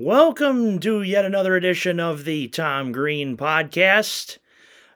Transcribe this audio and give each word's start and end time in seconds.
Welcome 0.00 0.78
to 0.78 1.02
yet 1.02 1.24
another 1.24 1.56
edition 1.56 1.98
of 1.98 2.24
the 2.24 2.46
Tom 2.46 2.92
Green 2.92 3.36
Podcast. 3.36 4.38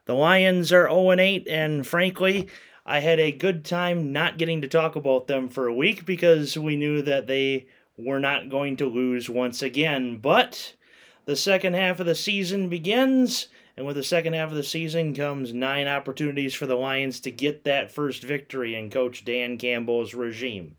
The 0.04 0.14
Lions 0.14 0.72
are 0.72 0.88
0 0.88 1.18
8, 1.18 1.48
and 1.48 1.84
frankly, 1.84 2.48
I 2.86 3.00
had 3.00 3.18
a 3.18 3.32
good 3.32 3.64
time 3.64 4.12
not 4.12 4.38
getting 4.38 4.62
to 4.62 4.68
talk 4.68 4.94
about 4.94 5.26
them 5.26 5.48
for 5.48 5.66
a 5.66 5.74
week 5.74 6.06
because 6.06 6.56
we 6.56 6.76
knew 6.76 7.02
that 7.02 7.26
they 7.26 7.66
were 7.98 8.20
not 8.20 8.48
going 8.48 8.76
to 8.76 8.86
lose 8.86 9.28
once 9.28 9.60
again. 9.60 10.18
But 10.18 10.76
the 11.24 11.34
second 11.34 11.74
half 11.74 11.98
of 11.98 12.06
the 12.06 12.14
season 12.14 12.68
begins, 12.68 13.48
and 13.76 13.84
with 13.84 13.96
the 13.96 14.04
second 14.04 14.34
half 14.34 14.50
of 14.50 14.56
the 14.56 14.62
season 14.62 15.16
comes 15.16 15.52
nine 15.52 15.88
opportunities 15.88 16.54
for 16.54 16.66
the 16.66 16.76
Lions 16.76 17.18
to 17.22 17.32
get 17.32 17.64
that 17.64 17.90
first 17.90 18.22
victory 18.22 18.76
in 18.76 18.88
Coach 18.88 19.24
Dan 19.24 19.58
Campbell's 19.58 20.14
regime. 20.14 20.76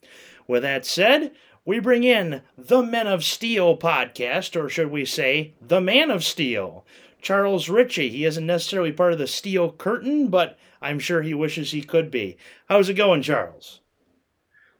With 0.47 0.63
that 0.63 0.85
said, 0.85 1.33
we 1.65 1.79
bring 1.79 2.03
in 2.03 2.41
the 2.57 2.81
Men 2.81 3.07
of 3.07 3.23
Steel 3.23 3.77
podcast, 3.77 4.61
or 4.61 4.69
should 4.69 4.91
we 4.91 5.05
say, 5.05 5.53
the 5.61 5.79
Man 5.81 6.11
of 6.11 6.23
Steel, 6.23 6.85
Charles 7.21 7.69
Richey. 7.69 8.09
He 8.09 8.25
isn't 8.25 8.45
necessarily 8.45 8.91
part 8.91 9.13
of 9.13 9.19
the 9.19 9.27
Steel 9.27 9.71
Curtain, 9.71 10.27
but 10.27 10.57
I'm 10.81 10.99
sure 10.99 11.21
he 11.21 11.33
wishes 11.33 11.71
he 11.71 11.81
could 11.81 12.11
be. 12.11 12.37
How's 12.67 12.89
it 12.89 12.95
going, 12.95 13.21
Charles? 13.21 13.79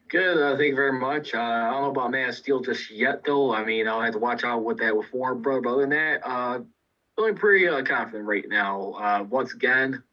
Good, 0.10 0.38
uh, 0.38 0.58
thank 0.58 0.70
you 0.72 0.76
very 0.76 1.00
much. 1.00 1.34
Uh, 1.34 1.40
I 1.40 1.72
don't 1.72 1.84
know 1.84 1.90
about 1.92 2.12
Man 2.12 2.30
of 2.30 2.36
Steel 2.36 2.60
just 2.60 2.92
yet, 2.92 3.24
though. 3.26 3.54
I 3.54 3.64
mean, 3.64 3.88
I'll 3.88 4.02
have 4.02 4.14
to 4.14 4.20
watch 4.20 4.44
out 4.44 4.64
with 4.64 4.78
that 4.80 4.96
with 4.96 5.12
Warren, 5.14 5.42
bro. 5.42 5.62
But 5.62 5.70
other 5.70 5.82
than 5.82 5.90
that, 5.92 6.22
uh, 6.24 6.60
feeling 7.16 7.36
pretty 7.36 7.68
uh, 7.68 7.82
confident 7.84 8.26
right 8.26 8.48
now. 8.48 8.92
Uh, 8.92 9.24
once 9.24 9.54
again, 9.54 10.04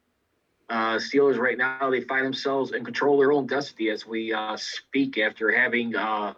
uh, 0.69 0.95
Steelers 0.95 1.37
right 1.37 1.57
now 1.57 1.89
they 1.89 2.01
find 2.01 2.25
themselves 2.25 2.71
in 2.71 2.85
control 2.85 3.15
of 3.15 3.19
their 3.19 3.33
own 3.33 3.45
destiny 3.45 3.89
as 3.89 4.07
we 4.07 4.31
uh, 4.31 4.55
speak 4.55 5.17
after 5.17 5.51
having 5.51 5.95
uh, 5.95 6.33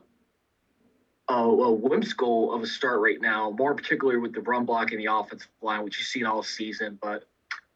a, 1.29 1.33
a 1.33 1.71
whimsical 1.71 2.53
of 2.53 2.63
a 2.63 2.67
start 2.67 2.99
right 2.99 3.21
now, 3.21 3.51
more 3.57 3.73
particularly 3.73 4.19
with 4.19 4.33
the 4.33 4.41
run 4.41 4.65
block 4.65 4.91
and 4.91 4.99
the 4.99 5.11
offensive 5.11 5.49
line, 5.61 5.83
which 5.83 5.97
you've 5.97 6.07
seen 6.07 6.25
all 6.25 6.43
season. 6.43 6.97
But 7.01 7.25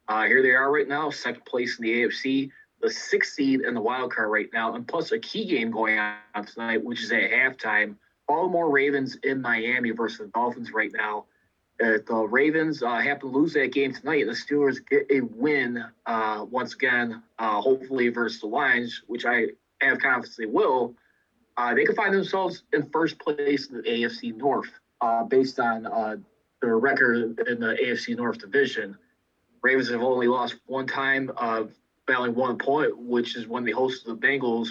uh, 0.07 0.25
here 0.25 0.41
they 0.41 0.51
are 0.51 0.71
right 0.71 0.87
now, 0.87 1.09
second 1.09 1.45
place 1.45 1.77
in 1.79 1.83
the 1.83 2.03
AFC, 2.03 2.51
the 2.81 2.89
sixth 2.89 3.33
seed 3.33 3.61
in 3.61 3.73
the 3.73 3.81
wild 3.81 4.13
card 4.13 4.29
right 4.29 4.49
now, 4.53 4.75
and 4.75 4.87
plus 4.87 5.11
a 5.11 5.19
key 5.19 5.45
game 5.45 5.71
going 5.71 5.97
on 5.97 6.45
tonight, 6.45 6.83
which 6.83 7.03
is 7.03 7.11
at 7.11 7.31
halftime. 7.31 7.95
Baltimore 8.27 8.69
Ravens 8.69 9.17
in 9.23 9.41
Miami 9.41 9.91
versus 9.91 10.17
the 10.17 10.27
Dolphins 10.27 10.71
right 10.71 10.91
now. 10.93 11.25
Uh, 11.81 11.99
the 12.05 12.27
Ravens 12.29 12.83
uh, 12.83 12.97
happen 12.97 13.31
to 13.31 13.37
lose 13.37 13.53
that 13.53 13.71
game 13.71 13.93
tonight, 13.93 14.25
the 14.25 14.33
Steelers 14.33 14.77
get 14.89 15.05
a 15.11 15.21
win 15.21 15.83
uh, 16.05 16.45
once 16.49 16.73
again, 16.73 17.21
uh, 17.39 17.61
hopefully 17.61 18.09
versus 18.09 18.41
the 18.41 18.47
Lions, 18.47 19.03
which 19.07 19.25
I 19.25 19.47
have 19.79 19.99
confidence 19.99 20.35
they 20.35 20.47
will 20.47 20.95
uh, 21.57 21.73
they 21.73 21.83
could 21.83 21.95
find 21.95 22.13
themselves 22.13 22.63
in 22.71 22.89
first 22.89 23.19
place 23.19 23.67
in 23.67 23.77
the 23.77 23.83
AFC 23.83 24.35
North 24.35 24.69
uh, 25.01 25.23
based 25.23 25.59
on 25.59 25.85
uh, 25.85 26.15
their 26.61 26.77
record 26.77 27.39
in 27.47 27.59
the 27.59 27.77
AFC 27.83 28.15
North 28.15 28.39
division. 28.39 28.97
Ravens 29.61 29.89
have 29.89 30.01
only 30.01 30.27
lost 30.27 30.55
one 30.67 30.87
time, 30.87 31.31
uh, 31.35 31.63
battling 32.05 32.35
one 32.35 32.57
point, 32.57 32.97
which 32.97 33.35
is 33.35 33.47
when 33.47 33.63
they 33.65 33.71
hosted 33.71 34.05
the 34.05 34.15
Bengals 34.15 34.69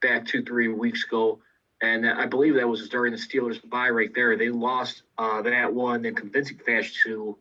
back 0.00 0.26
two, 0.26 0.42
three 0.42 0.68
weeks 0.68 1.04
ago. 1.04 1.38
And 1.82 2.08
I 2.08 2.26
believe 2.26 2.54
that 2.54 2.68
was 2.68 2.88
during 2.88 3.12
the 3.12 3.18
Steelers' 3.18 3.60
bye 3.68 3.90
right 3.90 4.12
there. 4.14 4.36
They 4.36 4.48
lost 4.48 5.02
uh, 5.18 5.42
that 5.42 5.72
one 5.72 6.04
in 6.04 6.14
convincing 6.14 6.58
fashion 6.58 6.94
to 7.04 7.38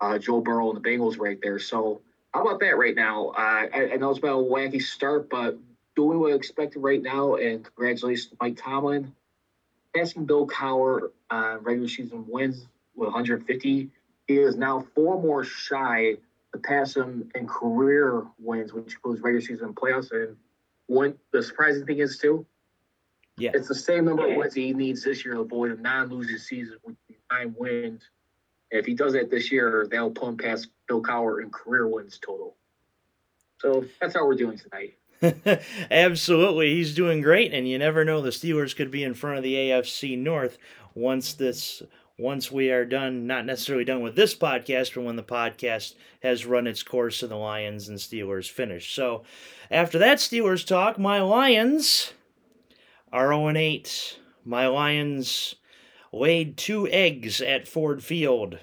uh, 0.00 0.18
Joe 0.18 0.40
Burrow 0.40 0.70
and 0.72 0.82
the 0.82 0.86
Bengals 0.88 1.18
right 1.18 1.38
there. 1.42 1.58
So, 1.58 2.02
how 2.34 2.42
about 2.42 2.60
that 2.60 2.76
right 2.76 2.94
now? 2.94 3.28
Uh, 3.28 3.66
I, 3.72 3.90
I, 3.94 3.96
know 3.96 4.10
it's 4.10 4.18
been 4.18 4.30
a 4.30 4.34
wacky 4.34 4.82
start, 4.82 5.30
but 5.30 5.58
doing 5.98 6.20
what 6.20 6.30
I 6.30 6.36
expected 6.36 6.78
right 6.78 7.02
now, 7.02 7.34
and 7.34 7.64
congratulations 7.64 8.28
to 8.28 8.36
Mike 8.40 8.56
Tomlin. 8.56 9.12
Passing 9.96 10.26
Bill 10.26 10.46
Cowher 10.46 11.10
on 11.28 11.64
regular 11.64 11.88
season 11.88 12.24
wins 12.28 12.68
with 12.94 13.08
150. 13.08 13.90
He 14.28 14.34
is 14.36 14.54
now 14.54 14.86
four 14.94 15.20
more 15.20 15.42
shy 15.42 16.14
to 16.52 16.58
pass 16.60 16.94
him 16.94 17.32
in 17.34 17.48
career 17.48 18.22
wins, 18.38 18.72
which 18.72 18.94
includes 18.94 19.20
regular 19.22 19.40
season 19.40 19.66
and 19.66 19.74
playoffs. 19.74 20.12
And 20.12 20.36
one, 20.86 21.18
the 21.32 21.42
surprising 21.42 21.84
thing 21.84 21.98
is, 21.98 22.16
too, 22.16 22.46
yeah. 23.36 23.50
it's 23.52 23.66
the 23.66 23.74
same 23.74 24.04
number 24.04 24.30
of 24.30 24.36
wins 24.36 24.54
he 24.54 24.72
needs 24.74 25.02
this 25.02 25.24
year 25.24 25.34
to 25.34 25.40
avoid 25.40 25.72
a 25.76 25.82
non 25.82 26.10
losing 26.10 26.38
season 26.38 26.76
with 26.84 26.94
nine 27.28 27.56
wins. 27.58 28.08
And 28.70 28.78
if 28.78 28.86
he 28.86 28.94
does 28.94 29.14
that 29.14 29.30
this 29.30 29.50
year, 29.50 29.88
that'll 29.90 30.12
put 30.12 30.28
him 30.28 30.36
past 30.36 30.68
Bill 30.86 31.02
Cowher 31.02 31.42
in 31.42 31.50
career 31.50 31.88
wins 31.88 32.20
total. 32.24 32.54
So 33.58 33.84
that's 34.00 34.14
how 34.14 34.24
we're 34.24 34.36
doing 34.36 34.58
tonight. 34.58 34.94
Absolutely, 35.90 36.74
he's 36.74 36.94
doing 36.94 37.20
great, 37.20 37.52
and 37.52 37.68
you 37.68 37.78
never 37.78 38.04
know 38.04 38.20
the 38.20 38.30
Steelers 38.30 38.74
could 38.74 38.90
be 38.90 39.02
in 39.02 39.14
front 39.14 39.38
of 39.38 39.42
the 39.42 39.54
AFC 39.54 40.16
North 40.16 40.58
once 40.94 41.32
this 41.32 41.82
once 42.18 42.50
we 42.50 42.70
are 42.70 42.84
done. 42.84 43.26
Not 43.26 43.46
necessarily 43.46 43.84
done 43.84 44.00
with 44.00 44.16
this 44.16 44.34
podcast, 44.34 44.94
but 44.94 45.04
when 45.04 45.16
the 45.16 45.22
podcast 45.22 45.94
has 46.22 46.46
run 46.46 46.66
its 46.66 46.82
course 46.82 47.22
and 47.22 47.30
the 47.30 47.36
Lions 47.36 47.88
and 47.88 47.98
Steelers 47.98 48.50
finish. 48.50 48.94
So, 48.94 49.24
after 49.70 49.98
that 49.98 50.18
Steelers 50.18 50.66
talk, 50.66 50.98
my 50.98 51.20
Lions 51.20 52.12
are 53.12 53.28
0 53.28 53.56
8. 53.56 54.18
My 54.44 54.66
Lions 54.66 55.56
laid 56.12 56.56
two 56.56 56.88
eggs 56.88 57.40
at 57.40 57.68
Ford 57.68 58.02
Field, 58.02 58.58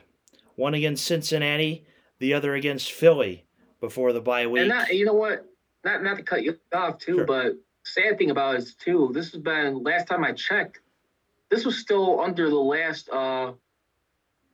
one 0.56 0.74
against 0.74 1.06
Cincinnati, 1.06 1.86
the 2.20 2.34
other 2.34 2.56
against 2.56 2.92
Philly 2.92 3.46
before 3.80 4.14
the 4.14 4.22
bye 4.22 4.48
week. 4.48 4.72
And 4.72 4.88
you 4.90 5.06
know 5.06 5.14
what? 5.14 5.46
Not 5.86 6.04
not 6.04 6.18
to 6.18 6.24
cut 6.24 6.44
you 6.44 6.58
off 6.74 6.98
too, 6.98 7.18
sure. 7.18 7.26
but 7.26 7.54
sad 7.84 8.18
thing 8.18 8.32
about 8.32 8.56
it 8.56 8.64
is 8.64 8.74
too. 8.74 9.12
This 9.14 9.32
has 9.32 9.42
been 9.42 9.84
last 9.84 10.08
time 10.08 10.24
I 10.24 10.34
checked. 10.34 10.80
This 11.50 11.64
was 11.64 11.78
still 11.78 12.20
under 12.20 12.50
the 12.50 12.56
last 12.56 13.08
uh, 13.10 13.54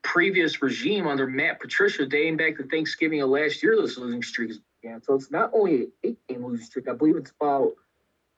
previous 0.03 0.61
regime 0.61 1.07
under 1.07 1.25
Matt 1.25 1.59
Patricia, 1.59 2.05
dating 2.05 2.37
back 2.37 2.57
to 2.57 2.63
Thanksgiving 2.63 3.21
of 3.21 3.29
last 3.29 3.63
year. 3.63 3.75
Those 3.75 3.97
losing 3.97 4.21
streaks 4.21 4.59
began. 4.81 5.01
So 5.01 5.15
it's 5.15 5.31
not 5.31 5.51
only 5.53 5.75
an 5.75 5.91
eight 6.03 6.19
game 6.27 6.45
losing 6.45 6.65
streak. 6.65 6.89
I 6.89 6.93
believe 6.93 7.15
it's 7.15 7.31
about 7.39 7.73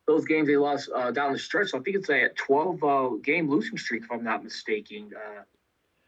those 0.05 0.25
games 0.25 0.47
they 0.47 0.57
lost 0.57 0.89
uh, 0.95 1.11
down 1.11 1.33
the 1.33 1.39
stretch. 1.39 1.69
So 1.69 1.79
I 1.79 1.81
think 1.81 1.95
it's 1.95 2.09
a 2.09 2.29
12 2.29 2.83
uh, 2.83 3.09
game 3.23 3.49
losing 3.49 3.77
streak, 3.77 4.03
if 4.03 4.11
I'm 4.11 4.23
not 4.23 4.43
mistaken, 4.43 5.11
uh, 5.15 5.41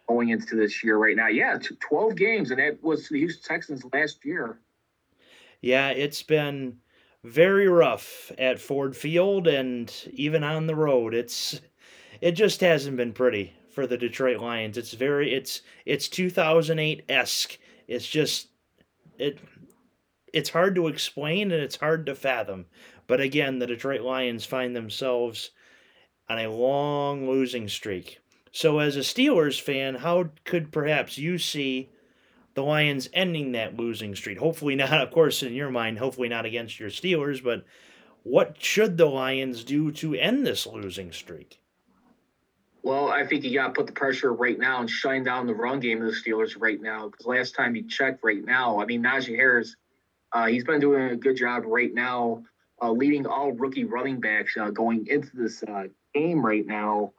going 0.08 0.30
into 0.30 0.56
this 0.56 0.84
year 0.84 0.98
right 0.98 1.16
now. 1.16 1.28
Yeah, 1.28 1.58
12 1.80 2.16
games, 2.16 2.52
and 2.52 2.60
that 2.60 2.84
was 2.84 3.10
the 3.10 3.18
Houston 3.18 3.44
Texans 3.44 3.84
last 3.92 4.24
year 4.24 4.60
yeah, 5.62 5.90
it's 5.90 6.24
been 6.24 6.80
very 7.24 7.68
rough 7.68 8.32
at 8.38 8.60
Ford 8.60 8.96
Field 8.96 9.48
and 9.48 9.92
even 10.14 10.44
on 10.44 10.68
the 10.68 10.76
road. 10.76 11.14
It's 11.14 11.60
it 12.22 12.32
just 12.32 12.62
hasn't 12.62 12.98
been 12.98 13.14
pretty 13.14 13.54
for 13.72 13.88
the 13.88 13.98
Detroit 13.98 14.40
Lions. 14.40 14.78
It's 14.78 14.94
very 14.94 15.34
it's 15.34 15.62
it's 15.86 16.08
2008 16.08 17.04
esque. 17.10 17.58
It's 17.88 18.08
just 18.08 18.50
it 19.18 19.40
it's 20.32 20.50
hard 20.50 20.76
to 20.76 20.88
explain 20.88 21.52
and 21.52 21.62
it's 21.62 21.78
hard 21.78 22.06
to 22.06 22.16
fathom. 22.16 22.66
But 23.08 23.22
again, 23.22 23.60
the 23.60 23.68
Detroit 23.68 24.02
Lions 24.02 24.46
find 24.46 24.76
themselves 24.76 25.52
on 26.30 26.40
a 26.40 26.50
long 26.50 27.30
losing 27.30 27.68
streak. 27.68 28.20
So 28.52 28.80
as 28.80 28.96
a 28.96 29.02
Steelers 29.02 29.60
fan, 29.60 29.96
how 29.96 30.30
could 30.44 30.72
perhaps 30.72 31.18
you 31.18 31.38
see 31.38 31.90
the 32.56 32.64
Lions 32.64 33.10
ending 33.14 33.52
that 33.52 33.78
losing 33.78 34.16
streak. 34.16 34.40
Hopefully 34.40 34.76
not, 34.76 35.02
of 35.02 35.12
course, 35.12 35.44
in 35.44 35.54
your 35.54 35.70
mind, 35.70 36.00
hopefully 36.00 36.30
not 36.30 36.46
against 36.46 36.80
your 36.80 36.90
Steelers, 36.90 37.44
but 37.44 37.66
what 38.24 38.56
should 38.60 38.98
the 38.98 39.06
Lions 39.06 39.64
do 39.64 39.92
to 39.92 40.16
end 40.16 40.48
this 40.48 40.66
losing 40.66 41.12
streak? 41.12 41.62
Well, 42.82 43.10
I 43.10 43.26
think 43.26 43.44
you 43.44 43.54
got 43.54 43.68
to 43.68 43.74
put 43.74 43.88
the 43.88 43.94
pressure 43.94 44.34
right 44.34 44.58
now 44.58 44.80
and 44.80 44.90
shine 44.90 45.24
down 45.24 45.48
the 45.48 45.56
run 45.56 45.80
game 45.80 46.02
of 46.02 46.08
the 46.08 46.14
Steelers 46.14 46.56
right 46.60 46.82
now. 46.82 47.10
Because 47.10 47.26
last 47.26 47.56
time 47.56 47.76
you 47.76 47.88
checked, 47.88 48.24
right 48.24 48.44
now, 48.44 48.80
I 48.80 48.86
mean 48.86 49.04
Najee 49.04 49.36
Harris, 49.36 49.76
uh, 50.32 50.46
he's 50.48 50.64
been 50.64 50.80
doing 50.80 51.10
a 51.10 51.16
good 51.16 51.36
job 51.36 51.64
right 51.66 51.94
now, 51.94 52.44
uh, 52.82 52.92
leading 52.92 53.26
all 53.26 53.52
rookie 53.54 53.86
running 53.86 54.20
backs 54.20 54.56
uh, 54.56 54.70
going 54.70 55.08
into 55.08 55.30
this 55.34 55.64
uh, 55.64 55.86
game 56.14 56.46
right 56.46 56.66
now. 56.66 57.14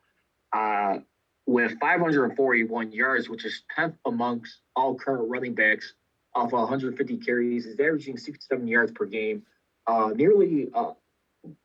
Uh, 0.52 0.98
with 1.46 1.78
541 1.80 2.92
yards, 2.92 3.28
which 3.28 3.44
is 3.44 3.62
10th 3.76 3.96
amongst 4.04 4.60
all 4.76 4.94
current 4.94 5.28
running 5.28 5.54
backs 5.54 5.94
off 6.36 6.52
150 6.52 7.16
carries. 7.16 7.64
He's 7.64 7.80
averaging 7.80 8.18
67 8.18 8.68
yards 8.68 8.92
per 8.92 9.06
game, 9.06 9.42
uh, 9.86 10.10
nearly 10.14 10.68
uh, 10.74 10.92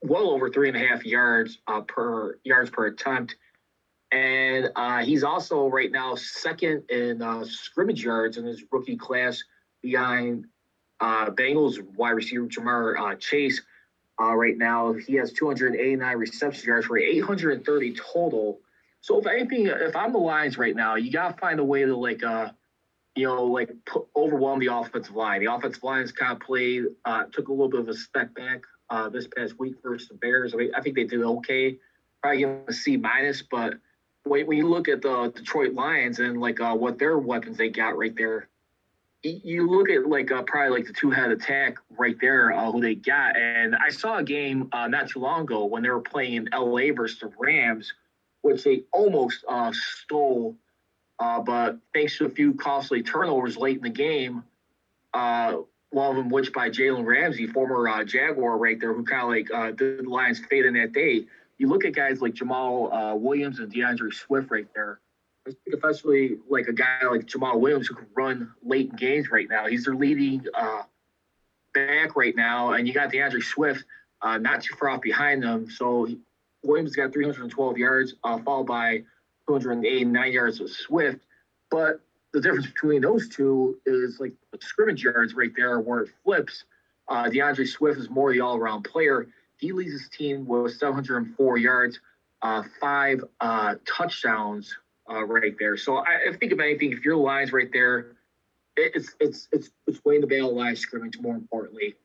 well 0.02 0.30
over 0.30 0.50
three 0.50 0.70
and 0.70 0.78
a 0.78 0.80
half 0.80 1.06
yards 1.06 1.60
uh, 1.68 1.82
per 1.82 2.40
yards 2.44 2.70
per 2.70 2.88
attempt. 2.88 3.36
And 4.12 4.70
uh, 4.76 5.00
he's 5.00 5.24
also 5.24 5.68
right 5.68 5.92
now 5.92 6.16
second 6.16 6.84
in 6.90 7.22
uh, 7.22 7.46
scrimmage 7.46 8.04
yards 8.04 8.38
in 8.38 8.46
his 8.46 8.64
rookie 8.72 8.98
class 8.98 9.42
behind 9.82 10.46
uh, 11.00 11.30
Bengals 11.30 11.82
wide 11.96 12.12
receiver 12.12 12.48
Ja'Marr 12.48 13.20
Chase. 13.20 13.62
right 14.20 14.58
now, 14.58 14.94
he 14.94 15.16
has 15.16 15.32
289 15.34 16.18
reception 16.18 16.68
yards 16.68 16.86
for 16.86 16.98
830 16.98 17.94
total. 17.94 18.60
So 19.00 19.20
if 19.20 19.26
anything, 19.26 19.66
if 19.66 19.96
I'm 19.96 20.12
the 20.12 20.20
Lions 20.20 20.58
right 20.58 20.76
now, 20.76 20.96
you 20.96 21.12
gotta 21.12 21.36
find 21.38 21.60
a 21.60 21.64
way 21.64 21.84
to 21.86 21.96
like 21.96 22.22
you 23.16 23.26
know, 23.26 23.44
like 23.44 23.72
put, 23.86 24.08
overwhelm 24.16 24.60
the 24.60 24.74
offensive 24.74 25.16
line. 25.16 25.44
The 25.44 25.54
offensive 25.54 25.84
line's 25.84 26.12
kind 26.12 26.34
of 26.34 26.40
played, 26.40 26.86
uh, 27.06 27.24
took 27.32 27.50
a 27.50 27.52
little 27.52 27.70
bit 27.70 27.82
of 27.82 27.90
a 27.90 27.94
step 27.94 28.34
back 28.36 28.62
uh, 28.90 29.10
this 29.10 29.28
past 29.28 29.60
week 29.60 29.76
versus 29.84 30.08
the 30.08 30.16
Bears. 30.16 30.54
I 30.54 30.58
mean, 30.58 30.72
I 30.76 30.82
think 30.82 30.96
they 30.96 31.06
did 31.06 31.22
okay. 31.22 31.78
Probably 32.22 32.40
give 32.40 32.50
them 32.50 32.64
a 32.68 32.74
C 32.74 32.98
minus, 32.98 33.42
but 33.42 33.76
when, 34.24 34.46
when 34.48 34.58
you 34.58 34.68
look 34.68 34.88
at 34.88 35.02
the 35.02 35.32
Detroit 35.36 35.74
Lions 35.74 36.20
and 36.20 36.40
like 36.40 36.60
uh, 36.60 36.76
what 36.76 37.00
their 37.00 37.18
weapons 37.18 37.58
they 37.58 37.70
got 37.70 37.98
right 37.98 38.16
there, 38.16 38.48
you 39.24 39.70
look 39.70 39.90
at 39.90 40.08
like 40.08 40.32
uh, 40.32 40.42
probably 40.44 40.78
like 40.78 40.88
the 40.88 40.94
two 40.94 41.12
head 41.12 41.32
attack 41.32 41.78
right 41.98 42.16
there, 42.20 42.54
uh, 42.54 42.72
who 42.72 42.82
they 42.82 42.96
got. 42.96 43.38
And 43.38 43.76
I 43.76 43.90
saw 43.90 44.18
a 44.18 44.24
game 44.24 44.70
uh, 44.72 44.88
not 44.88 45.10
too 45.10 45.20
long 45.20 45.42
ago 45.42 45.66
when 45.66 45.84
they 45.84 45.90
were 45.90 46.02
playing 46.02 46.48
LA 46.52 46.92
versus 46.96 47.20
the 47.20 47.32
Rams, 47.38 47.94
which 48.42 48.64
they 48.64 48.84
almost 48.92 49.44
uh, 49.48 49.72
stole. 49.74 50.56
Uh, 51.22 51.40
but 51.40 51.78
thanks 51.94 52.18
to 52.18 52.26
a 52.26 52.30
few 52.30 52.54
costly 52.54 53.04
turnovers 53.04 53.56
late 53.56 53.78
in 53.78 53.84
the 53.84 53.90
game, 53.90 54.44
uh, 55.14 55.58
one 55.92 56.10
of 56.10 56.16
them 56.16 56.30
which 56.30 56.52
by 56.52 56.70
Jalen 56.70 57.06
Ramsey, 57.06 57.46
former 57.48 58.04
Jaguar 58.04 58.58
right 58.58 58.80
there, 58.80 58.94
who 58.94 59.04
kind 59.04 59.22
of 59.22 59.30
like 59.30 59.78
did 59.78 60.00
the 60.00 60.10
Lions 60.10 60.40
fade 60.50 60.66
in 60.66 60.74
that 60.74 60.94
day. 60.94 61.26
You 61.58 61.68
look 61.68 61.86
at 61.86 61.94
guys 61.94 62.22
like 62.22 62.34
Jamaal 62.34 63.20
Williams 63.20 63.60
and 63.60 63.72
D'Andre 63.72 64.10
Swift 64.10 64.50
right 64.50 64.68
there 64.74 65.00
I 65.48 65.52
think 65.52 65.76
especially 65.76 66.38
like 66.50 66.68
a 66.68 66.74
guy 66.74 67.00
like 67.10 67.26
Jamaal 67.26 67.60
Williams 67.60 67.88
who 67.88 67.96
can 67.96 68.08
run 68.16 68.52
late 68.64 68.96
games 68.96 69.32
right 69.32 69.48
now. 69.50 69.68
He's 69.68 69.86
their 69.86 69.96
leading 69.96 70.46
uh, 70.54 70.84
back 71.74 72.16
right 72.16 72.36
now, 72.36 72.74
and 72.74 72.88
you 72.88 72.94
got 72.94 73.12
D'Andre 73.12 73.42
Swift 73.42 73.84
uh, 74.22 74.38
not 74.38 74.62
too 74.62 74.76
far 74.76 74.90
off 74.90 75.02
behind 75.02 75.42
them. 75.42 75.70
So 75.70 76.08
Williams 76.64 76.96
got 76.96 77.12
312 77.12 77.78
yards, 77.78 78.14
uh, 78.24 78.38
followed 78.40 78.68
by 78.68 79.04
289 79.60 80.32
yards 80.32 80.60
with 80.60 80.72
Swift. 80.72 81.20
But 81.70 82.02
the 82.34 82.42
difference 82.42 82.68
between 82.68 83.02
those 83.02 83.28
two 83.30 83.80
is 83.86 84.20
like 84.20 84.34
scrimmage 84.60 85.04
yards 85.04 85.34
right 85.34 85.52
there 85.56 85.80
where 85.80 86.02
it 86.02 86.10
flips. 86.24 86.66
Uh, 87.08 87.30
D'Andre 87.30 87.66
Swift 87.66 88.00
is 88.00 88.10
more 88.10 88.32
the 88.32 88.40
all-around 88.40 88.84
player. 88.84 89.28
He 89.58 89.74
leads 89.74 89.92
his 89.92 90.10
team 90.10 90.46
with 90.46 90.74
704 90.78 91.58
yards, 91.58 92.00
uh, 92.42 92.64
five 92.80 93.24
uh, 93.40 93.76
touchdowns 93.86 94.76
uh, 95.10 95.24
right 95.26 95.56
there. 95.60 95.78
So 95.78 95.98
I, 95.98 96.30
I, 96.30 96.34
think 96.38 96.52
if 96.52 96.60
anything, 96.60 96.94
if 96.94 97.04
your 97.04 97.18
line's 97.18 97.52
right 97.52 97.70
there, 97.72 98.14
it's 98.78 99.14
it's 99.20 99.50
it's 99.52 99.70
it's 99.86 100.00
winning 100.06 100.22
the 100.22 100.28
battle 100.28 100.56
line 100.56 100.76
scrimmage 100.76 101.20
more 101.20 101.36
importantly, 101.36 101.96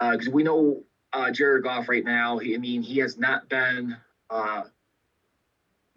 because 0.00 0.28
uh, 0.28 0.32
we 0.32 0.42
know 0.42 0.82
uh, 1.12 1.30
Jared 1.30 1.62
Goff 1.62 1.88
right 1.88 2.04
now. 2.04 2.38
He, 2.38 2.54
I 2.54 2.58
mean, 2.58 2.82
he 2.82 2.98
has 2.98 3.16
not 3.16 3.48
been 3.48 3.96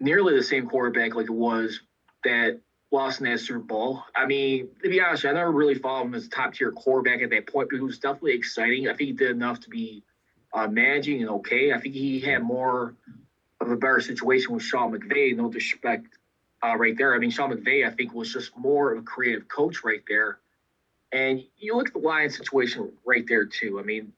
nearly 0.02 0.36
the 0.36 0.42
same 0.42 0.66
quarterback 0.66 1.14
like 1.14 1.26
it 1.26 1.30
was 1.30 1.80
that 2.24 2.60
lost 2.90 3.20
in 3.20 3.26
that 3.26 3.40
Super 3.40 3.60
Bowl. 3.60 4.04
I 4.14 4.26
mean, 4.26 4.68
to 4.82 4.88
be 4.88 5.00
honest, 5.00 5.24
I 5.24 5.32
never 5.32 5.50
really 5.50 5.76
followed 5.76 6.06
him 6.06 6.14
as 6.14 6.26
a 6.26 6.28
top 6.28 6.54
tier 6.54 6.72
quarterback 6.72 7.22
at 7.22 7.30
that 7.30 7.46
point, 7.46 7.68
but 7.70 7.76
he 7.76 7.82
was 7.82 7.98
definitely 7.98 8.34
exciting. 8.34 8.88
I 8.88 8.90
think 8.90 9.08
he 9.08 9.12
did 9.12 9.30
enough 9.30 9.60
to 9.60 9.70
be 9.70 10.02
uh, 10.52 10.66
managing 10.66 11.22
and 11.22 11.30
okay. 11.30 11.72
I 11.72 11.80
think 11.80 11.94
he 11.94 12.20
had 12.20 12.42
more 12.42 12.94
of 13.60 13.70
a 13.70 13.76
better 13.76 14.00
situation 14.00 14.52
with 14.52 14.62
Sean 14.62 14.92
McVay. 14.92 15.34
No 15.34 15.50
disrespect 15.50 16.18
uh, 16.62 16.76
right 16.76 16.96
there. 16.96 17.14
I 17.14 17.18
mean, 17.18 17.30
Sean 17.30 17.50
McVay, 17.50 17.86
I 17.86 17.90
think, 17.90 18.12
was 18.12 18.32
just 18.32 18.56
more 18.56 18.92
of 18.92 18.98
a 18.98 19.02
creative 19.02 19.48
coach 19.48 19.82
right 19.84 20.02
there. 20.08 20.38
And 21.12 21.42
you 21.58 21.76
look 21.76 21.88
at 21.88 21.92
the 21.94 22.00
Lions 22.00 22.36
situation 22.36 22.92
right 23.04 23.24
there 23.26 23.46
too. 23.46 23.78
I 23.78 23.82
mean, 23.82 24.12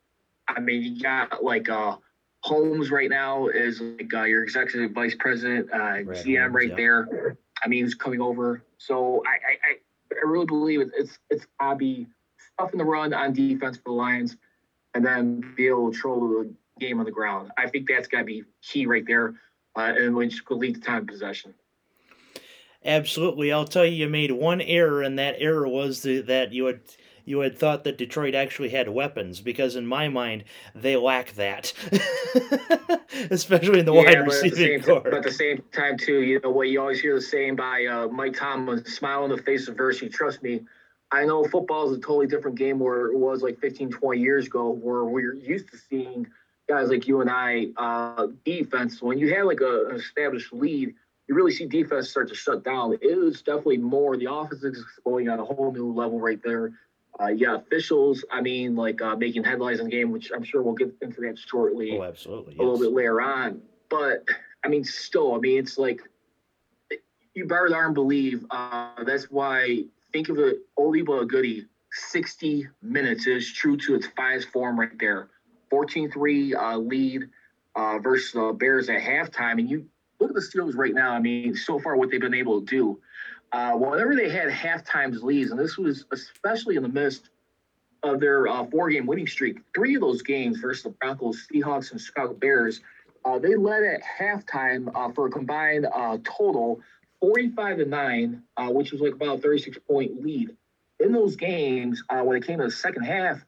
I 0.49 0.61
mean, 0.61 0.83
you 0.83 1.03
got 1.03 1.43
like 1.43 1.69
uh, 1.69 1.97
Holmes 2.45 2.91
right 2.91 3.09
now 3.09 3.47
is 3.47 3.81
like 3.81 4.13
uh, 4.13 4.25
your 4.25 4.43
executive 4.43 4.91
vice 4.91 5.15
president, 5.19 5.71
uh, 5.73 5.79
right, 5.79 6.07
GM 6.07 6.53
right 6.53 6.69
yeah. 6.69 6.77
there. 6.77 7.39
I 7.63 7.69
mean, 7.69 7.85
he's 7.85 7.95
coming 7.95 8.21
over. 8.21 8.63
So 8.77 9.23
I, 9.27 9.71
I, 9.71 9.77
I 10.13 10.29
really 10.29 10.45
believe 10.45 10.83
it's 10.83 10.93
it's, 10.95 11.19
it's 11.31 11.47
Abby 11.59 12.07
stuffing 12.53 12.77
the 12.77 12.85
run 12.85 13.15
on 13.15 13.33
defense 13.33 13.79
for 13.79 13.85
the 13.87 13.93
Lions, 13.93 14.37
and 14.93 15.05
then 15.05 15.55
be 15.57 15.69
able 15.69 15.87
to 15.87 15.93
control 15.93 16.21
the 16.21 16.55
game 16.79 16.99
on 16.99 17.07
the 17.07 17.11
ground. 17.11 17.51
I 17.57 17.67
think 17.71 17.89
that's 17.89 18.09
got 18.09 18.19
to 18.19 18.25
be 18.25 18.45
key 18.61 18.85
right 18.85 19.05
there, 19.07 19.37
uh, 19.75 19.95
and 19.97 20.15
which 20.15 20.45
could 20.45 20.59
lead 20.59 20.75
to 20.75 20.81
time 20.83 21.07
possession. 21.07 21.55
Absolutely, 22.85 23.53
I'll 23.53 23.65
tell 23.65 23.87
you, 23.87 23.93
you 23.93 24.09
made 24.11 24.33
one 24.33 24.61
error, 24.61 25.01
and 25.01 25.19
that 25.19 25.37
error 25.39 25.67
was 25.67 26.03
the, 26.03 26.21
that 26.21 26.53
you 26.53 26.67
had 26.67 26.81
you 27.25 27.41
had 27.41 27.57
thought 27.59 27.85
that 27.85 27.99
Detroit 27.99 28.35
actually 28.35 28.71
had 28.71 28.89
weapons, 28.89 29.41
because 29.41 29.77
in 29.77 29.87
my 29.87 30.09
mind 30.09 30.45
they 30.75 30.97
lack 30.97 31.33
that, 31.33 31.73
especially 33.31 33.81
in 33.81 33.87
the 33.87 33.95
yeah, 33.95 34.05
wide 34.05 34.27
receiving 34.27 34.83
core. 34.83 35.01
But 35.01 35.15
at 35.15 35.23
the 35.23 35.33
same 35.33 35.63
time, 35.73 35.97
too, 35.97 36.21
you 36.21 36.41
know 36.41 36.51
what 36.51 36.69
you 36.69 36.81
always 36.81 37.01
hear 37.01 37.15
the 37.15 37.23
saying 37.23 37.57
by 37.57 37.87
uh, 37.87 38.09
Mike 38.09 38.37
Tomlin: 38.37 38.85
"Smile 38.85 39.25
in 39.25 39.31
the 39.31 39.43
face 39.43 39.69
of 39.69 39.73
adversity." 39.73 40.09
Trust 40.09 40.43
me, 40.43 40.61
I 41.11 41.25
know 41.25 41.45
football 41.45 41.91
is 41.91 41.99
a 41.99 42.01
totally 42.01 42.27
different 42.27 42.59
game 42.59 42.79
where 42.79 43.07
it 43.07 43.19
was 43.19 43.43
like 43.43 43.59
15, 43.61 43.91
20 43.91 44.21
years 44.21 44.47
ago, 44.47 44.71
where 44.71 45.05
we're 45.05 45.35
used 45.35 45.71
to 45.71 45.79
seeing 45.79 46.27
guys 46.69 46.89
like 46.89 47.07
you 47.07 47.21
and 47.21 47.31
I 47.31 47.69
uh, 47.77 48.29
defense. 48.45 49.01
When 49.01 49.19
you 49.19 49.35
have 49.35 49.47
like 49.47 49.61
a, 49.61 49.87
an 49.87 49.97
established 49.97 50.53
lead 50.53 50.95
you 51.29 51.35
really 51.35 51.53
see 51.53 51.67
defense 51.67 52.11
start 52.11 52.29
to 52.29 52.35
shut 52.35 52.65
down. 52.65 52.93
It 52.95 53.03
is 53.03 53.43
definitely 53.43 53.79
more 53.79 54.17
the 54.17 54.31
offense 54.31 54.63
is 54.63 54.85
going 55.05 55.29
on 55.29 55.39
a 55.41 55.45
whole 55.45 55.73
new 55.73 55.93
level 55.93 56.21
right 56.21 56.41
there. 56.43 56.73
Uh, 57.21 57.29
yeah, 57.29 57.57
officials. 57.57 58.25
I 58.31 58.41
mean, 58.41 58.75
like 58.75 59.01
uh, 59.01 59.17
making 59.17 59.45
headlines 59.45 59.79
in 59.79 59.87
the 59.87 59.91
game, 59.91 60.11
which 60.11 60.33
I'm 60.35 60.43
sure 60.43 60.63
we'll 60.63 60.75
get 60.75 60.93
into 61.01 61.21
that 61.23 61.39
shortly. 61.39 61.97
Oh, 61.97 62.03
absolutely. 62.03 62.57
A 62.57 62.59
little 62.59 62.79
bit 62.79 62.93
later 62.93 63.21
on, 63.21 63.63
but 63.89 64.25
I 64.65 64.69
mean, 64.69 64.85
still, 64.85 65.35
I 65.35 65.39
mean, 65.39 65.59
it's 65.59 65.79
like 65.79 66.01
you 67.35 67.47
better 67.47 67.69
darn 67.69 67.95
believe. 67.95 68.45
Uh, 68.51 69.05
that's 69.05 69.31
why 69.31 69.85
think 70.13 70.29
of 70.29 70.39
it, 70.39 70.59
oldie 70.79 71.05
but 71.05 71.23
a 71.23 71.27
goodie. 71.27 71.67
60 71.93 72.67
minutes 72.83 73.27
is 73.27 73.53
true 73.53 73.77
to 73.77 73.95
its 73.95 74.07
finest 74.17 74.49
form 74.49 74.79
right 74.79 74.99
there. 74.99 75.29
14-3 75.73 76.55
uh, 76.57 76.77
lead 76.79 77.29
uh, 77.77 77.99
versus 77.99 78.33
the 78.33 78.53
Bears 78.59 78.89
at 78.89 79.01
halftime, 79.01 79.59
and 79.59 79.69
you 79.69 79.87
look 80.21 80.31
at 80.31 80.35
the 80.35 80.41
Steelers 80.41 80.77
right 80.77 80.95
now. 80.95 81.13
I 81.13 81.21
mean, 81.21 81.55
so 81.55 81.79
far 81.79 81.97
what 81.97 82.11
they've 82.11 82.21
been 82.21 82.35
able 82.35 82.61
to 82.61 82.67
do. 82.67 83.01
Uh, 83.55 83.77
whenever 83.77 84.17
they 84.17 84.29
had 84.29 84.51
half 84.51 84.85
times 84.85 85.23
leads, 85.23 85.53
and 85.53 85.61
this 85.61 85.79
was 85.79 86.07
especially 86.11 86.75
in 86.75 86.83
the 86.83 86.89
midst 86.89 87.31
of 88.03 88.19
their 88.19 88.49
uh, 88.49 88.65
four 88.65 88.91
game 88.91 89.07
winning 89.07 89.29
streak, 89.29 89.59
three 89.73 89.95
of 89.95 90.01
those 90.01 90.23
games 90.23 90.59
versus 90.59 90.83
the 90.83 90.91
Broncos, 90.91 91.47
Seahawks, 91.47 91.93
and 91.93 92.01
Chicago 92.01 92.35
Bears, 92.35 92.81
uh, 93.25 93.39
they 93.39 93.55
led 93.55 93.85
at 93.85 94.01
halftime 94.03 94.91
uh, 94.93 95.13
for 95.13 95.29
a 95.29 95.31
combined 95.31 95.87
uh, 95.87 96.19
total 96.25 96.81
45 97.21 97.77
to 97.77 97.85
9, 97.85 98.43
uh, 98.57 98.71
which 98.71 98.91
was 98.91 99.01
like 99.01 99.13
about 99.13 99.39
a 99.39 99.41
36 99.41 99.79
point 99.89 100.21
lead. 100.21 100.57
In 100.99 101.13
those 101.13 101.37
games, 101.37 102.03
when 102.11 102.37
it 102.37 102.45
came 102.45 102.59
to 102.59 102.65
the 102.65 102.73
second 102.73 103.05
half, 103.05 103.39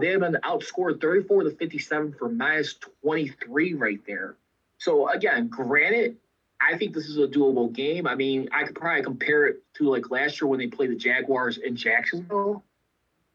they 0.00 0.08
have 0.08 0.20
been 0.20 0.36
outscored 0.44 1.00
34 1.00 1.44
to 1.44 1.50
57 1.52 2.14
for 2.18 2.28
minus 2.28 2.74
23 3.04 3.72
right 3.72 4.00
there. 4.06 4.36
So 4.76 5.08
again, 5.08 5.48
granted, 5.48 6.18
I 6.60 6.76
think 6.76 6.94
this 6.94 7.06
is 7.06 7.16
a 7.16 7.26
doable 7.26 7.72
game. 7.72 8.06
I 8.06 8.14
mean, 8.14 8.48
I 8.52 8.64
could 8.64 8.74
probably 8.74 9.02
compare 9.02 9.46
it 9.46 9.62
to 9.74 9.88
like 9.88 10.10
last 10.10 10.40
year 10.40 10.48
when 10.48 10.58
they 10.58 10.66
played 10.66 10.90
the 10.90 10.96
Jaguars 10.96 11.58
in 11.58 11.74
Jacksonville. 11.74 12.64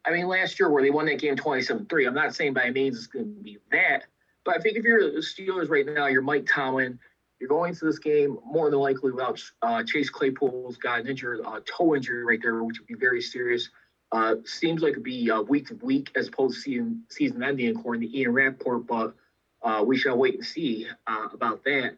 I 0.06 0.12
mean, 0.12 0.28
last 0.28 0.60
year 0.60 0.70
where 0.70 0.84
they 0.84 0.92
won 0.92 1.08
that 1.08 1.20
game 1.20 1.36
27-3. 1.36 2.08
I'm 2.08 2.14
not 2.14 2.36
saying 2.36 2.54
by 2.54 2.64
any 2.64 2.72
means 2.74 2.98
it's 2.98 3.08
going 3.08 3.36
to 3.36 3.42
be 3.42 3.58
that, 3.72 4.04
but 4.44 4.56
I 4.56 4.60
think 4.60 4.78
if 4.78 4.84
you're 4.84 5.12
the 5.12 5.18
Steelers 5.18 5.70
right 5.70 5.86
now, 5.86 6.06
you're 6.06 6.22
Mike 6.22 6.46
Tomlin. 6.46 7.00
You're 7.40 7.50
going 7.50 7.74
to 7.76 7.86
this 7.86 8.00
game 8.00 8.38
more 8.46 8.70
than 8.70 8.80
likely 8.80 9.12
without 9.12 9.42
uh, 9.62 9.84
Chase 9.84 10.10
Claypool's 10.10 10.78
got 10.78 11.02
an 11.02 11.08
injured 11.08 11.42
uh, 11.44 11.60
toe 11.66 11.96
injury 11.96 12.24
right 12.24 12.40
there, 12.42 12.64
which 12.64 12.80
would 12.80 12.88
be 12.88 12.94
very 12.94 13.22
serious. 13.22 13.70
Uh, 14.12 14.36
seems 14.46 14.82
like 14.82 14.92
it'd 14.92 15.04
be 15.04 15.30
uh, 15.30 15.42
week 15.42 15.68
to 15.68 15.76
week 15.76 16.12
as 16.16 16.28
opposed 16.28 16.56
to 16.56 16.62
season 16.62 17.04
season 17.10 17.44
ending 17.44 17.76
according 17.76 18.02
to 18.02 18.18
Ian 18.18 18.32
Rapoport, 18.32 18.88
but 18.88 19.16
uh, 19.64 19.84
we 19.84 19.98
shall 19.98 20.18
wait 20.18 20.36
and 20.36 20.46
see 20.46 20.88
uh, 21.08 21.28
about 21.34 21.64
that. 21.66 21.98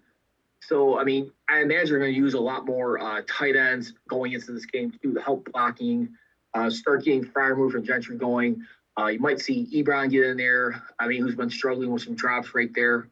So, 0.62 1.00
I 1.00 1.04
mean, 1.04 1.32
I 1.50 1.62
imagine 1.62 1.94
we're 1.94 2.00
going 2.00 2.14
to 2.14 2.18
use 2.18 2.34
a 2.34 2.40
lot 2.40 2.66
more 2.66 3.00
uh, 3.00 3.22
tight 3.28 3.56
ends 3.56 3.94
going 4.10 4.34
into 4.34 4.52
this 4.52 4.66
game 4.66 4.92
to 5.02 5.16
help 5.16 5.50
blocking, 5.52 6.10
uh, 6.54 6.70
start 6.70 7.06
getting 7.06 7.24
Freiermuth 7.24 7.76
and 7.76 7.86
Gentry 7.86 8.18
going. 8.18 8.66
Uh, 9.00 9.08
you 9.08 9.20
might 9.20 9.40
see 9.40 9.68
Ebron 9.74 10.10
get 10.10 10.26
in 10.26 10.38
there. 10.38 10.84
I 11.00 11.08
mean, 11.08 11.22
who's 11.22 11.36
been 11.36 11.50
struggling 11.50 11.92
with 11.92 12.02
some 12.02 12.16
drops 12.16 12.54
right 12.56 12.74
there. 12.74 13.08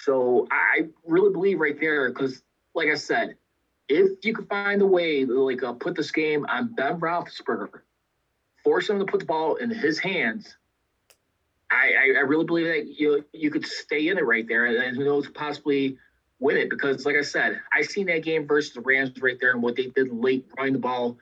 So 0.00 0.48
I 0.50 0.88
really 1.06 1.32
believe 1.32 1.60
right 1.60 1.78
there 1.78 2.08
because, 2.08 2.42
like 2.74 2.88
I 2.88 2.94
said, 2.94 3.36
if 3.88 4.24
you 4.24 4.34
could 4.34 4.48
find 4.48 4.80
a 4.82 4.86
way 4.86 5.24
to 5.24 5.44
like 5.44 5.62
uh, 5.62 5.74
put 5.74 5.94
this 5.94 6.10
game 6.10 6.46
on 6.48 6.74
Ben 6.74 6.98
Roethlisberger, 6.98 7.80
force 8.64 8.88
him 8.88 8.98
to 8.98 9.04
put 9.04 9.20
the 9.20 9.26
ball 9.26 9.56
in 9.56 9.70
his 9.70 9.98
hands, 9.98 10.56
I, 11.70 12.14
I 12.16 12.20
really 12.20 12.44
believe 12.44 12.66
that 12.66 12.98
you 12.98 13.24
you 13.32 13.50
could 13.50 13.66
stay 13.66 14.08
in 14.08 14.18
it 14.18 14.26
right 14.26 14.46
there, 14.46 14.66
and 14.66 14.96
who 14.96 15.04
knows, 15.04 15.28
possibly 15.28 15.98
win 16.42 16.56
it. 16.56 16.70
Because, 16.70 17.06
like 17.06 17.16
I 17.16 17.22
said, 17.22 17.60
I 17.72 17.82
seen 17.82 18.06
that 18.06 18.22
game 18.22 18.46
versus 18.46 18.74
the 18.74 18.80
Rams 18.80 19.12
right 19.20 19.38
there, 19.40 19.52
and 19.52 19.62
what 19.62 19.76
they 19.76 19.86
did 19.86 20.12
late 20.12 20.46
running 20.56 20.74
the 20.74 20.78
ball, 20.78 21.16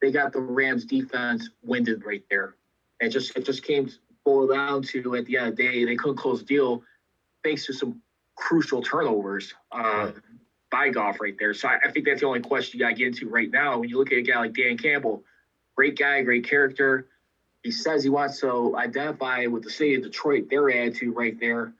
they 0.00 0.10
got 0.10 0.32
the 0.32 0.40
Rams 0.40 0.84
defense 0.84 1.48
winded 1.64 2.04
right 2.04 2.24
there. 2.30 2.54
And 3.00 3.10
just 3.10 3.36
it 3.36 3.44
just 3.44 3.62
came 3.62 3.90
boiled 4.24 4.50
down 4.50 4.82
to 4.82 5.16
at 5.16 5.26
the 5.26 5.36
end 5.36 5.48
of 5.48 5.56
the 5.56 5.62
day, 5.62 5.84
they 5.84 5.96
couldn't 5.96 6.16
close 6.16 6.40
the 6.40 6.46
deal 6.46 6.82
thanks 7.44 7.64
to 7.66 7.72
some 7.72 8.00
crucial 8.34 8.82
turnovers 8.82 9.54
uh, 9.70 10.10
by 10.70 10.88
Goff 10.88 11.20
right 11.20 11.36
there. 11.38 11.54
So 11.54 11.68
I, 11.68 11.78
I 11.84 11.90
think 11.92 12.06
that's 12.06 12.20
the 12.20 12.26
only 12.26 12.40
question 12.40 12.78
you 12.78 12.84
got 12.84 12.90
to 12.90 12.94
get 12.96 13.06
into 13.06 13.28
right 13.28 13.50
now. 13.50 13.78
When 13.78 13.88
you 13.88 13.98
look 13.98 14.10
at 14.10 14.18
a 14.18 14.22
guy 14.22 14.38
like 14.40 14.54
Dan 14.54 14.76
Campbell, 14.76 15.22
great 15.76 15.96
guy, 15.96 16.22
great 16.22 16.48
character 16.48 17.06
he 17.66 17.72
says 17.72 18.04
he 18.04 18.10
wants 18.10 18.38
to 18.40 18.76
identify 18.76 19.46
with 19.46 19.64
the 19.64 19.70
city 19.70 19.96
of 19.96 20.04
Detroit, 20.04 20.48
their 20.48 20.70
attitude 20.70 21.16
right 21.16 21.38
there. 21.40 21.72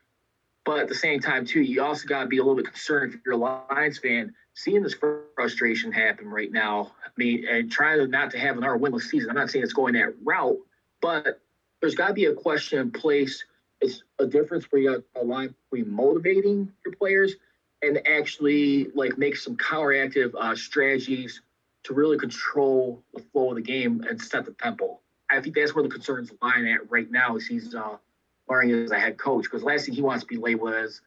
But 0.66 0.80
at 0.80 0.88
the 0.88 0.94
same 0.94 1.20
time, 1.20 1.46
too, 1.46 1.62
you 1.62 1.82
also 1.82 2.08
got 2.08 2.22
to 2.22 2.26
be 2.26 2.38
a 2.38 2.42
little 2.42 2.56
bit 2.56 2.66
concerned 2.66 3.14
if 3.14 3.20
you're 3.24 3.34
a 3.34 3.38
Lions 3.38 3.98
fan 3.98 4.34
seeing 4.54 4.82
this 4.82 4.96
frustration 5.36 5.92
happen 5.92 6.28
right 6.28 6.50
now. 6.50 6.92
I 7.04 7.08
mean, 7.16 7.46
and 7.48 7.70
trying 7.70 7.98
to 7.98 8.06
not 8.08 8.32
to 8.32 8.38
have 8.38 8.56
another 8.56 8.76
winless 8.76 9.02
season. 9.02 9.30
I'm 9.30 9.36
not 9.36 9.50
saying 9.50 9.62
it's 9.62 9.72
going 9.72 9.94
that 9.94 10.14
route, 10.24 10.58
but 11.00 11.40
there's 11.80 11.94
got 11.94 12.08
to 12.08 12.14
be 12.14 12.24
a 12.24 12.34
question 12.34 12.80
in 12.80 12.90
place. 12.90 13.44
It's 13.80 14.02
a 14.18 14.26
difference 14.26 14.64
where 14.70 14.82
you 14.82 14.90
got 14.90 15.22
a 15.22 15.24
line 15.24 15.54
between 15.70 15.94
motivating 15.94 16.72
your 16.84 16.94
players 16.94 17.36
and 17.82 18.00
actually 18.08 18.88
like 18.94 19.18
make 19.18 19.36
some 19.36 19.56
counteractive 19.56 20.34
uh, 20.34 20.56
strategies 20.56 21.42
to 21.84 21.94
really 21.94 22.18
control 22.18 23.02
the 23.14 23.20
flow 23.20 23.50
of 23.50 23.56
the 23.56 23.62
game 23.62 24.04
and 24.08 24.20
set 24.20 24.46
the 24.46 24.52
tempo. 24.52 24.98
I 25.30 25.40
think 25.40 25.54
that's 25.54 25.74
where 25.74 25.84
the 25.84 25.90
concerns 25.90 26.32
lie 26.42 26.64
at 26.74 26.90
right 26.90 27.10
now. 27.10 27.36
Is 27.36 27.46
he's 27.46 27.74
uh, 27.74 27.98
learning 28.48 28.84
as 28.84 28.90
a 28.90 28.98
head 28.98 29.18
coach 29.18 29.44
because 29.44 29.62
last 29.62 29.86
thing 29.86 29.94
he 29.94 30.02
wants 30.02 30.24
to 30.24 30.28
be 30.28 30.36
labeled 30.36 30.74
as 30.74 31.00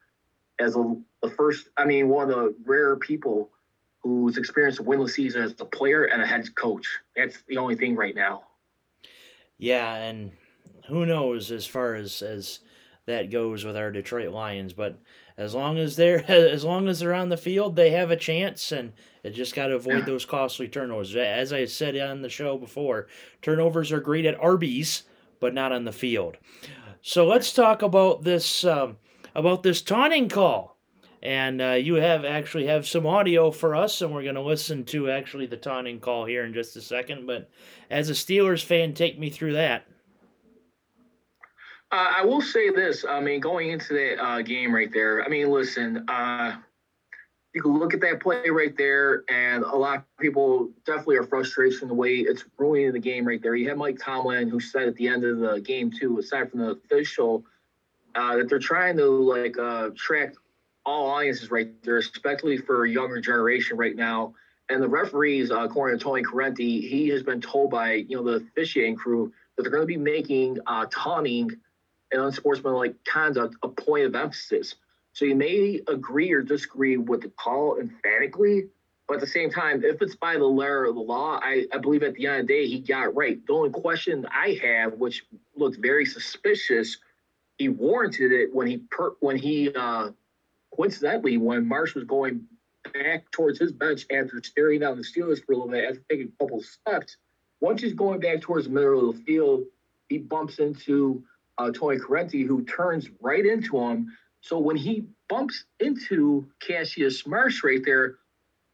as 0.60 0.75
a, 0.75 0.96
the 1.22 1.29
first. 1.29 1.69
I 1.77 1.86
mean, 1.86 2.10
one 2.10 2.29
of 2.29 2.36
the 2.36 2.55
rare 2.65 2.96
people 2.98 3.50
who's 4.01 4.38
experienced 4.38 4.79
a 4.79 4.84
winless 4.84 5.12
season 5.12 5.41
as 5.41 5.55
a 5.60 5.65
player 5.65 6.05
and 6.05 6.22
a 6.22 6.25
head 6.25 6.53
coach. 6.55 6.88
That's 7.15 7.38
the 7.48 7.58
only 7.58 7.75
thing 7.75 7.96
right 7.96 8.15
now. 8.15 8.43
Yeah, 9.58 9.96
and 9.96 10.31
who 10.88 11.05
knows 11.05 11.51
as 11.51 11.65
far 11.65 11.96
as 11.96 12.22
as 12.22 12.60
that 13.05 13.31
goes 13.31 13.65
with 13.65 13.75
our 13.75 13.91
Detroit 13.91 14.31
Lions, 14.31 14.74
but 14.74 15.00
as 15.38 15.55
long 15.55 15.77
as 15.77 15.96
they're 15.96 16.24
as 16.31 16.63
long 16.63 16.88
as 16.88 17.00
they're 17.00 17.13
on 17.13 17.29
the 17.29 17.38
field, 17.38 17.75
they 17.75 17.91
have 17.91 18.12
a 18.12 18.15
chance, 18.15 18.72
and 18.72 18.93
it 19.24 19.31
just 19.31 19.55
got 19.55 19.67
to 19.67 19.75
avoid 19.75 20.05
those 20.05 20.25
costly 20.25 20.67
turnovers. 20.67 21.15
As 21.15 21.51
I 21.51 21.65
said 21.65 21.98
on 21.98 22.22
the 22.22 22.29
show 22.29 22.58
before, 22.58 23.08
turnovers 23.41 23.91
are 23.91 24.00
great 24.00 24.25
at 24.25 24.39
Arby's, 24.39 25.03
but 25.39 25.53
not 25.53 25.72
on 25.72 25.86
the 25.86 25.91
field. 25.91 26.38
So 27.01 27.25
let's 27.25 27.53
talk 27.53 27.82
about 27.82 28.24
this 28.24 28.65
um, 28.65 28.98
about 29.36 29.63
this 29.63 29.82
taunting 29.82 30.27
call, 30.27 30.77
and 31.24 31.62
uh, 31.62 31.72
you 31.72 31.96
have 31.96 32.25
actually 32.25 32.68
have 32.68 32.88
some 32.88 33.08
audio 33.08 33.51
for 33.51 33.75
us, 33.75 34.01
and 34.01 34.13
we're 34.13 34.24
going 34.24 34.36
to 34.36 34.41
listen 34.41 34.84
to 34.86 35.10
actually 35.10 35.46
the 35.46 35.58
taunting 35.58 36.00
call 36.00 36.25
here 36.25 36.44
in 36.44 36.53
just 36.53 36.75
a 36.75 36.82
second. 36.82 37.25
But 37.25 37.50
as 37.89 38.10
a 38.10 38.13
Steelers 38.13 38.63
fan, 38.63 38.94
take 38.94 39.18
me 39.18 39.29
through 39.29 39.53
that. 39.53 39.86
Uh, 41.91 42.12
I 42.18 42.25
will 42.25 42.41
say 42.41 42.70
this. 42.70 43.03
I 43.10 43.20
mean, 43.20 43.39
going 43.39 43.72
into 43.72 43.94
that 43.94 44.24
uh, 44.24 44.41
game 44.41 44.75
right 44.75 44.91
there, 44.94 45.24
I 45.24 45.27
mean, 45.27 45.50
listen, 45.50 46.06
uh, 46.08 46.58
you 47.53 47.62
can 47.62 47.77
look 47.77 47.94
at 47.94 48.01
that 48.01 48.22
play 48.22 48.50
right 48.50 48.75
there, 48.77 49.24
and 49.29 49.63
a 49.63 49.75
lot 49.75 49.98
of 49.98 50.03
people 50.20 50.70
definitely 50.86 51.18
are 51.18 51.24
frustrated 51.24 51.82
in 51.82 51.88
the 51.88 51.94
way 51.94 52.18
it's 52.18 52.46
ruining 52.58 52.91
the 52.91 53.00
game 53.00 53.27
right 53.27 53.41
there. 53.41 53.56
You 53.56 53.70
have 53.70 53.77
Mike 53.77 53.98
Tomlin, 54.00 54.50
who 54.50 54.60
said 54.60 54.88
at 54.88 54.96
the 54.96 55.08
end 55.08 55.24
of 55.24 55.39
the 55.39 55.60
game, 55.60 55.91
too, 55.91 56.20
aside 56.20 56.51
from 56.51 56.60
the 56.60 56.72
official, 56.72 57.44
uh, 58.15 58.38
that 58.38 58.50
they're 58.50 58.60
trying 58.60 58.98
to 58.98 59.06
like 59.06 59.58
uh, 59.58 59.89
track 59.96 60.34
all 60.86 61.08
audiences 61.08 61.51
right 61.51 61.70
there, 61.84 61.98
especially 61.98 62.58
for 62.58 62.86
younger 62.86 63.20
generation 63.20 63.77
right 63.77 63.96
now. 63.96 64.34
And 64.70 64.82
the 64.82 64.88
referees, 64.88 65.50
uh, 65.50 65.62
according 65.62 65.98
to 65.98 66.03
Tony 66.03 66.22
Corrente, 66.22 66.58
he 66.58 67.08
has 67.10 67.24
been 67.24 67.41
told 67.41 67.72
by 67.72 67.94
you 67.94 68.15
know 68.15 68.24
the 68.24 68.46
officiating 68.46 68.96
crew 68.96 69.34
that 69.56 69.63
they're 69.63 69.72
going 69.72 69.84
to 69.84 69.88
be 69.88 69.98
making 69.98 70.58
taunting– 70.91 71.50
and 72.12 72.22
unsportsmanlike 72.22 72.96
conduct 73.06 73.56
a 73.63 73.68
point 73.68 74.06
of 74.06 74.15
emphasis. 74.15 74.75
So 75.20 75.26
you 75.26 75.36
may 75.36 75.82
agree 75.90 76.32
or 76.32 76.42
disagree 76.42 76.96
with 76.96 77.24
the 77.24 77.30
call 77.32 77.78
emphatically, 77.78 78.70
but 79.06 79.16
at 79.16 79.20
the 79.20 79.28
same 79.28 79.52
time, 79.52 79.84
if 79.84 80.02
it's 80.02 80.16
by 80.16 80.38
the 80.38 80.46
letter 80.46 80.86
of 80.86 80.96
the 80.96 81.02
law, 81.02 81.42
I, 81.44 81.66
I 81.74 81.78
believe 81.78 82.04
at 82.04 82.14
the 82.14 82.26
end 82.26 82.40
of 82.40 82.48
the 82.48 82.54
day 82.54 82.68
he 82.68 82.80
got 82.80 83.14
right. 83.14 83.38
The 83.46 83.52
only 83.52 83.70
question 83.70 84.26
I 84.34 84.58
have, 84.64 84.94
which 84.94 85.26
looked 85.58 85.76
very 85.82 86.06
suspicious, 86.06 87.00
he 87.58 87.68
warranted 87.68 88.32
it 88.32 88.56
when 88.56 88.68
he 88.68 88.78
per, 88.78 89.12
when 89.20 89.36
he 89.36 89.74
uh, 89.76 90.12
coincidentally 90.74 91.36
when 91.36 91.68
Marsh 91.68 91.96
was 91.96 92.06
going 92.06 92.46
back 92.94 93.30
towards 93.32 93.60
his 93.60 93.74
bench 93.74 94.06
after 94.14 94.42
staring 94.42 94.80
down 94.80 94.96
the 94.96 95.04
Steelers 95.04 95.44
for 95.46 95.52
a 95.52 95.56
little 95.58 95.68
bit 95.68 95.84
after 95.84 96.02
taking 96.10 96.28
a 96.28 96.42
couple 96.42 96.64
steps. 96.64 97.18
Once 97.60 97.82
he's 97.82 97.92
going 97.92 98.22
back 98.22 98.40
towards 98.40 98.68
the 98.68 98.72
middle 98.72 99.10
of 99.10 99.18
the 99.18 99.24
field, 99.24 99.66
he 100.08 100.18
bumps 100.18 100.60
into 100.60 101.22
uh, 101.58 101.72
Tony 101.72 101.98
Corrente, 101.98 102.48
who 102.48 102.64
turns 102.64 103.10
right 103.20 103.46
into 103.46 103.78
him. 103.78 104.08
So 104.41 104.58
when 104.60 104.77
he 104.77 105.05
bumps 105.27 105.65
into 105.79 106.48
Cassius 106.60 107.25
Marsh 107.27 107.63
right 107.63 107.81
there, 107.84 108.15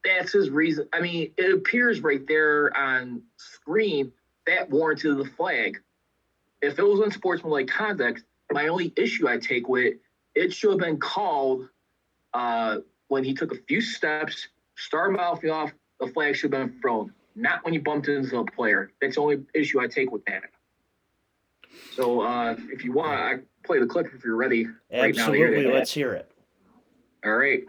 that's 0.03 0.31
his 0.31 0.49
reason. 0.49 0.87
I 0.93 1.01
mean, 1.01 1.31
it 1.37 1.53
appears 1.53 2.01
right 2.01 2.25
there 2.27 2.75
on 2.77 3.23
screen 3.37 4.11
that 4.45 4.69
warranted 4.69 5.17
the 5.17 5.25
flag. 5.25 5.81
If 6.61 6.79
it 6.79 6.83
was 6.83 6.99
unsportsmanlike 6.99 7.67
conduct, 7.67 8.23
my 8.51 8.67
only 8.67 8.93
issue 8.95 9.27
I 9.27 9.37
take 9.37 9.67
with 9.67 9.95
it, 10.35 10.53
should 10.53 10.71
have 10.71 10.79
been 10.79 10.99
called 10.99 11.67
uh, 12.33 12.77
when 13.07 13.23
he 13.23 13.33
took 13.33 13.51
a 13.51 13.57
few 13.67 13.81
steps, 13.81 14.47
started 14.75 15.17
mouthing 15.17 15.49
off, 15.49 15.71
the 15.99 16.07
flag 16.07 16.35
should 16.35 16.53
have 16.53 16.67
been 16.67 16.79
thrown, 16.81 17.13
not 17.35 17.63
when 17.63 17.73
he 17.73 17.79
bumped 17.79 18.07
into 18.07 18.29
the 18.29 18.43
player. 18.43 18.91
That's 19.01 19.15
the 19.15 19.21
only 19.21 19.45
issue 19.53 19.79
I 19.79 19.87
take 19.87 20.11
with 20.11 20.25
that. 20.25 20.43
So 21.93 22.21
uh, 22.21 22.55
if 22.71 22.83
you 22.83 22.91
want, 22.91 23.19
I 23.19 23.35
play 23.63 23.79
the 23.79 23.85
clip 23.85 24.07
if 24.13 24.23
you're 24.23 24.35
ready. 24.35 24.67
Absolutely, 24.91 25.65
right 25.65 25.73
let's 25.73 25.93
hear 25.93 26.13
it. 26.13 26.29
All 27.23 27.35
right. 27.35 27.63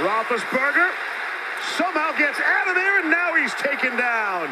Roethlisberger 0.00 0.90
somehow 1.76 2.16
gets 2.16 2.40
out 2.40 2.68
of 2.68 2.74
there, 2.74 3.00
and 3.00 3.10
now 3.10 3.34
he's 3.34 3.52
taken 3.54 3.96
down. 3.98 4.48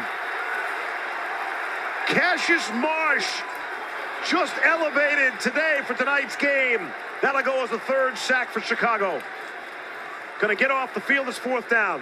Cassius 2.05 2.69
Marsh 2.75 3.41
just 4.27 4.53
elevated 4.63 5.39
today 5.39 5.79
for 5.85 5.93
tonight's 5.95 6.35
game. 6.35 6.87
That'll 7.21 7.41
go 7.41 7.63
as 7.63 7.71
a 7.71 7.79
third 7.79 8.17
sack 8.17 8.49
for 8.49 8.61
Chicago. 8.61 9.21
Going 10.39 10.55
to 10.55 10.61
get 10.61 10.71
off 10.71 10.93
the 10.93 11.01
field 11.01 11.27
as 11.27 11.37
fourth 11.37 11.69
down. 11.69 12.01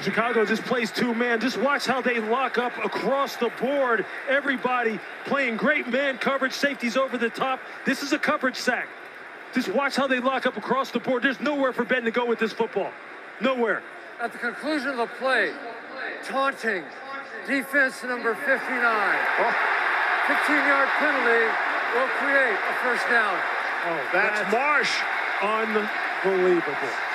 Chicago 0.00 0.44
just 0.44 0.62
plays 0.62 0.92
two 0.92 1.12
man. 1.12 1.40
Just 1.40 1.56
watch 1.56 1.86
how 1.86 2.00
they 2.00 2.20
lock 2.20 2.56
up 2.56 2.72
across 2.84 3.34
the 3.36 3.50
board. 3.60 4.06
Everybody 4.28 5.00
playing 5.24 5.56
great 5.56 5.88
man 5.88 6.18
coverage, 6.18 6.52
safeties 6.52 6.96
over 6.96 7.18
the 7.18 7.30
top. 7.30 7.58
This 7.84 8.02
is 8.02 8.12
a 8.12 8.18
coverage 8.18 8.56
sack. 8.56 8.86
Just 9.54 9.68
watch 9.68 9.96
how 9.96 10.06
they 10.06 10.20
lock 10.20 10.46
up 10.46 10.56
across 10.56 10.92
the 10.92 11.00
board. 11.00 11.24
There's 11.24 11.40
nowhere 11.40 11.72
for 11.72 11.84
Ben 11.84 12.04
to 12.04 12.12
go 12.12 12.24
with 12.24 12.38
this 12.38 12.52
football. 12.52 12.92
Nowhere. 13.40 13.82
At 14.20 14.32
the 14.32 14.38
conclusion 14.38 14.90
of 14.90 14.96
the 14.98 15.06
play, 15.18 15.52
taunting, 16.22 16.84
defense 17.48 18.04
number 18.04 18.34
59. 18.34 18.54
15 20.26 20.56
yard 20.56 20.88
penalty 20.98 21.44
will 21.94 22.08
create 22.22 22.54
a 22.54 22.74
first 22.84 23.06
down. 23.08 23.36
Oh, 23.86 24.00
that's, 24.12 24.40
that's 24.40 24.52
Marsh. 24.52 24.92
Unbelievable. 25.42 27.13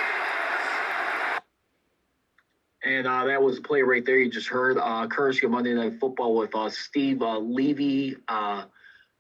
And 2.90 3.06
uh, 3.06 3.26
that 3.26 3.40
was 3.40 3.60
a 3.60 3.62
play 3.62 3.84
right 3.84 4.04
there 4.04 4.18
you 4.18 4.32
just 4.32 4.48
heard. 4.48 4.80
Uh, 4.80 5.06
courtesy 5.06 5.46
of 5.46 5.52
Monday 5.52 5.76
Night 5.76 6.00
Football 6.00 6.34
with 6.34 6.56
uh, 6.56 6.72
Steve 6.72 7.22
uh, 7.22 7.38
Levy, 7.38 8.16
uh, 8.28 8.64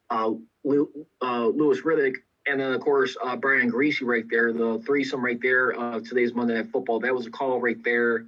uh, 0.09 0.31
uh, 1.21 1.45
Louis 1.45 1.79
Riddick, 1.81 2.15
and 2.47 2.59
then, 2.59 2.73
of 2.73 2.81
course, 2.81 3.15
uh, 3.23 3.35
Brian 3.35 3.71
Griese 3.71 4.01
right 4.01 4.25
there, 4.27 4.51
the 4.51 4.81
threesome 4.87 5.23
right 5.23 5.39
there 5.39 5.79
uh, 5.79 5.99
today's 5.99 6.33
Monday 6.33 6.55
Night 6.55 6.71
Football. 6.71 6.99
That 6.99 7.13
was 7.13 7.27
a 7.27 7.29
call 7.29 7.61
right 7.61 7.77
there. 7.83 8.25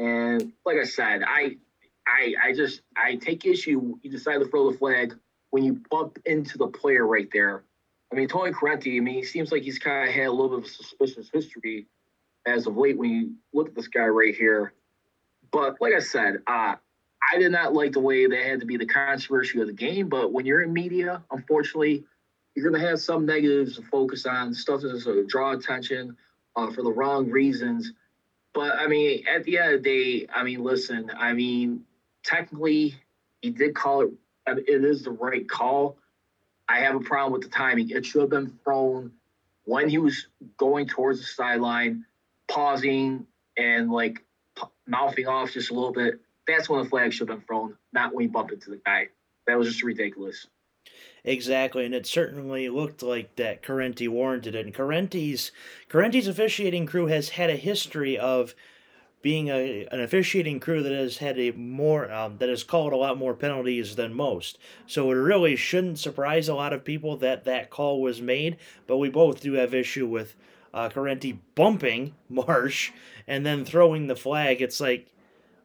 And 0.00 0.52
like 0.66 0.78
I 0.78 0.84
said, 0.84 1.22
I, 1.24 1.58
I, 2.04 2.34
I 2.42 2.52
just, 2.52 2.80
I 2.96 3.14
take 3.14 3.46
issue. 3.46 3.96
You 4.02 4.10
decide 4.10 4.38
to 4.38 4.46
throw 4.46 4.68
the 4.68 4.76
flag 4.76 5.14
when 5.50 5.62
you 5.62 5.80
bump 5.92 6.18
into 6.26 6.58
the 6.58 6.66
player 6.66 7.06
right 7.06 7.28
there. 7.32 7.62
I 8.12 8.16
mean, 8.16 8.26
Tony 8.26 8.50
Corrente, 8.50 8.96
I 8.96 9.00
mean, 9.00 9.14
he 9.14 9.22
seems 9.22 9.52
like 9.52 9.62
he's 9.62 9.78
kind 9.78 10.08
of 10.08 10.12
had 10.12 10.26
a 10.26 10.32
little 10.32 10.48
bit 10.48 10.58
of 10.58 10.64
a 10.64 10.68
suspicious 10.68 11.30
history 11.32 11.86
as 12.46 12.66
of 12.66 12.76
late 12.76 12.98
when 12.98 13.10
you 13.10 13.32
look 13.52 13.68
at 13.68 13.74
this 13.74 13.88
guy 13.88 14.06
right 14.06 14.34
here. 14.34 14.72
But 15.50 15.80
like 15.80 15.94
I 15.94 16.00
said, 16.00 16.42
uh, 16.46 16.74
I 17.32 17.38
did 17.38 17.52
not 17.52 17.74
like 17.74 17.92
the 17.92 18.00
way 18.00 18.26
that 18.26 18.44
had 18.44 18.60
to 18.60 18.66
be 18.66 18.76
the 18.76 18.86
controversy 18.86 19.60
of 19.60 19.66
the 19.66 19.72
game. 19.72 20.08
But 20.08 20.32
when 20.32 20.46
you're 20.46 20.62
in 20.62 20.72
media, 20.72 21.22
unfortunately, 21.30 22.04
you're 22.54 22.68
going 22.68 22.80
to 22.80 22.88
have 22.88 23.00
some 23.00 23.24
negatives 23.24 23.76
to 23.76 23.82
focus 23.82 24.26
on, 24.26 24.52
stuff 24.54 24.82
that's 24.82 25.04
going 25.04 25.18
to 25.18 25.26
draw 25.26 25.52
attention 25.52 26.16
uh, 26.56 26.70
for 26.70 26.82
the 26.82 26.92
wrong 26.92 27.30
reasons. 27.30 27.92
But 28.54 28.78
I 28.78 28.86
mean, 28.86 29.24
at 29.26 29.44
the 29.44 29.58
end 29.58 29.74
of 29.74 29.82
the 29.82 29.88
day, 29.88 30.26
I 30.34 30.42
mean, 30.42 30.62
listen, 30.62 31.10
I 31.16 31.32
mean, 31.32 31.84
technically, 32.22 32.94
he 33.40 33.50
did 33.50 33.74
call 33.74 34.02
it, 34.02 34.10
I 34.46 34.54
mean, 34.54 34.64
it 34.68 34.84
is 34.84 35.02
the 35.02 35.10
right 35.10 35.48
call. 35.48 35.96
I 36.68 36.80
have 36.80 36.94
a 36.94 37.00
problem 37.00 37.32
with 37.32 37.42
the 37.42 37.48
timing. 37.48 37.90
It 37.90 38.04
should 38.04 38.22
have 38.22 38.30
been 38.30 38.58
thrown 38.64 39.12
when 39.64 39.88
he 39.88 39.98
was 39.98 40.26
going 40.56 40.86
towards 40.86 41.20
the 41.20 41.26
sideline 41.26 42.04
pausing 42.52 43.26
and 43.56 43.90
like 43.90 44.22
p- 44.56 44.64
mouthing 44.86 45.26
off 45.26 45.52
just 45.52 45.70
a 45.70 45.74
little 45.74 45.92
bit, 45.92 46.20
that's 46.46 46.68
when 46.68 46.82
the 46.82 46.88
flag 46.88 47.12
should 47.12 47.28
have 47.28 47.38
been 47.38 47.46
thrown, 47.46 47.76
not 47.92 48.14
when 48.14 48.22
he 48.22 48.28
bumped 48.28 48.52
into 48.52 48.70
the 48.70 48.80
guy. 48.84 49.08
That 49.46 49.58
was 49.58 49.68
just 49.68 49.82
ridiculous. 49.82 50.46
Exactly, 51.24 51.84
and 51.84 51.94
it 51.94 52.06
certainly 52.06 52.68
looked 52.68 53.02
like 53.02 53.36
that 53.36 53.62
Corrente 53.62 54.08
warranted 54.08 54.54
it. 54.54 54.66
And 54.66 54.74
Corrente's 54.74 55.52
Corrente's 55.88 56.26
officiating 56.26 56.86
crew 56.86 57.06
has 57.06 57.30
had 57.30 57.48
a 57.48 57.56
history 57.56 58.18
of 58.18 58.54
being 59.22 59.48
a 59.48 59.86
an 59.92 60.00
officiating 60.00 60.58
crew 60.58 60.82
that 60.82 60.92
has 60.92 61.18
had 61.18 61.38
a 61.38 61.52
more 61.52 62.12
um, 62.12 62.38
that 62.38 62.48
has 62.48 62.64
called 62.64 62.92
a 62.92 62.96
lot 62.96 63.16
more 63.16 63.34
penalties 63.34 63.94
than 63.94 64.12
most. 64.12 64.58
So 64.86 65.10
it 65.12 65.14
really 65.14 65.54
shouldn't 65.54 66.00
surprise 66.00 66.48
a 66.48 66.54
lot 66.54 66.72
of 66.72 66.84
people 66.84 67.16
that 67.18 67.44
that 67.44 67.70
call 67.70 68.02
was 68.02 68.20
made. 68.20 68.56
But 68.88 68.96
we 68.96 69.08
both 69.08 69.40
do 69.40 69.52
have 69.52 69.74
issue 69.74 70.08
with 70.08 70.34
uh, 70.74 70.88
Corrente 70.88 71.38
bumping 71.54 72.14
Marsh 72.28 72.92
and 73.26 73.44
then 73.44 73.64
throwing 73.64 74.06
the 74.06 74.16
flag. 74.16 74.62
It's 74.62 74.80
like, 74.80 75.08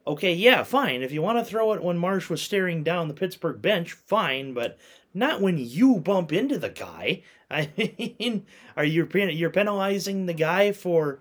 okay, 0.06 0.32
yeah, 0.32 0.62
fine. 0.62 1.02
If 1.02 1.12
you 1.12 1.22
want 1.22 1.38
to 1.38 1.44
throw 1.44 1.72
it 1.72 1.82
when 1.82 1.98
Marsh 1.98 2.28
was 2.28 2.42
staring 2.42 2.82
down 2.82 3.08
the 3.08 3.14
Pittsburgh 3.14 3.60
bench, 3.60 3.92
fine. 3.92 4.54
But 4.54 4.78
not 5.14 5.40
when 5.40 5.58
you 5.58 5.96
bump 5.98 6.32
into 6.32 6.58
the 6.58 6.70
guy. 6.70 7.22
I 7.50 7.70
mean, 7.76 8.46
are 8.76 8.84
you 8.84 9.08
you're 9.12 9.50
penalizing 9.50 10.26
the 10.26 10.34
guy 10.34 10.72
for 10.72 11.20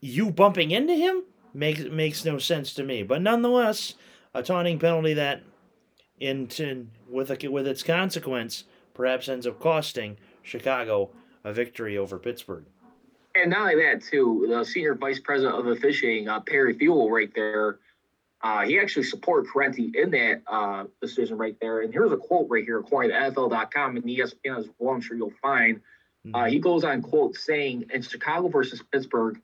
you 0.00 0.30
bumping 0.30 0.70
into 0.70 0.94
him? 0.94 1.22
makes 1.54 1.82
makes 1.84 2.24
no 2.24 2.38
sense 2.38 2.74
to 2.74 2.82
me. 2.82 3.02
But 3.02 3.22
nonetheless, 3.22 3.94
a 4.34 4.42
taunting 4.42 4.78
penalty 4.78 5.14
that, 5.14 5.42
in, 6.20 6.48
in 6.58 6.90
with 7.08 7.30
a, 7.30 7.48
with 7.48 7.66
its 7.66 7.82
consequence, 7.82 8.64
perhaps 8.94 9.28
ends 9.28 9.46
up 9.46 9.60
costing 9.60 10.16
Chicago 10.42 11.10
a 11.44 11.52
victory 11.52 11.98
over 11.98 12.18
Pittsburgh. 12.18 12.64
And 13.34 13.50
not 13.50 13.72
only 13.72 13.84
that, 13.84 14.02
too, 14.02 14.46
the 14.48 14.64
senior 14.64 14.94
vice 14.94 15.18
president 15.18 15.54
of 15.56 15.66
officiating, 15.66 16.28
uh, 16.28 16.40
Perry 16.40 16.74
Fewell, 16.74 17.10
right 17.10 17.32
there, 17.34 17.78
uh, 18.42 18.62
he 18.62 18.78
actually 18.78 19.04
supported 19.04 19.48
Corrente 19.50 19.94
in 19.94 20.10
that 20.10 20.42
uh, 20.46 20.84
decision 21.00 21.38
right 21.38 21.56
there. 21.60 21.80
And 21.80 21.92
here's 21.92 22.12
a 22.12 22.16
quote 22.16 22.48
right 22.50 22.64
here, 22.64 22.78
according 22.78 23.12
to 23.12 23.16
NFL.com 23.16 23.96
and 23.96 24.04
ESPN 24.04 24.58
as 24.58 24.68
well. 24.78 24.94
I'm 24.94 25.00
sure 25.00 25.16
you'll 25.16 25.32
find. 25.40 25.76
Mm-hmm. 26.26 26.34
Uh, 26.34 26.44
he 26.46 26.58
goes 26.58 26.84
on 26.84 27.02
quote 27.02 27.36
saying, 27.36 27.84
"In 27.94 28.02
Chicago 28.02 28.48
versus 28.48 28.82
Pittsburgh, 28.90 29.40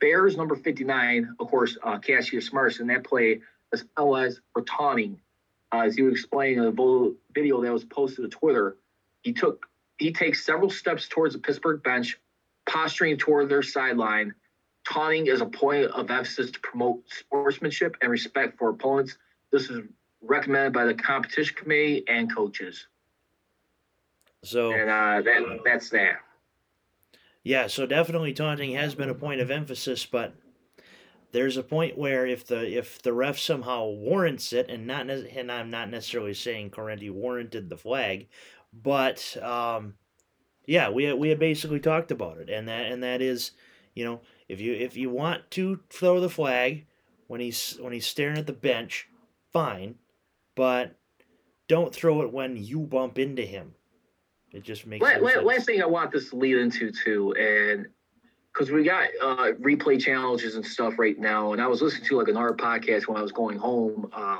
Bears 0.00 0.36
number 0.36 0.54
59, 0.54 1.36
of 1.38 1.48
course, 1.48 1.76
uh, 1.82 1.98
Cassius 1.98 2.52
Marsh 2.52 2.80
in 2.80 2.86
that 2.88 3.04
play 3.04 3.40
as 3.72 3.84
well 3.96 4.16
as 4.16 4.40
for 4.52 4.62
taunting. 4.62 5.20
Uh, 5.72 5.80
as 5.80 5.96
he 5.96 6.06
explained 6.06 6.58
in 6.58 6.64
the 6.64 7.16
video 7.34 7.60
that 7.62 7.72
was 7.72 7.84
posted 7.84 8.30
to 8.30 8.38
Twitter, 8.38 8.76
he 9.22 9.32
took 9.32 9.66
he 9.98 10.12
takes 10.12 10.44
several 10.44 10.70
steps 10.70 11.08
towards 11.08 11.34
the 11.34 11.40
Pittsburgh 11.40 11.82
bench, 11.82 12.18
posturing 12.68 13.16
toward 13.16 13.48
their 13.48 13.62
sideline. 13.62 14.34
Taunting 14.88 15.26
is 15.26 15.40
a 15.40 15.46
point 15.46 15.90
of 15.90 16.10
emphasis 16.10 16.50
to 16.52 16.60
promote 16.60 17.02
sportsmanship 17.08 17.96
and 18.02 18.10
respect 18.10 18.58
for 18.58 18.70
opponents. 18.70 19.16
This 19.50 19.70
is 19.70 19.82
recommended 20.22 20.72
by 20.72 20.84
the 20.84 20.94
competition 20.94 21.54
committee 21.56 22.04
and 22.08 22.32
coaches. 22.34 22.86
So 24.44 24.72
and 24.72 24.88
uh, 24.90 25.22
that 25.22 25.60
that's 25.64 25.90
that. 25.90 26.18
Yeah, 27.42 27.68
so 27.68 27.86
definitely 27.86 28.32
taunting 28.32 28.72
has 28.72 28.94
been 28.94 29.08
a 29.08 29.14
point 29.14 29.40
of 29.40 29.50
emphasis, 29.50 30.04
but 30.04 30.34
there's 31.32 31.56
a 31.56 31.62
point 31.62 31.98
where 31.98 32.26
if 32.26 32.46
the 32.46 32.76
if 32.76 33.02
the 33.02 33.12
ref 33.12 33.38
somehow 33.38 33.86
warrants 33.86 34.52
it, 34.52 34.68
and 34.68 34.86
not 34.86 35.08
and 35.10 35.50
I'm 35.50 35.70
not 35.70 35.90
necessarily 35.90 36.34
saying 36.34 36.70
Corrente 36.70 37.10
warranted 37.10 37.68
the 37.68 37.76
flag, 37.76 38.28
but 38.72 39.36
um, 39.42 39.94
yeah, 40.66 40.90
we 40.90 41.12
we 41.12 41.28
had 41.28 41.38
basically 41.38 41.80
talked 41.80 42.10
about 42.10 42.38
it, 42.38 42.50
and 42.50 42.68
that 42.68 42.90
and 42.90 43.02
that 43.02 43.22
is, 43.22 43.52
you 43.94 44.04
know, 44.04 44.20
if 44.48 44.60
you 44.60 44.74
if 44.74 44.96
you 44.96 45.10
want 45.10 45.50
to 45.52 45.80
throw 45.90 46.20
the 46.20 46.28
flag 46.28 46.86
when 47.28 47.40
he's 47.40 47.78
when 47.80 47.92
he's 47.92 48.06
staring 48.06 48.38
at 48.38 48.46
the 48.46 48.52
bench, 48.52 49.08
fine, 49.52 49.94
but 50.54 50.96
don't 51.68 51.94
throw 51.94 52.22
it 52.22 52.32
when 52.32 52.56
you 52.56 52.80
bump 52.80 53.18
into 53.18 53.42
him. 53.42 53.74
It 54.52 54.62
just 54.62 54.86
makes. 54.86 55.02
Last, 55.02 55.22
no 55.22 55.42
last 55.42 55.66
thing 55.66 55.82
I 55.82 55.86
want 55.86 56.12
this 56.12 56.30
to 56.30 56.36
lead 56.36 56.56
into 56.56 56.90
too, 56.90 57.32
and 57.34 57.86
because 58.52 58.72
we 58.72 58.84
got 58.84 59.08
uh, 59.22 59.52
replay 59.60 60.00
challenges 60.00 60.56
and 60.56 60.64
stuff 60.64 60.98
right 60.98 61.18
now, 61.18 61.52
and 61.52 61.62
I 61.62 61.66
was 61.66 61.82
listening 61.82 62.08
to 62.08 62.16
like 62.16 62.28
an 62.28 62.36
art 62.36 62.58
podcast 62.58 63.06
when 63.06 63.16
I 63.18 63.22
was 63.22 63.32
going 63.32 63.58
home. 63.58 64.10
Uh, 64.12 64.38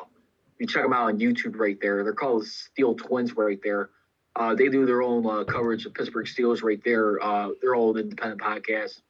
you 0.59 0.67
check 0.67 0.83
them 0.83 0.93
out 0.93 1.09
on 1.09 1.19
YouTube 1.19 1.57
right 1.57 1.79
there. 1.81 2.03
They're 2.03 2.15
called 2.15 2.47
Steel 2.47 2.95
Twins 2.95 3.37
right 3.37 3.61
there. 3.63 3.91
Uh, 4.37 4.55
they 4.55 4.69
do 4.69 4.85
their 4.85 5.03
own 5.03 5.27
uh, 5.27 5.45
coverage 5.45 5.87
of 5.87 5.95
Pittsburgh 5.95 6.27
Steelers 6.27 6.63
right 6.63 6.81
there. 6.85 7.23
Uh, 7.23 7.51
they're 7.61 7.75
all 7.75 7.97
independent 7.97 8.41
podcasts, 8.41 9.01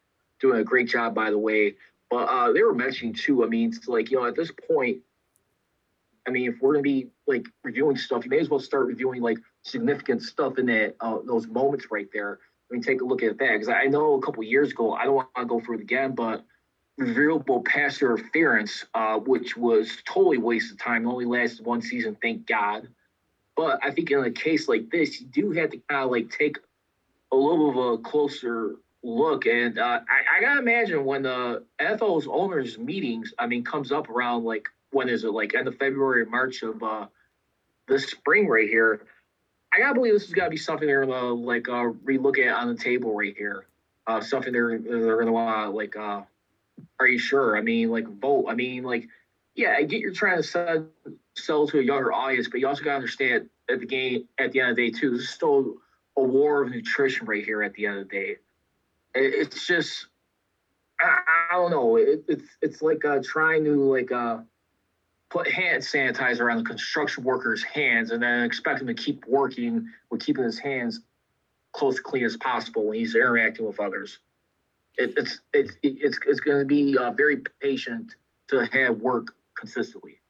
doing 0.41 0.61
a 0.61 0.65
great 0.65 0.89
job 0.89 1.15
by 1.15 1.31
the 1.31 1.39
way. 1.39 1.75
But 2.11 2.29
uh, 2.29 2.53
they 2.53 2.63
were 2.63 2.75
mentioning 2.75 3.13
too. 3.13 3.45
I 3.45 3.49
mean, 3.49 3.71
it's 3.75 3.89
like 3.89 4.11
you 4.11 4.19
know, 4.19 4.27
at 4.27 4.37
this 4.37 4.53
point, 4.69 4.99
I 6.27 6.31
mean, 6.31 6.51
if 6.51 6.61
we're 6.61 6.75
gonna 6.75 6.83
be 6.83 7.09
like 7.27 7.47
reviewing 7.65 7.97
stuff, 7.97 8.25
you 8.25 8.31
may 8.31 8.39
as 8.39 8.49
well 8.49 8.61
start 8.61 8.87
reviewing 8.87 9.21
like 9.21 9.39
significant 9.63 10.23
stuff 10.23 10.59
in 10.59 10.67
that 10.67 10.95
uh, 11.01 11.19
those 11.27 11.47
moments 11.49 11.87
right 11.91 12.09
there. 12.13 12.39
I 12.71 12.75
mean, 12.75 12.83
take 12.83 13.01
a 13.01 13.05
look 13.05 13.23
at 13.23 13.39
that 13.39 13.53
because 13.53 13.69
I 13.69 13.85
know 13.85 14.15
a 14.15 14.23
couple 14.23 14.43
years 14.45 14.71
ago, 14.71 14.93
I 14.93 15.05
don't 15.05 15.15
want 15.15 15.29
to 15.37 15.45
go 15.45 15.61
through 15.61 15.79
it 15.79 15.83
again, 15.83 16.15
but 16.15 16.45
reviewable 17.01 17.65
pass 17.65 18.01
interference, 18.01 18.85
uh, 18.95 19.19
which 19.19 19.57
was 19.57 19.99
totally 20.07 20.39
waste 20.39 20.73
of 20.73 20.79
time, 20.79 21.07
only 21.07 21.27
lasted 21.27 21.67
one 21.67 21.83
season, 21.83 22.17
thank 22.23 22.47
God. 22.47 22.89
But 23.57 23.81
I 23.83 23.91
think 23.91 24.11
in 24.11 24.23
a 24.23 24.31
case 24.31 24.69
like 24.69 24.91
this, 24.91 25.21
you 25.21 25.27
do 25.27 25.51
have 25.53 25.71
to 25.71 25.79
kind 25.89 26.05
of 26.05 26.11
like 26.11 26.31
take 26.31 26.59
a 27.33 27.37
little 27.37 27.73
bit 27.73 27.81
of 27.81 27.87
a 27.95 27.99
closer 27.99 28.77
look. 29.03 29.47
And 29.47 29.79
uh, 29.79 30.01
I, 30.09 30.39
I, 30.39 30.41
gotta 30.41 30.61
imagine 30.61 31.05
when 31.05 31.23
the 31.23 31.65
NFL's 31.81 32.27
owners 32.31 32.79
meetings, 32.79 33.33
I 33.39 33.47
mean, 33.47 33.65
comes 33.65 33.93
up 33.93 34.11
around 34.11 34.45
like 34.45 34.69
when 34.91 35.09
is 35.09 35.25
it 35.25 35.31
like 35.31 35.55
end 35.55 35.69
of 35.69 35.77
February, 35.77 36.27
March 36.27 36.63
of 36.63 36.83
uh, 36.83 37.07
this 37.89 38.11
spring 38.11 38.47
right 38.49 38.69
here. 38.69 39.03
I 39.73 39.79
gotta 39.79 39.95
believe 39.95 40.15
this 40.15 40.25
has 40.25 40.33
got 40.33 40.45
to 40.45 40.51
be 40.51 40.57
something 40.57 40.87
they're 40.87 41.07
gonna 41.07 41.33
like 41.35 41.69
uh, 41.69 41.93
relook 42.05 42.39
at 42.39 42.55
on 42.55 42.69
the 42.69 42.77
table 42.77 43.17
right 43.17 43.37
here. 43.37 43.67
Uh, 44.07 44.21
something 44.21 44.53
they're 44.53 44.79
they're 44.79 45.19
gonna 45.19 45.33
want 45.33 45.67
to 45.67 45.71
like. 45.71 45.97
Uh, 45.97 46.23
are 47.01 47.07
you 47.07 47.19
sure? 47.19 47.57
I 47.57 47.63
mean, 47.63 47.91
like 47.91 48.07
vote. 48.07 48.47
I 48.49 48.55
mean, 48.55 48.85
like, 48.85 49.09
yeah, 49.55 49.75
I 49.77 49.85
get 49.85 50.01
you're 50.01 50.13
trying 50.13 50.37
to 50.37 50.43
sell, 50.43 50.87
sell 51.37 51.67
to 51.69 51.79
a 51.79 51.83
younger 51.83 52.13
audience, 52.13 52.49
but 52.49 52.61
you 52.61 52.67
also 52.67 52.83
gotta 52.83 52.97
understand 52.97 53.49
at 53.71 53.81
the 53.81 53.87
game 53.87 54.29
at 54.39 54.53
the 54.53 54.61
end 54.61 54.71
of 54.71 54.77
the 54.77 54.91
day 54.91 54.99
too. 54.99 55.13
This 55.13 55.23
is 55.23 55.31
still 55.31 55.75
a 56.17 56.23
war 56.23 56.63
of 56.63 56.71
nutrition 56.71 57.27
right 57.27 57.45
here. 57.45 57.63
At 57.63 57.75
the 57.75 57.87
end 57.87 57.99
of 57.99 58.09
the 58.09 58.15
day, 58.15 58.37
it's 59.15 59.67
just 59.67 60.07
I, 61.01 61.21
I 61.51 61.55
don't 61.55 61.71
know. 61.71 61.97
It, 61.97 62.25
it's 62.29 62.49
it's 62.63 62.83
like 62.83 63.05
uh, 63.05 63.21
trying 63.23 63.65
to 63.65 63.75
like 63.91 64.13
uh 64.13 64.39
put 65.31 65.51
hand 65.51 65.83
sanitizer 65.83 66.51
on 66.51 66.59
the 66.59 66.65
construction 66.65 67.25
worker's 67.25 67.63
hands 67.63 68.13
and 68.13 68.23
then 68.23 68.45
expect 68.45 68.81
him 68.81 68.87
to 68.87 68.95
keep 68.95 69.27
working 69.27 69.89
with 70.11 70.21
keeping 70.21 70.45
his 70.45 70.59
hands 70.59 71.01
close 71.73 71.97
to 71.97 72.03
clean 72.03 72.25
as 72.25 72.37
possible 72.37 72.87
when 72.87 72.99
he's 72.99 73.15
interacting 73.15 73.67
with 73.67 73.81
others. 73.81 74.19
It, 74.97 75.15
it's 75.17 75.41
it's 75.53 75.73
it's 75.83 76.19
it's 76.27 76.41
going 76.41 76.61
to 76.61 76.65
be 76.65 76.97
uh, 76.97 77.11
very 77.13 77.43
patient 77.61 78.15
to 78.49 78.67
have 78.73 78.99
work 79.01 79.35
consistently. 79.57 80.21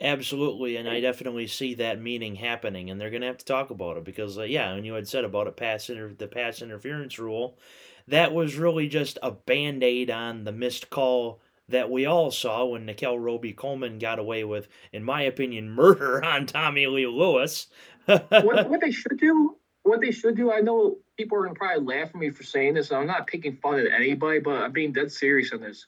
Absolutely, 0.00 0.76
and 0.76 0.88
I 0.88 1.00
definitely 1.00 1.48
see 1.48 1.74
that 1.74 2.00
meaning 2.00 2.36
happening, 2.36 2.88
and 2.88 3.00
they're 3.00 3.10
going 3.10 3.22
to 3.22 3.26
have 3.26 3.38
to 3.38 3.44
talk 3.44 3.70
about 3.70 3.96
it 3.96 4.04
because, 4.04 4.38
uh, 4.38 4.42
yeah, 4.42 4.70
and 4.70 4.86
you 4.86 4.94
had 4.94 5.08
said 5.08 5.24
about 5.24 5.48
it, 5.48 5.56
pass 5.56 5.90
inter- 5.90 6.14
the 6.16 6.28
pass 6.28 6.62
interference 6.62 7.18
rule, 7.18 7.58
that 8.06 8.32
was 8.32 8.54
really 8.54 8.86
just 8.86 9.18
a 9.24 9.32
band 9.32 9.82
aid 9.82 10.08
on 10.08 10.44
the 10.44 10.52
missed 10.52 10.88
call 10.88 11.40
that 11.68 11.90
we 11.90 12.06
all 12.06 12.30
saw 12.30 12.64
when 12.64 12.86
Nickell 12.86 13.18
Robey-Coleman 13.18 13.98
got 13.98 14.20
away 14.20 14.44
with, 14.44 14.68
in 14.92 15.02
my 15.02 15.22
opinion, 15.22 15.70
murder 15.74 16.24
on 16.24 16.46
Tommy 16.46 16.86
Lee 16.86 17.06
Lewis. 17.06 17.66
what, 18.06 18.30
what, 18.30 18.80
they 18.80 18.92
should 18.92 19.18
do, 19.18 19.56
what 19.82 20.00
they 20.00 20.12
should 20.12 20.36
do, 20.36 20.52
I 20.52 20.60
know 20.60 20.98
people 21.16 21.38
are 21.38 21.42
gonna 21.42 21.54
probably 21.54 21.84
laugh 21.84 22.10
at 22.10 22.14
me 22.14 22.30
for 22.30 22.44
saying 22.44 22.74
this. 22.74 22.90
And 22.90 23.00
I'm 23.00 23.06
not 23.08 23.26
picking 23.26 23.56
fun 23.56 23.80
at 23.80 23.92
anybody, 23.92 24.38
but 24.38 24.62
I'm 24.62 24.72
being 24.72 24.92
dead 24.92 25.10
serious 25.10 25.52
on 25.52 25.60
this. 25.60 25.86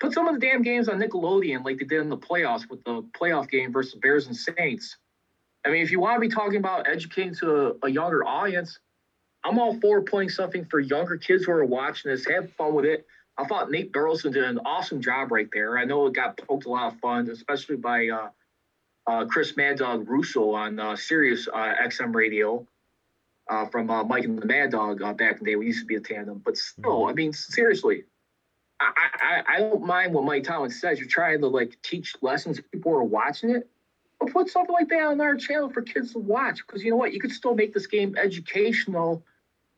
Put 0.00 0.12
some 0.12 0.26
of 0.26 0.34
the 0.34 0.40
damn 0.40 0.62
games 0.62 0.88
on 0.88 0.98
Nickelodeon 0.98 1.64
like 1.64 1.78
they 1.78 1.84
did 1.84 2.00
in 2.00 2.08
the 2.08 2.16
playoffs 2.16 2.68
with 2.68 2.82
the 2.84 3.02
playoff 3.18 3.50
game 3.50 3.72
versus 3.72 3.94
Bears 4.00 4.26
and 4.26 4.36
Saints. 4.36 4.96
I 5.64 5.70
mean, 5.70 5.82
if 5.82 5.90
you 5.90 6.00
want 6.00 6.16
to 6.16 6.20
be 6.20 6.34
talking 6.34 6.56
about 6.56 6.88
educating 6.88 7.34
to 7.36 7.76
a, 7.82 7.86
a 7.86 7.90
younger 7.90 8.26
audience, 8.26 8.78
I'm 9.44 9.58
all 9.58 9.78
for 9.78 10.02
putting 10.02 10.30
something 10.30 10.64
for 10.64 10.80
younger 10.80 11.18
kids 11.18 11.44
who 11.44 11.52
are 11.52 11.64
watching 11.64 12.10
this. 12.10 12.26
Have 12.26 12.50
fun 12.52 12.74
with 12.74 12.86
it 12.86 13.06
I 13.40 13.46
thought 13.46 13.70
Nate 13.70 13.92
Burleson 13.92 14.32
did 14.32 14.44
an 14.44 14.60
awesome 14.66 15.00
job 15.00 15.32
right 15.32 15.48
there. 15.52 15.78
I 15.78 15.84
know 15.84 16.06
it 16.06 16.12
got 16.12 16.36
poked 16.36 16.66
a 16.66 16.68
lot 16.68 16.92
of 16.92 17.00
fun, 17.00 17.28
especially 17.30 17.76
by 17.76 18.08
uh, 18.08 18.28
uh, 19.06 19.24
Chris 19.26 19.56
Mad 19.56 19.78
Dog 19.78 20.08
Russo 20.08 20.50
on 20.50 20.78
uh, 20.78 20.94
Sirius 20.94 21.48
uh, 21.48 21.72
XM 21.82 22.14
Radio 22.14 22.66
uh, 23.48 23.64
from 23.66 23.90
uh, 23.90 24.04
Mike 24.04 24.24
and 24.24 24.38
the 24.38 24.46
Mad 24.46 24.72
Dog 24.72 25.00
uh, 25.00 25.14
back 25.14 25.38
in 25.38 25.44
the 25.44 25.52
day. 25.52 25.56
We 25.56 25.66
used 25.66 25.80
to 25.80 25.86
be 25.86 25.96
a 25.96 26.00
tandem, 26.00 26.42
but 26.44 26.58
still, 26.58 27.06
I 27.06 27.14
mean, 27.14 27.32
seriously, 27.32 28.04
I, 28.80 29.08
I, 29.22 29.42
I 29.56 29.60
don't 29.60 29.84
mind 29.84 30.14
what 30.14 30.24
Mike 30.24 30.44
Tomlin 30.44 30.70
says. 30.70 30.98
You're 30.98 31.08
trying 31.08 31.40
to 31.40 31.48
like 31.48 31.76
teach 31.82 32.14
lessons. 32.22 32.60
People 32.72 32.92
are 32.92 33.04
watching 33.04 33.50
it. 33.50 33.68
But 34.18 34.32
put 34.32 34.48
something 34.50 34.72
like 34.72 34.88
that 34.88 35.02
on 35.02 35.20
our 35.20 35.36
channel 35.36 35.70
for 35.70 35.82
kids 35.82 36.12
to 36.12 36.18
watch 36.18 36.60
because 36.66 36.82
you 36.82 36.90
know 36.90 36.96
what? 36.96 37.12
You 37.12 37.20
could 37.20 37.32
still 37.32 37.54
make 37.54 37.72
this 37.72 37.86
game 37.86 38.16
educational, 38.18 39.24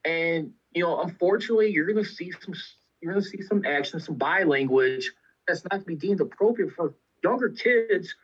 and 0.04 0.52
you 0.72 0.82
know, 0.82 1.00
unfortunately, 1.00 1.70
you're 1.70 1.86
going 1.86 2.04
to 2.04 2.10
see 2.10 2.32
some 2.40 2.54
you're 3.00 3.14
to 3.14 3.22
see 3.22 3.42
some 3.42 3.64
action, 3.64 4.00
some 4.00 4.14
body 4.14 4.44
language 4.44 5.12
that's 5.46 5.62
not 5.70 5.80
to 5.80 5.84
be 5.84 5.96
deemed 5.96 6.20
appropriate 6.20 6.72
for 6.72 6.94
younger 7.22 7.50
kids 7.50 8.14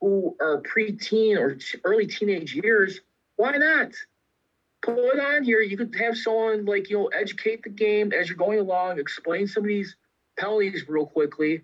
who 0.00 0.36
are 0.40 0.62
preteen 0.62 1.38
or 1.38 1.58
early 1.84 2.06
teenage 2.06 2.54
years. 2.54 3.00
Why 3.36 3.56
not? 3.56 3.92
Put 4.82 4.98
it 4.98 5.20
on 5.20 5.44
here. 5.44 5.60
You 5.60 5.76
could 5.76 5.94
have 5.94 6.16
someone 6.16 6.64
like, 6.64 6.90
you 6.90 6.98
know, 6.98 7.06
educate 7.08 7.62
the 7.62 7.70
game 7.70 8.12
as 8.12 8.28
you're 8.28 8.36
going 8.36 8.58
along, 8.58 8.98
explain 8.98 9.46
some 9.46 9.62
of 9.62 9.68
these 9.68 9.96
penalties 10.36 10.88
real 10.88 11.06
quickly. 11.06 11.62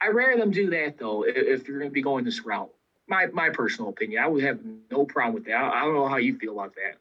I'd 0.00 0.14
rather 0.14 0.36
them 0.36 0.50
do 0.50 0.70
that 0.70 0.98
though 0.98 1.24
if, 1.24 1.68
you're 1.68 1.78
going 1.78 1.90
to 1.90 1.94
be 1.94 2.02
going 2.02 2.24
this 2.24 2.44
route. 2.44 2.70
My 3.08 3.26
my 3.26 3.50
personal 3.50 3.90
opinion, 3.90 4.22
I 4.22 4.26
would 4.26 4.42
have 4.42 4.60
no 4.90 5.04
problem 5.04 5.34
with 5.34 5.44
that. 5.46 5.54
I, 5.54 5.80
I 5.80 5.84
don't 5.84 5.94
know 5.94 6.08
how 6.08 6.16
you 6.16 6.36
feel 6.38 6.52
about 6.52 6.74
that. 6.74 6.98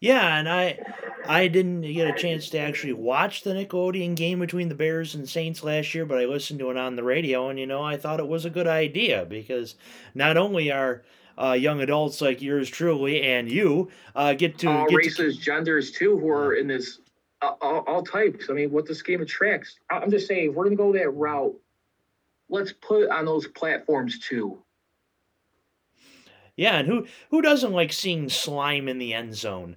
Yeah, 0.00 0.36
and 0.36 0.48
I 0.48 0.80
I 1.26 1.48
didn't 1.48 1.82
get 1.82 2.08
a 2.08 2.18
chance 2.18 2.48
to 2.50 2.58
actually 2.58 2.94
watch 2.94 3.42
the 3.42 3.50
Nickelodeon 3.50 4.16
game 4.16 4.40
between 4.40 4.68
the 4.68 4.74
Bears 4.74 5.14
and 5.14 5.28
Saints 5.28 5.62
last 5.62 5.94
year, 5.94 6.04
but 6.04 6.18
I 6.18 6.24
listened 6.24 6.58
to 6.58 6.70
it 6.70 6.76
on 6.76 6.96
the 6.96 7.04
radio, 7.04 7.48
and 7.48 7.58
you 7.58 7.66
know 7.66 7.82
I 7.82 7.96
thought 7.96 8.20
it 8.20 8.26
was 8.26 8.44
a 8.44 8.50
good 8.50 8.66
idea 8.66 9.24
because 9.24 9.76
not 10.14 10.36
only 10.36 10.72
are 10.72 11.02
uh, 11.38 11.52
young 11.52 11.80
adults 11.80 12.20
like 12.20 12.42
yours 12.42 12.68
truly 12.68 13.22
and 13.22 13.50
you 13.50 13.90
uh, 14.14 14.34
get 14.34 14.58
to 14.58 14.68
all 14.68 14.88
get 14.88 14.96
races, 14.96 15.38
to... 15.38 15.42
genders 15.42 15.92
too, 15.92 16.18
who 16.18 16.28
are 16.30 16.54
in 16.54 16.66
this 16.66 16.98
all, 17.42 17.84
all, 17.86 18.02
types. 18.02 18.46
I 18.48 18.52
mean, 18.52 18.70
what 18.70 18.86
this 18.86 19.02
game 19.02 19.20
attracts. 19.20 19.78
I'm 19.90 20.10
just 20.10 20.26
saying, 20.26 20.50
if 20.50 20.54
we're 20.54 20.64
gonna 20.64 20.76
go 20.76 20.92
that 20.92 21.10
route, 21.10 21.54
let's 22.48 22.72
put 22.72 23.08
on 23.10 23.24
those 23.24 23.46
platforms 23.48 24.18
too. 24.20 24.62
Yeah, 26.56 26.78
and 26.78 26.88
who 26.88 27.06
who 27.30 27.42
doesn't 27.42 27.72
like 27.72 27.92
seeing 27.92 28.28
slime 28.28 28.88
in 28.88 28.98
the 28.98 29.14
end 29.14 29.34
zone? 29.34 29.76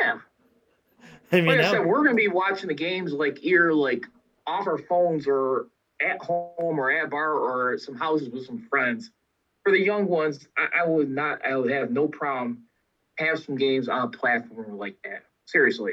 Yeah. 0.00 0.18
I 1.32 1.36
mean, 1.36 1.46
like 1.46 1.60
I 1.60 1.70
said, 1.70 1.86
we're 1.86 2.04
gonna 2.04 2.14
be 2.14 2.28
watching 2.28 2.68
the 2.68 2.74
games 2.74 3.12
like 3.12 3.38
either 3.42 3.72
like 3.74 4.06
off 4.46 4.66
our 4.66 4.78
phones 4.78 5.26
or 5.26 5.68
at 6.00 6.22
home 6.22 6.78
or 6.78 6.90
at 6.90 7.10
bar 7.10 7.32
or 7.32 7.78
some 7.78 7.94
houses 7.94 8.28
with 8.28 8.46
some 8.46 8.66
friends. 8.68 9.10
For 9.62 9.72
the 9.72 9.80
young 9.80 10.06
ones, 10.06 10.48
I, 10.58 10.82
I 10.82 10.86
would 10.86 11.10
not. 11.10 11.44
I 11.44 11.56
would 11.56 11.70
have 11.70 11.90
no 11.90 12.08
problem 12.08 12.64
have 13.18 13.38
some 13.38 13.56
games 13.56 13.88
on 13.88 14.02
a 14.02 14.08
platform 14.08 14.78
like 14.78 14.96
that. 15.04 15.24
Seriously. 15.46 15.92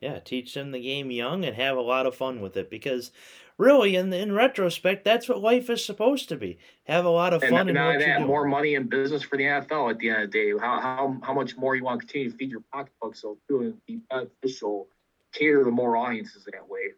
Yeah, 0.00 0.18
teach 0.18 0.54
them 0.54 0.72
the 0.72 0.80
game 0.80 1.10
young 1.10 1.44
and 1.44 1.56
have 1.56 1.76
a 1.76 1.82
lot 1.82 2.06
of 2.06 2.14
fun 2.14 2.40
with 2.40 2.56
it 2.56 2.68
because 2.68 3.12
really, 3.56 3.96
in 3.96 4.12
in 4.12 4.32
retrospect, 4.32 5.04
that's 5.04 5.28
what 5.28 5.40
life 5.40 5.70
is 5.70 5.84
supposed 5.84 6.28
to 6.28 6.36
be. 6.36 6.58
Have 6.84 7.06
a 7.06 7.10
lot 7.10 7.32
of 7.32 7.42
fun 7.42 7.68
and, 7.68 7.78
and 7.78 8.00
that, 8.00 8.26
more 8.26 8.46
money 8.46 8.74
in 8.74 8.88
business 8.88 9.22
for 9.22 9.38
the 9.38 9.44
NFL 9.44 9.90
at 9.90 9.98
the 9.98 10.10
end 10.10 10.22
of 10.22 10.30
the 10.30 10.38
day. 10.38 10.58
How 10.58 10.80
how 10.80 11.16
how 11.22 11.32
much 11.32 11.56
more 11.56 11.74
you 11.74 11.84
want 11.84 12.00
to 12.00 12.06
continue 12.06 12.30
to 12.30 12.36
feed 12.36 12.50
your 12.50 12.62
pocketbook 12.72 13.16
so 13.16 13.38
too 13.48 13.62
and 13.62 13.86
be 13.86 14.00
beneficial, 14.10 14.88
cater 15.32 15.64
to 15.64 15.70
more 15.70 15.96
audiences 15.96 16.44
that 16.44 16.68
way. 16.68 16.92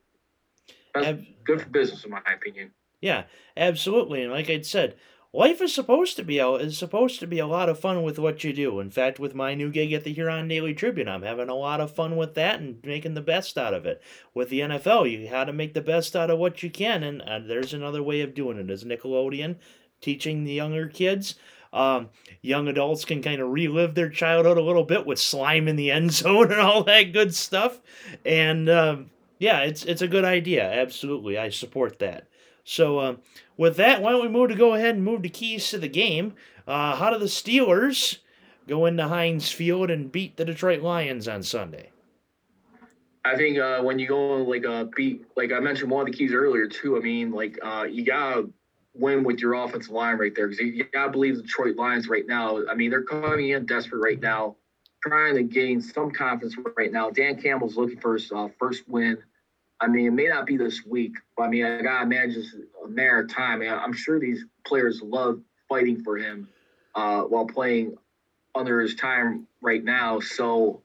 That's 0.94 1.06
Ab- 1.06 1.24
good 1.44 1.62
for 1.62 1.68
business, 1.68 2.04
in 2.04 2.10
my 2.10 2.22
opinion. 2.26 2.72
Yeah, 3.00 3.24
absolutely. 3.56 4.24
And 4.24 4.32
like 4.32 4.50
I 4.50 4.60
said, 4.62 4.96
life 5.32 5.60
is 5.60 5.74
supposed 5.74 6.16
to 6.16 6.24
be 6.24 6.38
a, 6.38 6.50
is 6.54 6.78
supposed 6.78 7.20
to 7.20 7.26
be 7.26 7.38
a 7.38 7.46
lot 7.46 7.68
of 7.68 7.78
fun 7.78 8.02
with 8.02 8.18
what 8.18 8.42
you 8.44 8.52
do. 8.52 8.80
In 8.80 8.90
fact, 8.90 9.18
with 9.18 9.34
my 9.34 9.54
new 9.54 9.70
gig 9.70 9.92
at 9.92 10.04
the 10.04 10.12
Huron 10.12 10.48
Daily 10.48 10.74
Tribune, 10.74 11.08
I'm 11.08 11.22
having 11.22 11.48
a 11.48 11.54
lot 11.54 11.80
of 11.80 11.94
fun 11.94 12.16
with 12.16 12.34
that 12.34 12.60
and 12.60 12.78
making 12.84 13.14
the 13.14 13.20
best 13.20 13.58
out 13.58 13.74
of 13.74 13.86
it. 13.86 14.02
With 14.34 14.48
the 14.48 14.60
NFL, 14.60 15.10
you 15.10 15.28
got 15.28 15.44
to 15.44 15.52
make 15.52 15.74
the 15.74 15.80
best 15.80 16.16
out 16.16 16.30
of 16.30 16.38
what 16.38 16.62
you 16.62 16.70
can, 16.70 17.02
and 17.02 17.48
there's 17.48 17.74
another 17.74 18.02
way 18.02 18.20
of 18.20 18.34
doing 18.34 18.58
it. 18.58 18.70
As 18.70 18.84
Nickelodeon 18.84 19.56
teaching 20.00 20.44
the 20.44 20.52
younger 20.52 20.88
kids. 20.88 21.34
Um, 21.72 22.08
young 22.40 22.68
adults 22.68 23.04
can 23.04 23.22
kind 23.22 23.40
of 23.40 23.50
relive 23.50 23.94
their 23.94 24.08
childhood 24.08 24.56
a 24.56 24.62
little 24.62 24.84
bit 24.84 25.04
with 25.04 25.18
slime 25.18 25.68
in 25.68 25.76
the 25.76 25.90
end 25.98 26.12
zone 26.12 26.50
and 26.50 26.60
all 26.60 26.84
that 26.84 27.12
good 27.12 27.34
stuff. 27.34 27.80
And 28.24 28.68
um, 28.68 29.10
yeah, 29.38 29.60
it's 29.60 29.84
it's 29.84 30.02
a 30.02 30.08
good 30.08 30.24
idea. 30.24 30.70
Absolutely, 30.70 31.38
I 31.38 31.50
support 31.50 31.98
that. 31.98 32.27
So, 32.68 32.98
uh, 32.98 33.16
with 33.56 33.76
that, 33.78 34.02
why 34.02 34.12
don't 34.12 34.20
we 34.20 34.28
move 34.28 34.50
to 34.50 34.54
go 34.54 34.74
ahead 34.74 34.94
and 34.94 35.02
move 35.02 35.22
the 35.22 35.30
keys 35.30 35.70
to 35.70 35.78
the 35.78 35.88
game? 35.88 36.34
Uh, 36.66 36.96
how 36.96 37.08
do 37.08 37.18
the 37.18 37.24
Steelers 37.24 38.18
go 38.66 38.84
into 38.84 39.08
Heinz 39.08 39.50
Field 39.50 39.90
and 39.90 40.12
beat 40.12 40.36
the 40.36 40.44
Detroit 40.44 40.82
Lions 40.82 41.26
on 41.26 41.42
Sunday? 41.42 41.92
I 43.24 43.36
think 43.36 43.56
uh, 43.56 43.80
when 43.80 43.98
you 43.98 44.06
go 44.08 44.42
like 44.42 44.66
uh, 44.66 44.84
beat, 44.94 45.24
like 45.34 45.50
I 45.50 45.60
mentioned, 45.60 45.90
one 45.90 46.06
of 46.06 46.12
the 46.12 46.18
keys 46.18 46.34
earlier 46.34 46.68
too. 46.68 46.98
I 46.98 47.00
mean, 47.00 47.32
like 47.32 47.58
uh, 47.62 47.86
you 47.90 48.04
gotta 48.04 48.50
win 48.94 49.24
with 49.24 49.38
your 49.40 49.54
offensive 49.54 49.90
line 49.90 50.18
right 50.18 50.34
there 50.34 50.48
because 50.48 50.60
you 50.60 50.84
gotta 50.92 51.10
believe 51.10 51.36
the 51.36 51.42
Detroit 51.44 51.76
Lions 51.76 52.06
right 52.06 52.26
now. 52.26 52.60
I 52.70 52.74
mean, 52.74 52.90
they're 52.90 53.02
coming 53.02 53.48
in 53.48 53.64
desperate 53.64 54.00
right 54.00 54.20
now, 54.20 54.56
trying 55.02 55.36
to 55.36 55.42
gain 55.42 55.80
some 55.80 56.10
confidence 56.10 56.54
right 56.76 56.92
now. 56.92 57.08
Dan 57.08 57.40
Campbell's 57.40 57.78
looking 57.78 57.98
for 57.98 58.12
his 58.12 58.30
uh, 58.30 58.48
first 58.58 58.86
win 58.86 59.16
I 59.80 59.86
mean, 59.86 60.06
it 60.06 60.12
may 60.12 60.26
not 60.26 60.46
be 60.46 60.56
this 60.56 60.84
week, 60.84 61.12
but 61.36 61.44
I 61.44 61.48
mean, 61.48 61.64
I 61.64 61.82
gotta 61.82 62.04
imagine 62.04 62.40
it's 62.40 62.54
a 62.84 62.88
matter 62.88 63.20
of 63.20 63.32
time. 63.32 63.62
I 63.62 63.68
I'm 63.68 63.92
sure 63.92 64.18
these 64.18 64.44
players 64.66 65.00
love 65.02 65.40
fighting 65.68 66.02
for 66.02 66.16
him 66.16 66.48
uh, 66.94 67.22
while 67.22 67.46
playing 67.46 67.96
under 68.54 68.80
his 68.80 68.94
time 68.96 69.46
right 69.60 69.82
now. 69.82 70.18
So 70.20 70.82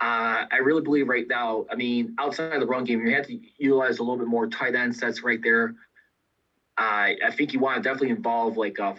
uh, 0.00 0.46
I 0.50 0.56
really 0.62 0.82
believe 0.82 1.08
right 1.08 1.28
now. 1.28 1.66
I 1.70 1.74
mean, 1.74 2.14
outside 2.18 2.54
of 2.54 2.60
the 2.60 2.66
run 2.66 2.84
game, 2.84 3.06
you 3.06 3.14
have 3.14 3.26
to 3.26 3.38
utilize 3.58 3.98
a 3.98 4.02
little 4.02 4.16
bit 4.16 4.26
more 4.26 4.46
tight 4.46 4.74
end 4.74 4.96
sets 4.96 5.22
right 5.22 5.40
there. 5.42 5.74
Uh, 6.78 7.14
I 7.24 7.30
think 7.32 7.52
you 7.52 7.60
want 7.60 7.76
to 7.76 7.82
definitely 7.82 8.10
involve 8.10 8.56
like 8.56 8.78
a. 8.78 8.84
Uh, 8.84 8.94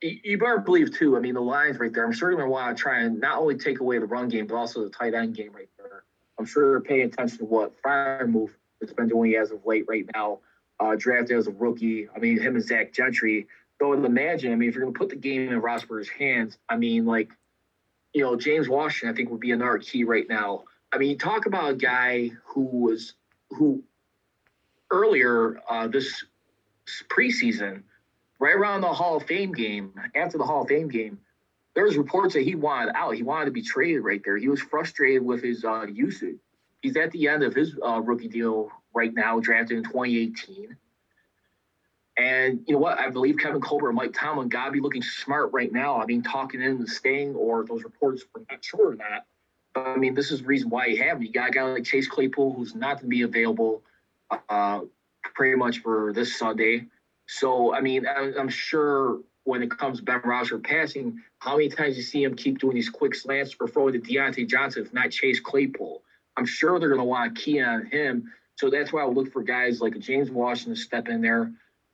you 0.00 0.38
better 0.38 0.58
believe 0.58 0.96
too. 0.96 1.16
I 1.16 1.20
mean, 1.20 1.34
the 1.34 1.40
lines 1.40 1.78
right 1.80 1.92
there. 1.92 2.06
I'm 2.06 2.12
sure 2.12 2.30
you're 2.30 2.38
gonna 2.38 2.50
want 2.50 2.76
to 2.76 2.80
try 2.80 3.00
and 3.00 3.20
not 3.20 3.40
only 3.40 3.56
take 3.58 3.80
away 3.80 3.98
the 3.98 4.06
run 4.06 4.28
game, 4.28 4.46
but 4.46 4.54
also 4.54 4.84
the 4.84 4.90
tight 4.90 5.12
end 5.12 5.34
game 5.34 5.50
right. 5.52 5.68
I'm 6.38 6.44
sure 6.44 6.70
they're 6.70 6.80
paying 6.80 7.02
attention 7.02 7.38
to 7.38 7.44
what 7.44 7.74
Freiermuth 7.82 8.52
has 8.80 8.92
been 8.92 9.08
doing 9.08 9.34
as 9.34 9.50
of 9.50 9.66
late 9.66 9.84
right 9.88 10.08
now. 10.14 10.40
Uh, 10.80 10.94
drafted 10.96 11.36
as 11.36 11.48
a 11.48 11.50
rookie. 11.50 12.08
I 12.14 12.20
mean, 12.20 12.40
him 12.40 12.54
and 12.54 12.64
Zach 12.64 12.92
Gentry. 12.92 13.48
So 13.80 13.92
imagine, 13.92 14.52
I 14.52 14.54
mean, 14.54 14.68
if 14.68 14.76
you're 14.76 14.84
going 14.84 14.94
to 14.94 14.98
put 14.98 15.08
the 15.08 15.16
game 15.16 15.52
in 15.52 15.60
Rossberg's 15.60 16.08
hands, 16.08 16.56
I 16.68 16.76
mean, 16.76 17.04
like, 17.04 17.30
you 18.12 18.22
know, 18.22 18.36
James 18.36 18.68
Washington, 18.68 19.12
I 19.12 19.16
think 19.16 19.30
would 19.30 19.40
be 19.40 19.50
another 19.50 19.78
key 19.78 20.04
right 20.04 20.28
now. 20.28 20.64
I 20.92 20.98
mean, 20.98 21.18
talk 21.18 21.46
about 21.46 21.70
a 21.70 21.74
guy 21.74 22.30
who 22.44 22.62
was 22.62 23.14
who 23.50 23.82
earlier 24.90 25.60
uh, 25.68 25.88
this 25.88 26.24
preseason, 27.08 27.82
right 28.38 28.54
around 28.54 28.80
the 28.80 28.88
Hall 28.88 29.16
of 29.16 29.24
Fame 29.24 29.52
game, 29.52 29.92
after 30.14 30.38
the 30.38 30.44
Hall 30.44 30.62
of 30.62 30.68
Fame 30.68 30.88
game, 30.88 31.18
there 31.78 31.84
was 31.84 31.96
reports 31.96 32.34
that 32.34 32.42
he 32.42 32.56
wanted 32.56 32.92
out. 32.96 33.14
He 33.14 33.22
wanted 33.22 33.44
to 33.44 33.50
be 33.52 33.62
traded 33.62 34.02
right 34.02 34.20
there. 34.24 34.36
He 34.36 34.48
was 34.48 34.60
frustrated 34.60 35.24
with 35.24 35.44
his 35.44 35.64
uh, 35.64 35.86
usage. 35.86 36.38
He's 36.82 36.96
at 36.96 37.12
the 37.12 37.28
end 37.28 37.44
of 37.44 37.54
his 37.54 37.78
uh, 37.80 38.00
rookie 38.00 38.26
deal 38.26 38.72
right 38.92 39.14
now, 39.14 39.38
drafted 39.38 39.76
in 39.78 39.84
2018. 39.84 40.76
And 42.18 42.64
you 42.66 42.74
know 42.74 42.80
what? 42.80 42.98
I 42.98 43.10
believe 43.10 43.38
Kevin 43.38 43.60
Colbert 43.60 43.90
and 43.90 43.96
Mike 43.96 44.12
Tomlin 44.12 44.48
got 44.48 44.64
to 44.64 44.72
be 44.72 44.80
looking 44.80 45.02
smart 45.02 45.52
right 45.52 45.72
now. 45.72 46.02
I 46.02 46.06
mean, 46.06 46.20
talking 46.20 46.60
in 46.60 46.80
the 46.80 46.88
staying, 46.88 47.36
or 47.36 47.64
those 47.64 47.84
reports 47.84 48.24
were 48.34 48.42
not 48.50 48.64
sure 48.64 48.90
or 48.90 48.96
not. 48.96 49.26
But, 49.72 49.86
I 49.86 49.96
mean, 49.98 50.16
this 50.16 50.32
is 50.32 50.40
the 50.40 50.46
reason 50.46 50.70
why 50.70 50.86
you 50.86 51.00
have 51.04 51.18
him. 51.18 51.22
You 51.22 51.30
got 51.30 51.50
a 51.50 51.52
guy 51.52 51.62
like 51.62 51.84
Chase 51.84 52.08
Claypool 52.08 52.54
who's 52.54 52.74
not 52.74 52.94
going 52.94 53.04
to 53.04 53.06
be 53.06 53.22
available 53.22 53.84
uh, 54.48 54.80
pretty 55.22 55.54
much 55.54 55.78
for 55.78 56.12
this 56.12 56.36
Sunday. 56.36 56.86
So, 57.28 57.72
I 57.72 57.82
mean, 57.82 58.04
I'm 58.04 58.48
sure 58.48 59.20
when 59.48 59.62
it 59.62 59.70
comes 59.70 60.02
Ben 60.02 60.20
Roger 60.24 60.58
passing, 60.58 61.22
how 61.38 61.56
many 61.56 61.70
times 61.70 61.96
you 61.96 62.02
see 62.02 62.22
him 62.22 62.36
keep 62.36 62.58
doing 62.58 62.74
these 62.74 62.90
quick 62.90 63.14
slants 63.14 63.56
or 63.58 63.66
throwing 63.66 63.94
to 63.94 63.98
Diontae 63.98 64.46
Johnson, 64.46 64.84
if 64.84 64.92
not 64.92 65.10
Chase 65.10 65.40
Claypool? 65.40 66.02
I'm 66.36 66.44
sure 66.44 66.78
they're 66.78 66.90
going 66.90 67.00
to 67.00 67.06
want 67.06 67.34
to 67.34 67.42
key 67.42 67.62
on 67.62 67.86
him. 67.86 68.30
So 68.56 68.68
that's 68.68 68.92
why 68.92 69.02
I 69.02 69.06
look 69.06 69.32
for 69.32 69.42
guys 69.42 69.80
like 69.80 69.98
James 70.00 70.30
Washington 70.30 70.74
to 70.74 70.80
step 70.80 71.08
in 71.08 71.22
there 71.22 71.50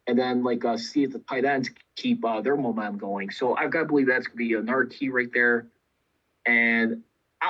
and 0.08 0.18
then 0.18 0.42
like 0.42 0.64
uh, 0.64 0.76
see 0.76 1.04
if 1.04 1.12
the 1.12 1.20
tight 1.20 1.44
ends 1.44 1.70
keep 1.94 2.24
uh, 2.24 2.40
their 2.40 2.56
momentum 2.56 2.98
going. 2.98 3.30
So 3.30 3.56
I've 3.56 3.70
got 3.70 3.80
to 3.80 3.86
believe 3.86 4.08
that's 4.08 4.26
going 4.26 4.36
to 4.36 4.48
be 4.48 4.54
another 4.54 4.86
key 4.86 5.10
right 5.10 5.30
there. 5.32 5.68
And 6.44 7.04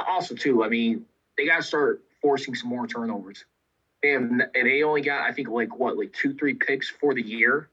also 0.06 0.34
too, 0.34 0.62
I 0.64 0.68
mean, 0.68 1.06
they 1.38 1.46
got 1.46 1.56
to 1.56 1.62
start 1.62 2.02
forcing 2.20 2.54
some 2.54 2.68
more 2.68 2.86
turnovers. 2.86 3.46
And, 4.02 4.42
and 4.54 4.66
they 4.66 4.82
only 4.82 5.00
got, 5.00 5.22
I 5.22 5.32
think, 5.32 5.48
like 5.48 5.78
what, 5.78 5.96
like 5.96 6.12
two, 6.12 6.34
three 6.34 6.52
picks 6.52 6.90
for 6.90 7.14
the 7.14 7.22
year 7.22 7.70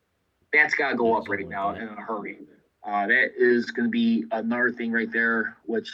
that's 0.53 0.75
got 0.75 0.91
to 0.91 0.95
go 0.95 1.15
up 1.15 1.29
right 1.29 1.47
now 1.47 1.75
in 1.75 1.87
a 1.87 2.01
hurry. 2.01 2.39
Uh, 2.83 3.07
that 3.07 3.31
is 3.37 3.71
going 3.71 3.87
to 3.87 3.91
be 3.91 4.25
another 4.31 4.71
thing 4.71 4.91
right 4.91 5.11
there, 5.11 5.57
which 5.65 5.91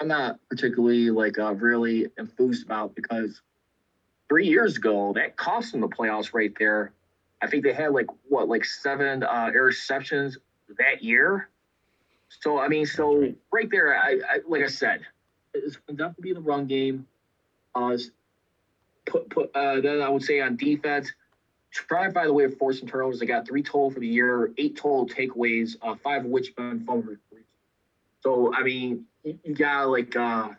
I'm 0.00 0.08
not 0.08 0.38
particularly 0.48 1.10
like 1.10 1.38
uh, 1.38 1.54
really 1.54 2.08
enthused 2.18 2.66
about 2.66 2.94
because 2.94 3.40
three 4.28 4.46
years 4.46 4.76
ago 4.76 5.12
that 5.14 5.36
cost 5.36 5.72
them 5.72 5.80
the 5.80 5.88
playoffs 5.88 6.34
right 6.34 6.52
there. 6.58 6.92
I 7.40 7.46
think 7.46 7.62
they 7.62 7.72
had 7.72 7.92
like 7.92 8.06
what 8.28 8.48
like 8.48 8.64
seven 8.64 9.22
uh, 9.22 9.50
interceptions 9.54 10.36
that 10.78 11.02
year. 11.02 11.48
So 12.28 12.58
I 12.58 12.68
mean, 12.68 12.84
so 12.84 13.32
right 13.52 13.70
there, 13.70 13.96
I, 13.96 14.18
I 14.28 14.38
like 14.46 14.62
I 14.62 14.68
said, 14.68 15.00
it's 15.54 15.76
going 15.76 15.96
to 15.96 16.02
definitely 16.02 16.30
be 16.30 16.34
the 16.34 16.40
run 16.40 16.66
game. 16.66 17.06
Uh, 17.74 17.96
put 19.06 19.30
put 19.30 19.54
uh, 19.54 19.80
then 19.80 20.02
I 20.02 20.08
would 20.08 20.22
say 20.22 20.40
on 20.40 20.56
defense 20.56 21.12
Try 21.70 22.08
by 22.08 22.26
the 22.26 22.32
way 22.32 22.44
of 22.44 22.56
forcing 22.56 22.88
turnovers. 22.88 23.20
They 23.20 23.26
got 23.26 23.46
three 23.46 23.62
total 23.62 23.90
for 23.90 24.00
the 24.00 24.08
year, 24.08 24.52
eight 24.56 24.76
total 24.76 25.06
takeaways, 25.06 25.76
uh, 25.82 25.94
five 25.96 26.24
of 26.24 26.30
which 26.30 26.56
been 26.56 26.84
fumble. 26.84 27.16
So 28.20 28.52
I 28.54 28.62
mean, 28.62 29.04
you, 29.22 29.54
gotta 29.54 29.86
like 29.86 30.16
uh, 30.16 30.50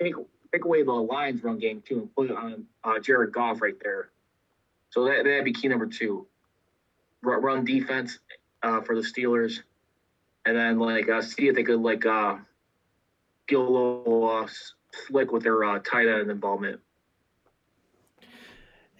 take 0.00 0.14
take 0.52 0.64
away 0.64 0.82
the 0.82 0.92
Lions 0.92 1.42
run 1.42 1.58
game 1.58 1.82
too 1.86 2.00
and 2.00 2.14
put 2.14 2.30
it 2.30 2.36
on 2.36 2.66
uh, 2.84 2.98
Jared 2.98 3.32
Goff 3.32 3.62
right 3.62 3.76
there. 3.82 4.10
So 4.90 5.04
that 5.04 5.24
that'd 5.24 5.44
be 5.44 5.52
key 5.52 5.68
number 5.68 5.86
two. 5.86 6.26
Run, 7.22 7.42
run 7.42 7.64
defense 7.64 8.18
uh, 8.62 8.80
for 8.82 8.94
the 8.94 9.02
Steelers, 9.02 9.60
and 10.44 10.56
then 10.56 10.78
like 10.78 11.08
uh, 11.08 11.22
see 11.22 11.48
if 11.48 11.54
they 11.54 11.62
could 11.62 11.80
like 11.80 12.06
uh, 12.06 12.36
get 13.46 13.58
a 13.58 13.62
little 13.62 14.28
uh, 14.28 14.48
slick 15.06 15.32
with 15.32 15.42
their 15.42 15.64
uh, 15.64 15.78
tight 15.80 16.06
end 16.06 16.30
involvement. 16.30 16.80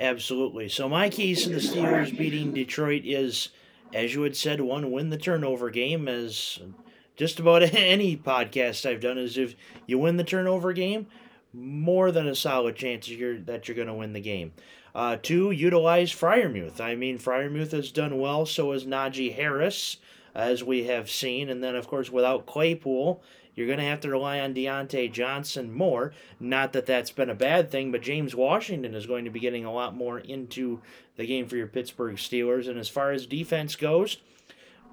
Absolutely. 0.00 0.68
So 0.68 0.88
my 0.88 1.08
keys 1.08 1.42
to 1.44 1.50
the 1.50 1.56
Steelers 1.56 2.16
beating 2.16 2.52
Detroit 2.52 3.02
is, 3.04 3.48
as 3.92 4.14
you 4.14 4.22
had 4.22 4.37
said, 4.37 4.61
one 4.61 4.92
win 4.92 5.11
the 5.11 5.18
turnover 5.18 5.70
game. 5.70 6.06
As 6.06 6.61
just 7.16 7.40
about 7.40 7.62
any 7.74 8.16
podcast 8.16 8.88
I've 8.88 9.00
done 9.00 9.18
is 9.18 9.37
if 9.37 9.56
you 9.87 9.98
win 9.98 10.16
the 10.16 10.24
turnover 10.24 10.72
game, 10.72 11.08
more 11.52 12.12
than 12.12 12.28
a 12.28 12.34
solid 12.34 12.76
chance 12.76 13.08
you're, 13.08 13.38
that 13.40 13.66
you're 13.66 13.74
going 13.74 13.88
to 13.88 13.94
win 13.94 14.12
the 14.12 14.20
game. 14.20 14.52
Uh, 14.94 15.16
two, 15.20 15.50
utilize 15.50 16.12
Freiermuth. 16.12 16.80
I 16.80 16.94
mean, 16.94 17.18
Freiermuth 17.18 17.72
has 17.72 17.90
done 17.90 18.18
well, 18.18 18.46
so 18.46 18.72
has 18.72 18.84
Najee 18.84 19.34
Harris, 19.34 19.98
as 20.34 20.62
we 20.62 20.84
have 20.84 21.11
seen. 21.11 21.48
And 21.48 21.62
then, 21.62 21.76
of 21.76 21.88
course, 21.88 22.11
without 22.11 22.46
Claypool, 22.46 23.22
you're 23.58 23.66
going 23.66 23.80
to 23.80 23.84
have 23.84 24.00
to 24.02 24.10
rely 24.10 24.38
on 24.38 24.54
Diontae 24.54 25.10
Johnson 25.10 25.72
more. 25.72 26.12
Not 26.38 26.72
that 26.74 26.86
that's 26.86 27.10
been 27.10 27.28
a 27.28 27.34
bad 27.34 27.72
thing, 27.72 27.90
but 27.90 28.02
James 28.02 28.34
Washington 28.34 28.94
is 28.94 29.06
going 29.06 29.24
to 29.24 29.32
be 29.32 29.40
getting 29.40 29.64
a 29.64 29.72
lot 29.72 29.96
more 29.96 30.20
into 30.20 30.80
the 31.16 31.26
game 31.26 31.48
for 31.48 31.56
your 31.56 31.66
Pittsburgh 31.66 32.16
Steelers. 32.16 32.68
And 32.68 32.78
as 32.78 32.88
far 32.88 33.10
as 33.10 33.26
defense 33.26 33.74
goes, 33.74 34.18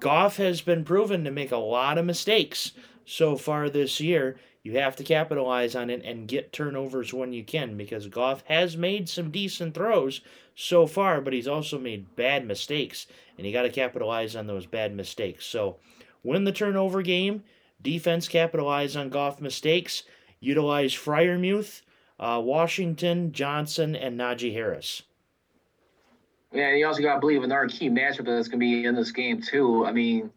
Goff 0.00 0.38
has 0.38 0.60
been 0.60 0.84
proven 0.84 1.22
to 1.22 1.30
make 1.30 1.52
a 1.52 1.56
lot 1.56 1.96
of 1.96 2.04
mistakes 2.04 2.72
so 3.04 3.36
far 3.36 3.70
this 3.70 4.00
year. 4.00 4.36
You 4.64 4.72
have 4.78 4.96
to 4.96 5.04
capitalize 5.04 5.76
on 5.76 5.88
it 5.88 6.02
and 6.04 6.26
get 6.26 6.52
turnovers 6.52 7.14
when 7.14 7.32
you 7.32 7.44
can 7.44 7.76
because 7.76 8.08
Goff 8.08 8.42
has 8.46 8.76
made 8.76 9.08
some 9.08 9.30
decent 9.30 9.74
throws 9.74 10.22
so 10.56 10.88
far, 10.88 11.20
but 11.20 11.32
he's 11.32 11.46
also 11.46 11.78
made 11.78 12.16
bad 12.16 12.44
mistakes, 12.44 13.06
and 13.38 13.46
you 13.46 13.52
got 13.52 13.62
to 13.62 13.70
capitalize 13.70 14.34
on 14.34 14.48
those 14.48 14.66
bad 14.66 14.92
mistakes. 14.92 15.46
So, 15.46 15.76
win 16.24 16.42
the 16.42 16.50
turnover 16.50 17.02
game, 17.02 17.44
defense 17.86 18.26
capitalize 18.26 18.96
on 18.96 19.10
Goff 19.10 19.40
mistakes, 19.40 20.02
utilize 20.40 20.92
Freiermuth, 20.92 21.82
uh, 22.18 22.42
Washington, 22.44 23.30
Johnson, 23.30 23.94
and 23.94 24.18
Najee 24.18 24.52
Harris. 24.52 25.02
Yeah, 26.52 26.74
you 26.74 26.84
also 26.84 27.00
got 27.00 27.14
to 27.14 27.20
believe 27.20 27.44
another 27.44 27.68
key 27.68 27.88
matchup 27.88 28.26
that's 28.26 28.48
going 28.48 28.58
to 28.58 28.66
be 28.66 28.84
in 28.84 28.96
this 28.96 29.12
game 29.12 29.40
too. 29.40 29.86
I 29.86 29.92
mean, 29.92 30.32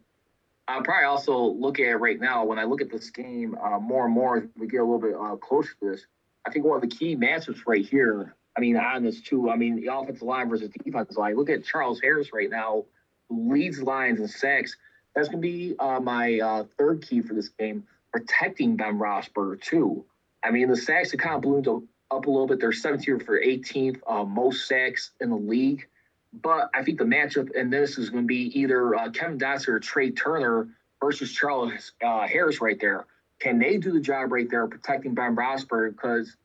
I'll 0.68 0.82
probably 0.82 1.06
also 1.06 1.36
look 1.36 1.80
at 1.80 1.86
it 1.86 1.96
right 1.96 2.20
now 2.20 2.44
when 2.44 2.60
I 2.60 2.64
look 2.64 2.80
at 2.80 2.90
this 2.90 3.10
game 3.10 3.56
uh, 3.60 3.80
more 3.80 4.04
and 4.04 4.14
more 4.14 4.36
as 4.36 4.44
we 4.56 4.68
get 4.68 4.80
a 4.80 4.84
little 4.84 5.00
bit 5.00 5.14
uh, 5.14 5.34
closer 5.36 5.70
to 5.80 5.90
this. 5.90 6.06
I 6.46 6.50
think 6.50 6.64
one 6.64 6.76
of 6.76 6.88
the 6.88 6.94
key 6.94 7.16
matchups 7.16 7.62
right 7.66 7.84
here, 7.84 8.36
I 8.56 8.60
mean, 8.60 8.76
on 8.76 9.02
this 9.02 9.20
too, 9.22 9.50
I 9.50 9.56
mean, 9.56 9.74
the 9.74 9.92
offensive 9.92 10.22
line 10.22 10.48
versus 10.48 10.70
the 10.70 10.78
defensive 10.84 11.16
line. 11.16 11.36
Look 11.36 11.50
at 11.50 11.64
Charles 11.64 12.00
Harris 12.00 12.32
right 12.32 12.48
now, 12.48 12.84
leads 13.28 13.82
lines 13.82 14.20
and 14.20 14.30
sacks. 14.30 14.76
That's 15.14 15.28
going 15.28 15.42
to 15.42 15.48
be 15.48 15.74
uh, 15.78 16.00
my 16.00 16.38
uh, 16.40 16.64
third 16.78 17.02
key 17.02 17.20
for 17.20 17.34
this 17.34 17.48
game, 17.48 17.84
protecting 18.12 18.76
Ben 18.76 18.98
Roethlisberger 18.98 19.60
too. 19.60 20.04
I 20.42 20.50
mean, 20.50 20.68
the 20.68 20.76
sacks 20.76 21.10
have 21.10 21.20
kind 21.20 21.34
of 21.34 21.42
ballooned 21.42 21.68
up 21.68 22.26
a 22.26 22.30
little 22.30 22.46
bit. 22.46 22.60
They're 22.60 22.70
17th 22.70 23.24
for 23.24 23.40
18th, 23.40 24.00
uh, 24.06 24.24
most 24.24 24.66
sacks 24.66 25.10
in 25.20 25.30
the 25.30 25.36
league. 25.36 25.86
But 26.32 26.70
I 26.74 26.84
think 26.84 26.98
the 26.98 27.04
matchup 27.04 27.50
in 27.52 27.70
this 27.70 27.98
is 27.98 28.10
going 28.10 28.24
to 28.24 28.28
be 28.28 28.58
either 28.58 28.94
uh, 28.94 29.10
Kevin 29.10 29.38
Dotson 29.38 29.68
or 29.68 29.80
Trai 29.80 30.16
Turner 30.16 30.68
versus 31.00 31.32
Charles 31.32 31.92
uh, 32.04 32.26
Harris 32.26 32.60
right 32.60 32.78
there. 32.80 33.06
Can 33.40 33.58
they 33.58 33.78
do 33.78 33.92
the 33.92 34.00
job 34.00 34.32
right 34.32 34.48
there 34.48 34.66
protecting 34.68 35.14
Ben 35.14 35.34
Roethlisberger? 35.34 35.90
Because 35.90 36.36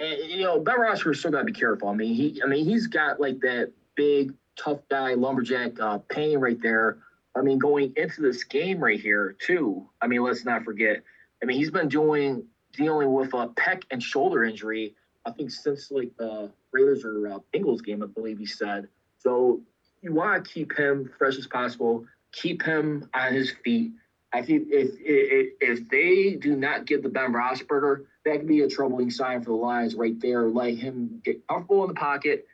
eh, 0.00 0.16
you 0.26 0.42
know 0.42 0.60
Ben 0.60 0.76
Roethlisberger 0.76 1.16
still 1.16 1.30
got 1.30 1.38
to 1.38 1.44
be 1.44 1.52
careful. 1.52 1.88
I 1.88 1.94
mean 1.94 2.14
he, 2.14 2.42
I 2.42 2.46
mean 2.46 2.64
he's 2.64 2.88
got 2.88 3.20
like 3.20 3.40
that 3.40 3.72
big 3.94 4.34
tough 4.56 4.80
guy 4.90 5.14
lumberjack 5.14 5.80
uh, 5.80 5.98
pain 5.98 6.38
right 6.38 6.60
there. 6.60 6.98
I 7.36 7.42
mean 7.42 7.58
going 7.58 7.92
into 7.96 8.20
this 8.20 8.44
game 8.44 8.78
right 8.78 9.00
here 9.00 9.36
too. 9.38 9.88
I 10.00 10.06
mean 10.06 10.22
let's 10.22 10.44
not 10.44 10.64
forget. 10.64 11.02
I 11.42 11.46
mean 11.46 11.56
he's 11.56 11.70
been 11.70 11.88
doing 11.88 12.44
dealing 12.72 13.12
with 13.12 13.34
a 13.34 13.48
pec 13.48 13.82
and 13.90 14.02
shoulder 14.02 14.44
injury. 14.44 14.94
I 15.24 15.30
think 15.30 15.50
since 15.50 15.90
like 15.90 16.12
the 16.18 16.50
Raiders 16.72 17.04
or 17.04 17.28
uh, 17.28 17.38
Bengals 17.52 17.84
game, 17.84 18.02
I 18.02 18.06
believe 18.06 18.38
he 18.38 18.46
said. 18.46 18.88
So 19.18 19.60
you 20.02 20.12
want 20.12 20.44
to 20.44 20.50
keep 20.50 20.76
him 20.76 21.10
fresh 21.18 21.38
as 21.38 21.46
possible, 21.46 22.04
keep 22.32 22.62
him 22.62 23.08
on 23.14 23.32
his 23.32 23.52
feet. 23.64 23.92
I 24.32 24.42
think 24.42 24.68
if 24.70 24.90
if, 25.00 25.52
if 25.60 25.88
they 25.88 26.34
do 26.34 26.56
not 26.56 26.86
get 26.86 27.02
the 27.02 27.08
Ben 27.08 27.32
Roethlisberger, 27.32 28.04
that 28.24 28.38
could 28.38 28.48
be 28.48 28.62
a 28.62 28.68
troubling 28.68 29.10
sign 29.10 29.40
for 29.40 29.50
the 29.50 29.56
Lions 29.56 29.94
right 29.94 30.18
there. 30.20 30.48
Let 30.48 30.74
him 30.74 31.22
get 31.24 31.46
comfortable 31.46 31.84
in 31.84 31.88
the 31.88 31.94
pocket, 31.94 32.46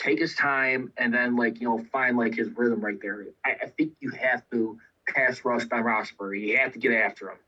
take 0.00 0.18
his 0.18 0.34
time, 0.34 0.92
and 0.96 1.12
then 1.12 1.36
like 1.36 1.60
you 1.60 1.68
know 1.68 1.84
find 1.92 2.16
like 2.16 2.34
his 2.34 2.48
rhythm 2.56 2.80
right 2.80 3.00
there. 3.00 3.26
I, 3.44 3.56
I 3.62 3.66
think 3.66 3.92
you 4.00 4.10
have 4.10 4.42
to 4.50 4.78
pass 5.08 5.44
rush 5.44 5.64
Ben 5.66 5.82
Roethlisberger. 5.82 6.40
You 6.40 6.56
have 6.58 6.72
to 6.72 6.78
get 6.78 6.92
after 6.92 7.30
him. 7.30 7.38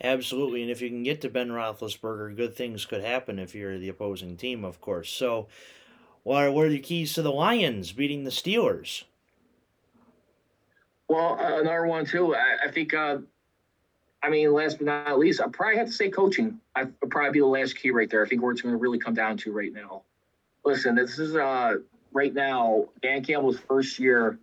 Absolutely, 0.00 0.62
and 0.62 0.70
if 0.70 0.80
you 0.80 0.88
can 0.88 1.02
get 1.02 1.20
to 1.22 1.28
Ben 1.28 1.48
Roethlisberger, 1.48 2.36
good 2.36 2.54
things 2.54 2.84
could 2.84 3.02
happen 3.02 3.38
if 3.38 3.54
you're 3.54 3.78
the 3.78 3.88
opposing 3.88 4.36
team, 4.36 4.64
of 4.64 4.80
course. 4.80 5.10
So, 5.10 5.48
what 6.22 6.44
are, 6.44 6.52
what 6.52 6.66
are 6.66 6.70
the 6.70 6.78
keys 6.78 7.14
to 7.14 7.22
the 7.22 7.32
Lions 7.32 7.92
beating 7.92 8.22
the 8.22 8.30
Steelers? 8.30 9.04
Well, 11.08 11.38
uh, 11.40 11.60
another 11.60 11.86
one 11.86 12.06
too. 12.06 12.34
I, 12.34 12.66
I 12.66 12.70
think. 12.70 12.94
Uh, 12.94 13.18
I 14.20 14.30
mean, 14.30 14.52
last 14.52 14.78
but 14.78 14.86
not 14.86 15.18
least, 15.18 15.40
I 15.40 15.46
probably 15.46 15.76
have 15.76 15.86
to 15.86 15.92
say 15.92 16.10
coaching. 16.10 16.58
I 16.74 16.84
would 16.84 17.10
probably 17.10 17.30
be 17.30 17.38
the 17.38 17.46
last 17.46 17.76
key 17.76 17.92
right 17.92 18.10
there. 18.10 18.24
I 18.24 18.28
think 18.28 18.42
where 18.42 18.50
it's 18.50 18.62
going 18.62 18.74
to 18.74 18.78
really 18.78 18.98
come 18.98 19.14
down 19.14 19.36
to 19.38 19.52
right 19.52 19.72
now. 19.72 20.02
Listen, 20.68 20.96
this 20.96 21.18
is 21.18 21.34
uh 21.34 21.76
right 22.12 22.34
now 22.34 22.88
Dan 23.00 23.24
Campbell's 23.24 23.58
first 23.58 23.98
year, 23.98 24.38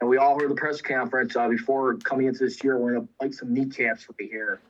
and 0.00 0.08
we 0.08 0.16
all 0.16 0.40
heard 0.40 0.50
the 0.50 0.54
press 0.54 0.80
conference 0.80 1.36
uh, 1.36 1.46
before 1.46 1.96
coming 1.96 2.26
into 2.26 2.44
this 2.44 2.64
year. 2.64 2.78
We're 2.78 2.94
to 2.94 3.08
like 3.20 3.34
some 3.34 3.52
kneecaps 3.52 4.08
right 4.18 4.30
here. 4.30 4.60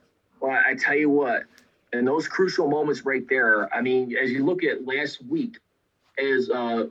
Well, 0.41 0.51
I 0.51 0.75
tell 0.75 0.95
you 0.95 1.09
what, 1.09 1.43
and 1.93 2.05
those 2.05 2.27
crucial 2.27 2.67
moments 2.69 3.05
right 3.05 3.23
there. 3.29 3.73
I 3.73 3.79
mean, 3.79 4.13
as 4.21 4.29
you 4.29 4.45
look 4.45 4.65
at 4.65 4.85
last 4.85 5.23
week, 5.23 5.59
as 6.21 6.49
uh, 6.49 6.87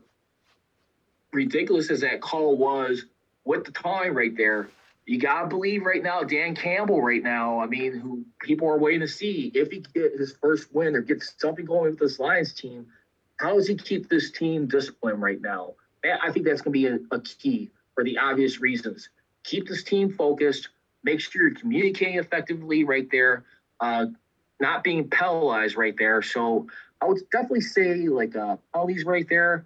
ridiculous 1.31 1.91
as 1.91 2.01
that 2.01 2.23
call 2.23 2.57
was 2.57 3.05
with 3.45 3.67
the 3.67 3.73
time 3.73 4.17
right 4.17 4.35
there, 4.35 4.71
you 5.05 5.19
gotta 5.19 5.49
believe 5.49 5.85
right 5.85 6.03
now 6.03 6.23
Dan 6.23 6.55
Campbell 6.55 7.03
right 7.03 7.23
now. 7.23 7.61
I 7.61 7.67
mean, 7.67 7.93
who 7.93 8.25
people 8.41 8.69
are 8.69 8.79
waiting 8.79 9.01
to 9.01 9.09
see 9.09 9.53
if 9.55 9.71
he 9.71 9.81
get 9.81 10.13
his 10.19 10.35
first 10.41 10.73
win 10.73 10.97
or 10.97 11.03
gets 11.03 11.35
something 11.37 11.67
going 11.67 11.91
with 11.91 11.99
this 11.99 12.19
Lions 12.19 12.55
team. 12.55 12.87
How 13.39 13.55
does 13.55 13.69
he 13.69 13.77
keep 13.77 14.09
this 14.09 14.31
team 14.31 14.67
disciplined 14.67 15.23
right 15.23 15.41
now? 15.41 15.75
I 16.23 16.31
think 16.33 16.47
that's 16.47 16.61
gonna 16.61 16.73
be 16.73 16.87
a, 16.87 16.99
a 17.11 17.21
key 17.21 17.71
for 17.95 18.05
the 18.05 18.19
obvious 18.19 18.61
reasons. 18.61 19.09
Keep 19.45 19.69
this 19.69 19.83
team 19.83 20.13
focused 20.13 20.69
make 21.05 21.21
sure 21.21 21.43
you're 21.43 21.55
communicating 21.55 22.19
effectively 22.19 22.85
right 22.85 23.09
there, 23.11 23.45
uh, 23.81 24.07
not 24.61 24.83
being 24.83 25.09
penalized 25.09 25.77
right 25.77 25.95
there. 25.99 26.23
So 26.23 26.67
I 27.01 27.07
would 27.07 27.19
definitely 27.31 27.63
say 27.63 28.09
like 28.09 28.37
uh, 28.37 28.57
penalties 28.73 29.05
right 29.05 29.27
there. 29.29 29.65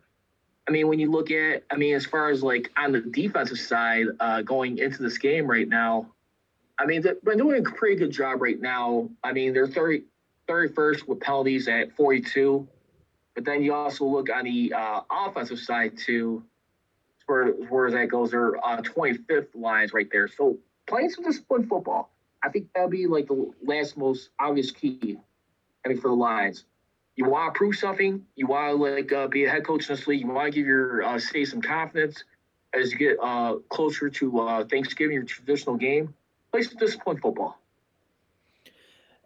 I 0.68 0.70
mean, 0.70 0.86
when 0.86 1.00
you 1.00 1.10
look 1.10 1.30
at, 1.30 1.64
I 1.70 1.76
mean, 1.76 1.94
as 1.94 2.06
far 2.06 2.30
as 2.30 2.42
like 2.42 2.70
on 2.76 2.92
the 2.92 3.00
defensive 3.00 3.58
side, 3.58 4.06
uh, 4.20 4.42
going 4.42 4.78
into 4.78 5.02
this 5.02 5.18
game 5.18 5.46
right 5.46 5.68
now, 5.68 6.06
I 6.78 6.86
mean, 6.86 7.02
they're 7.02 7.36
doing 7.36 7.66
a 7.66 7.70
pretty 7.70 7.96
good 7.96 8.12
job 8.12 8.40
right 8.40 8.60
now. 8.60 9.08
I 9.24 9.32
mean, 9.32 9.52
they're 9.52 9.66
30, 9.66 10.04
31st 10.48 11.08
with 11.08 11.20
penalties 11.20 11.68
at 11.68 11.92
42. 11.96 12.66
But 13.34 13.44
then 13.44 13.62
you 13.62 13.74
also 13.74 14.04
look 14.04 14.28
on 14.30 14.44
the 14.44 14.74
uh, 14.74 15.00
offensive 15.10 15.58
side 15.58 15.96
too, 15.96 16.44
where, 17.26 17.46
where 17.46 17.90
that 17.90 18.08
goes, 18.08 18.32
they're 18.32 18.62
on 18.64 18.82
25th 18.82 19.48
lines 19.54 19.92
right 19.92 20.08
there. 20.12 20.28
So 20.28 20.58
playing 20.86 21.10
some 21.10 21.24
disciplined 21.24 21.68
football. 21.68 22.10
I 22.42 22.48
think 22.48 22.68
that'll 22.74 22.90
be 22.90 23.06
like 23.06 23.28
the 23.28 23.52
last 23.64 23.96
most 23.96 24.30
obvious 24.38 24.70
key. 24.70 25.18
I 25.84 25.88
mean, 25.88 26.00
for 26.00 26.08
the 26.08 26.14
Lions, 26.14 26.64
you 27.16 27.24
want 27.24 27.54
to 27.54 27.58
prove 27.58 27.76
something. 27.76 28.24
You 28.36 28.46
want 28.46 28.76
to 28.76 28.82
like 28.82 29.12
uh, 29.12 29.28
be 29.28 29.44
a 29.44 29.50
head 29.50 29.64
coach 29.64 29.88
in 29.88 29.96
this 29.96 30.06
league. 30.06 30.20
You 30.20 30.28
want 30.28 30.52
to 30.52 30.58
give 30.58 30.66
your 30.66 31.02
uh, 31.02 31.18
state 31.18 31.48
some 31.48 31.62
confidence 31.62 32.24
as 32.74 32.90
you 32.92 32.98
get 32.98 33.16
uh, 33.22 33.56
closer 33.68 34.08
to 34.10 34.40
uh, 34.40 34.64
Thanksgiving, 34.64 35.14
your 35.14 35.24
traditional 35.24 35.76
game. 35.76 36.14
Play 36.50 36.62
some 36.62 36.78
disciplined 36.78 37.20
football. 37.20 37.61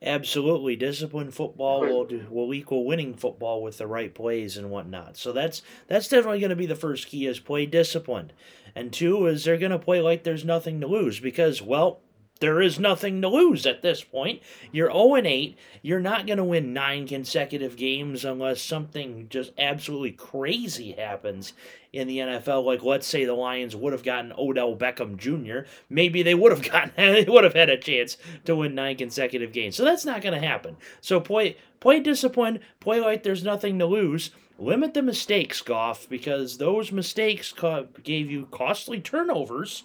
Absolutely, 0.07 0.77
disciplined 0.77 1.35
football 1.35 1.81
will 1.81 2.09
will 2.31 2.55
equal 2.55 2.85
winning 2.85 3.13
football 3.13 3.61
with 3.61 3.79
the 3.79 3.89
right 3.89 4.15
plays 4.15 4.57
and 4.57 4.71
whatnot. 4.71 5.17
So 5.17 5.33
that's 5.33 5.63
that's 5.89 6.07
definitely 6.07 6.39
going 6.39 6.51
to 6.51 6.57
be 6.57 6.65
the 6.65 6.77
first 6.77 7.09
key: 7.09 7.27
is 7.27 7.41
play 7.41 7.67
disciplined, 7.67 8.33
and 8.77 8.93
two 8.93 9.27
is 9.27 9.45
they're 9.45 9.59
going 9.59 9.73
to 9.73 9.81
play 9.81 10.01
like 10.01 10.23
there's 10.23 10.45
nothing 10.45 10.81
to 10.81 10.87
lose 10.87 11.19
because 11.19 11.61
well, 11.61 11.99
there 12.39 12.61
is 12.61 12.79
nothing 12.79 13.23
to 13.23 13.29
lose 13.29 13.65
at 13.65 13.81
this 13.81 14.05
point. 14.05 14.43
You're 14.71 14.93
0 14.93 15.17
8. 15.17 15.57
You're 15.81 16.01
not 16.01 16.27
going 16.27 16.37
to 16.37 16.45
win 16.45 16.75
nine 16.75 17.07
consecutive 17.07 17.77
games 17.77 18.25
unless 18.25 18.61
something 18.61 19.29
just 19.31 19.53
absolutely 19.57 20.13
crazy 20.13 20.93
happens 20.93 21.55
in 21.93 22.09
the 22.09 22.19
NFL. 22.19 22.65
Like, 22.65 22.83
let's 22.83 23.07
say 23.07 23.25
the 23.25 23.33
Lions 23.33 23.75
would 23.75 23.95
have 23.95 24.03
gotten 24.03 24.35
Odell 24.37 24.77
Beckham 24.77 25.17
Jr. 25.17 25.69
Maybe 25.89 26.23
they 26.23 26.35
would 26.35 26.53
have 26.53 26.71
gotten, 26.71 26.93
they 26.97 27.25
would 27.25 27.45
have 27.45 27.55
had 27.55 27.71
a 27.71 27.79
chance 27.79 28.19
to 28.45 28.55
win 28.55 28.75
nine 28.75 28.97
consecutive 28.97 29.53
games. 29.53 29.77
So 29.77 29.85
that's 29.85 30.05
not 30.05 30.21
going 30.21 30.39
to 30.39 30.47
happen. 30.47 30.77
So 31.01 31.21
play, 31.21 31.57
play 31.81 32.01
disciplined, 32.01 32.61
play 32.81 33.01
like 33.01 33.23
there's 33.23 33.45
nothing 33.45 33.79
to 33.79 33.87
lose. 33.87 34.31
Limit 34.59 34.95
the 34.95 35.03
mistakes, 35.03 35.61
Goff, 35.61 36.09
because 36.09 36.57
those 36.57 36.91
mistakes 36.91 37.55
gave 38.03 38.31
you 38.31 38.47
costly 38.51 39.01
turnovers 39.01 39.85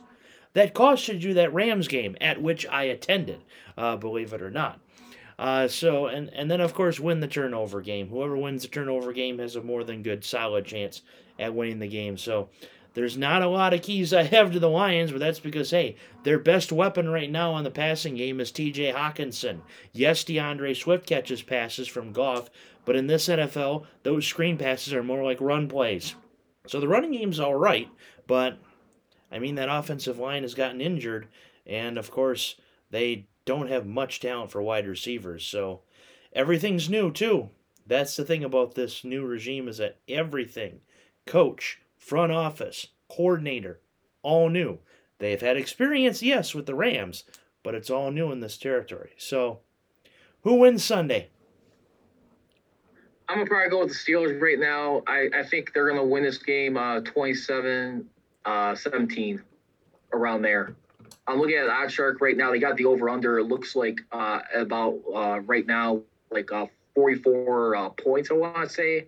that 0.54 0.74
costed 0.74 1.22
you 1.22 1.34
that 1.36 1.54
Rams 1.54 1.88
game, 1.88 2.16
at 2.20 2.42
which 2.42 2.66
I 2.68 2.84
attended, 2.84 3.42
uh, 3.78 3.96
believe 3.96 4.34
it 4.34 4.42
or 4.42 4.52
not. 4.52 4.80
Uh, 5.40 5.68
so 5.68 6.06
and 6.06 6.30
and 6.34 6.52
then 6.52 6.62
of 6.62 6.76
course 6.76 7.00
win 7.00 7.20
the 7.20 7.28
turnover 7.28 7.82
game. 7.82 8.10
Whoever 8.10 8.38
wins 8.38 8.62
the 8.62 8.68
turnover 8.68 9.12
game 9.12 9.40
has 9.40 9.56
a 9.56 9.62
more 9.62 9.84
than 9.84 10.04
good 10.04 10.24
solid 10.24 10.66
chance 10.66 11.02
at 11.40 11.56
winning 11.56 11.80
the 11.80 11.88
game. 11.88 12.16
So 12.18 12.50
there's 12.94 13.18
not 13.18 13.42
a 13.42 13.48
lot 13.48 13.74
of 13.74 13.82
keys 13.82 14.14
I 14.14 14.24
have 14.24 14.52
to 14.52 14.60
the 14.60 14.70
Lions, 14.70 15.12
but 15.12 15.20
that's 15.20 15.40
because 15.40 15.72
hey, 15.72 15.96
their 16.24 16.38
best 16.38 16.72
weapon 16.72 17.10
right 17.10 17.32
now 17.32 17.54
on 17.54 17.64
the 17.64 17.72
passing 17.72 18.16
game 18.16 18.40
is 18.40 18.52
T.J. 18.52 18.92
Hockenson. 18.92 19.62
Yes, 19.94 20.24
D'Andre 20.24 20.76
Swift 20.76 21.08
catches 21.08 21.42
passes 21.42 21.88
from 21.88 22.12
Goff, 22.12 22.52
but 22.86 22.96
in 22.96 23.08
this 23.08 23.28
NFL, 23.28 23.86
those 24.04 24.28
screen 24.28 24.58
passes 24.58 24.94
are 24.94 25.04
more 25.04 25.24
like 25.24 25.42
run 25.42 25.68
plays. 25.68 26.16
So 26.68 26.80
the 26.80 26.88
running 26.88 27.14
game's 27.14 27.40
all 27.40 27.56
right, 27.56 27.90
but 28.28 28.60
I 29.32 29.40
mean 29.40 29.56
that 29.56 29.70
offensive 29.70 30.20
line 30.20 30.44
has 30.44 30.54
gotten 30.54 30.82
injured, 30.82 31.28
and 31.66 31.98
of 31.98 32.12
course 32.12 32.56
they 32.90 33.28
don't 33.46 33.70
have 33.70 33.86
much 33.86 34.20
talent 34.20 34.52
for 34.52 34.62
wide 34.62 34.88
receivers. 34.88 35.46
So 35.46 35.82
everything's 36.34 36.90
new 36.90 37.12
too. 37.12 37.50
That's 37.88 38.16
the 38.16 38.26
thing 38.26 38.44
about 38.44 38.76
this 38.76 39.04
new 39.04 39.26
regime 39.26 39.68
is 39.68 39.78
that 39.78 39.98
everything, 40.08 40.82
coach, 41.26 41.82
front 41.98 42.32
office, 42.32 42.88
coordinator, 43.10 43.80
all 44.22 44.50
new. 44.50 44.80
They've 45.20 45.42
had 45.42 45.58
experience, 45.58 46.24
yes, 46.24 46.56
with 46.56 46.66
the 46.66 46.76
Rams, 46.76 47.24
but 47.64 47.76
it's 47.76 47.90
all 47.90 48.12
new 48.12 48.32
in 48.32 48.40
this 48.40 48.58
territory. 48.58 49.12
So, 49.18 49.60
who 50.42 50.56
wins 50.56 50.84
Sunday? 50.84 51.30
I'm 53.30 53.38
gonna 53.38 53.48
probably 53.48 53.70
go 53.70 53.80
with 53.80 53.90
the 53.90 53.96
Steelers 53.96 54.42
right 54.42 54.60
now. 54.60 55.04
I, 55.08 55.30
I 55.34 55.44
think 55.44 55.74
they're 55.74 55.88
gonna 55.88 56.06
win 56.06 56.24
this 56.24 56.38
game 56.38 56.76
uh 56.76 57.02
27 57.02 58.06
uh 58.46 58.76
17 58.76 59.42
around 60.14 60.42
there. 60.42 60.76
I'm 61.28 61.40
looking 61.40 61.58
at 61.58 61.68
OddsShark 61.68 62.20
right 62.20 62.36
now. 62.36 62.52
They 62.52 62.60
got 62.60 62.78
the 62.78 62.86
over 62.86 63.10
under. 63.10 63.40
It 63.40 63.46
looks 63.46 63.76
like 63.76 64.02
uh, 64.12 64.40
about 64.56 65.00
uh, 65.14 65.40
right 65.42 65.66
now 65.66 66.02
like 66.32 66.52
uh, 66.52 66.66
44 66.96 67.76
uh, 67.76 67.90
points. 67.90 68.32
I 68.32 68.34
want 68.36 68.68
to 68.68 68.74
say. 68.74 69.08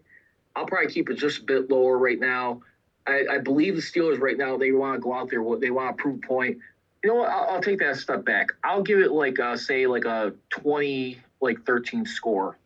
I'll 0.56 0.66
probably 0.68 0.92
keep 0.92 1.10
it 1.10 1.16
just 1.16 1.40
a 1.40 1.44
bit 1.44 1.72
lower 1.72 1.98
right 1.98 2.20
now. 2.20 2.62
I, 3.08 3.26
I 3.32 3.38
believe 3.40 3.76
the 3.76 3.82
Steelers 3.82 4.20
right 4.20 4.38
now 4.38 4.58
they 4.58 4.72
want 4.72 4.96
to 4.96 5.00
go 5.02 5.14
out 5.14 5.30
there. 5.30 5.42
What 5.42 5.62
they 5.62 5.72
want 5.72 5.98
to 5.98 6.02
prove 6.02 6.22
point. 6.22 6.58
You 7.04 7.10
know 7.10 7.16
what? 7.16 7.30
I'll, 7.30 7.56
I'll 7.56 7.62
take 7.62 7.80
that 7.80 7.98
step 7.98 8.24
back. 8.24 8.50
I'll 8.64 8.84
give 8.84 9.00
it 9.00 9.12
like 9.12 9.40
uh, 9.40 9.58
say 9.58 9.88
like 9.88 10.06
a 10.06 10.34
20 10.52 11.18
like 11.42 11.66
13 11.66 12.06
score. 12.06 12.58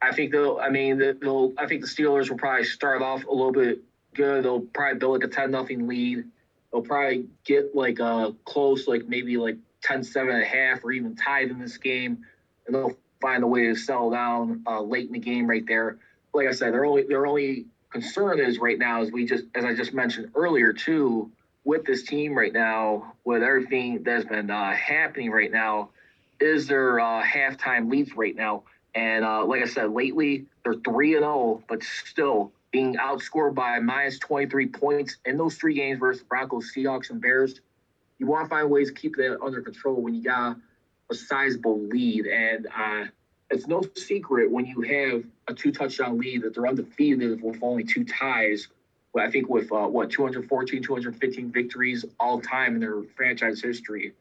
I 0.00 0.12
think 0.12 0.32
they'll. 0.32 0.58
I 0.58 0.70
mean, 0.70 0.98
they'll. 1.20 1.52
I 1.58 1.66
think 1.66 1.82
the 1.82 1.86
Steelers 1.86 2.30
will 2.30 2.38
probably 2.38 2.64
start 2.64 3.02
off 3.02 3.24
a 3.26 3.30
little 3.30 3.52
bit 3.52 3.80
good. 4.14 4.44
They'll 4.44 4.60
probably 4.60 4.98
build 4.98 5.20
like 5.20 5.30
a 5.30 5.32
10 5.32 5.50
nothing 5.50 5.86
lead 5.86 6.24
they'll 6.72 6.82
probably 6.82 7.26
get 7.44 7.74
like 7.74 7.98
a 7.98 8.04
uh, 8.04 8.32
close, 8.44 8.88
like 8.88 9.06
maybe 9.06 9.36
like 9.36 9.56
10 9.82 10.02
7 10.02 10.34
and 10.34 10.42
a 10.42 10.46
half 10.46 10.84
or 10.84 10.92
even 10.92 11.14
tied 11.14 11.50
in 11.50 11.58
this 11.58 11.76
game. 11.76 12.24
And 12.66 12.74
they'll 12.74 12.96
find 13.20 13.44
a 13.44 13.46
way 13.46 13.66
to 13.66 13.74
settle 13.74 14.10
down 14.10 14.62
uh, 14.66 14.80
late 14.80 15.06
in 15.06 15.12
the 15.12 15.18
game 15.18 15.46
right 15.46 15.64
there. 15.66 15.98
Like 16.32 16.48
I 16.48 16.52
said, 16.52 16.72
their 16.72 16.84
only 16.84 17.02
their 17.02 17.26
only 17.26 17.66
concern 17.90 18.40
is 18.40 18.58
right 18.58 18.78
now, 18.78 19.02
as 19.02 19.12
we 19.12 19.26
just 19.26 19.44
as 19.54 19.64
I 19.64 19.74
just 19.74 19.92
mentioned 19.92 20.30
earlier 20.34 20.72
too, 20.72 21.30
with 21.64 21.84
this 21.84 22.04
team 22.04 22.34
right 22.34 22.52
now, 22.52 23.14
with 23.24 23.42
everything 23.42 24.02
that's 24.02 24.24
been 24.24 24.50
uh, 24.50 24.72
happening 24.72 25.30
right 25.30 25.52
now, 25.52 25.90
is 26.40 26.66
their 26.66 27.00
uh, 27.00 27.22
halftime 27.22 27.90
leads 27.90 28.16
right 28.16 28.34
now. 28.34 28.62
And 28.94 29.24
uh, 29.24 29.44
like 29.44 29.62
I 29.62 29.66
said, 29.66 29.90
lately 29.90 30.46
they're 30.64 30.74
three 30.74 31.14
and 31.14 31.22
zero, 31.22 31.34
oh, 31.34 31.62
but 31.68 31.82
still 31.82 32.52
being 32.72 32.94
outscored 32.94 33.54
by 33.54 33.78
minus 33.78 34.18
23 34.18 34.66
points 34.68 35.18
in 35.26 35.36
those 35.36 35.56
three 35.56 35.74
games 35.74 36.00
versus 36.00 36.22
Broncos, 36.22 36.72
Seahawks, 36.74 37.10
and 37.10 37.20
Bears. 37.20 37.60
You 38.18 38.26
want 38.26 38.46
to 38.46 38.48
find 38.48 38.70
ways 38.70 38.88
to 38.88 38.94
keep 38.94 39.14
that 39.16 39.38
under 39.42 39.60
control 39.60 40.00
when 40.00 40.14
you 40.14 40.22
got 40.22 40.56
a 41.10 41.14
sizable 41.14 41.78
lead. 41.78 42.26
And 42.26 42.66
uh, 42.66 43.04
it's 43.50 43.66
no 43.66 43.82
secret 43.94 44.50
when 44.50 44.64
you 44.64 44.80
have 44.80 45.22
a 45.48 45.54
two 45.54 45.70
touchdown 45.70 46.18
lead 46.18 46.42
that 46.42 46.54
they're 46.54 46.66
undefeated 46.66 47.42
with 47.42 47.58
only 47.62 47.84
two 47.84 48.04
ties. 48.04 48.68
I 49.14 49.30
think 49.30 49.50
with 49.50 49.70
uh, 49.70 49.86
what 49.88 50.08
214, 50.08 50.82
215 50.82 51.52
victories 51.52 52.06
all 52.18 52.40
time 52.40 52.74
in 52.76 52.80
their 52.80 53.02
franchise 53.14 53.60
history. 53.60 54.14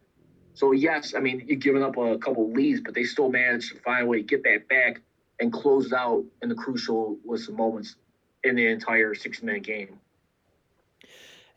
So 0.54 0.74
yes, 0.74 1.14
I 1.16 1.22
mean 1.22 1.46
you're 1.48 1.56
giving 1.56 1.82
up 1.82 1.96
a 1.96 2.18
couple 2.18 2.52
leads, 2.52 2.82
but 2.82 2.94
they 2.94 3.06
still 3.06 3.30
managed 3.30 3.72
to 3.74 3.80
find 3.80 4.04
a 4.04 4.06
way 4.06 4.18
to 4.18 4.24
get 4.24 4.44
that 4.44 4.68
back 4.68 5.00
and 5.40 5.54
close 5.54 5.94
out 5.94 6.26
in 6.42 6.50
the 6.50 6.56
crucial 6.56 7.18
with 7.24 7.42
some 7.42 7.56
moments 7.56 7.96
in 8.44 8.56
the 8.56 8.68
entire 8.68 9.14
six 9.14 9.44
minute 9.44 9.64
game. 9.64 10.00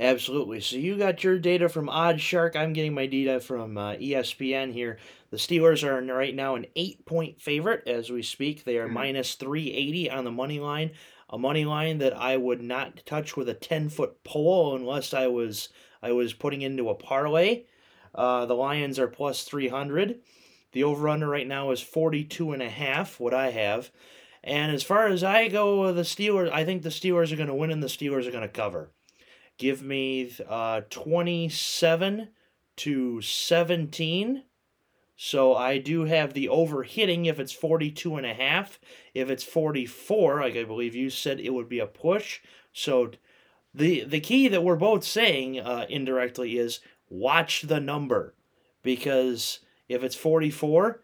Absolutely. 0.01 0.61
So 0.61 0.77
you 0.77 0.99
got 0.99 1.23
your 1.23 1.39
data 1.39 1.69
from 1.69 1.87
OddsShark. 1.87 2.57
I'm 2.57 2.73
getting 2.73 2.95
my 2.95 3.07
data 3.07 3.39
from 3.39 3.79
uh, 3.79 3.93
ESPN 3.93 4.73
here. 4.73 4.99
The 5.31 5.37
Steelers 5.37 5.85
are 5.85 6.03
right 6.13 6.35
now 6.35 6.57
an 6.57 6.67
eight 6.75 7.05
point 7.07 7.41
favorite 7.41 7.87
as 7.87 8.11
we 8.11 8.23
speak. 8.23 8.65
They 8.65 8.79
are 8.79 8.87
mm-hmm. 8.87 8.95
minus 8.95 9.35
380 9.35 10.11
on 10.11 10.25
the 10.25 10.33
money 10.33 10.59
line. 10.59 10.91
A 11.31 11.39
money 11.39 11.65
line 11.65 11.99
that 11.99 12.17
I 12.17 12.37
would 12.37 12.61
not 12.61 13.05
touch 13.07 13.37
with 13.37 13.49
a 13.49 13.55
10 13.55 13.89
foot 13.89 14.23
pole 14.25 14.77
unless 14.77 15.15
I 15.15 15.29
was 15.29 15.69
I 16.03 16.13
was 16.13 16.33
putting 16.33 16.63
into 16.63 16.91
a 16.91 16.95
parlay. 16.95 17.65
Uh, 18.15 18.47
the 18.47 18.55
Lions 18.55 18.99
are 18.99 19.09
plus 19.09 19.45
300. 19.45 20.21
The 20.73 20.85
over 20.85 21.09
under 21.09 21.29
right 21.29 21.47
now 21.47 21.71
is 21.71 21.81
42 21.81 22.53
and 22.53 22.63
a 22.63 22.69
half, 22.69 23.19
what 23.19 23.33
I 23.33 23.51
have. 23.51 23.91
And 24.47 24.71
as 24.71 24.83
far 24.83 25.07
as 25.07 25.25
I 25.25 25.49
go, 25.49 25.81
with 25.81 25.97
the 25.97 26.03
Steelers, 26.03 26.53
I 26.53 26.67
think 26.67 26.83
the 26.83 26.91
Steelers 26.91 27.33
are 27.33 27.37
going 27.37 27.49
to 27.49 27.55
win 27.55 27.71
and 27.71 27.83
the 27.83 27.87
Steelers 27.87 28.29
are 28.29 28.31
going 28.31 28.43
to 28.43 28.49
cover. 28.49 28.91
Give 29.57 29.83
me 29.83 30.31
uh, 30.47 30.83
27 30.91 32.29
to 32.77 33.23
17. 33.23 34.43
So 35.17 35.55
I 35.55 35.79
do 35.79 36.05
have 36.05 36.35
the 36.35 36.51
over 36.51 36.83
hitting 36.83 37.25
if 37.25 37.41
it's 37.41 37.53
42 37.53 38.17
and 38.17 38.27
a 38.27 38.35
half. 38.35 38.79
If 39.15 39.31
it's 39.31 39.45
44, 39.45 40.43
like 40.43 40.57
I 40.57 40.65
believe 40.65 40.95
you 40.95 41.09
said, 41.09 41.41
it 41.41 41.55
would 41.55 41.69
be 41.69 41.79
a 41.79 41.87
push. 41.87 42.41
So 42.75 43.13
the 43.73 44.05
the 44.05 44.21
key 44.21 44.49
that 44.49 44.63
we're 44.63 44.77
both 44.77 45.05
saying 45.05 45.59
uh, 45.59 45.87
indirectly 45.89 46.59
is 46.59 46.81
watch 47.09 47.63
the 47.63 47.81
number 47.81 48.35
because 48.83 49.61
if 49.89 50.03
it's 50.03 50.17
44, 50.17 51.01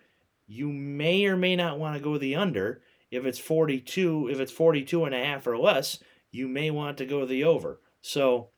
you 0.47 0.69
may 0.69 1.25
or 1.25 1.37
may 1.37 1.57
not 1.57 1.79
want 1.79 1.97
to 1.97 2.03
go 2.03 2.19
the 2.19 2.37
under 2.37 2.83
if 3.11 3.25
it's 3.25 3.39
42, 3.39 4.29
if 4.31 4.41
it's 4.41 4.53
42 4.53 5.05
and 5.05 5.15
a 5.15 5.25
half 5.25 5.47
or 5.47 5.59
less, 5.59 5.99
you 6.31 6.49
may 6.49 6.71
want 6.71 6.99
to 6.99 7.07
go 7.07 7.27
the 7.27 7.45
over. 7.45 7.81
So, 8.03 8.51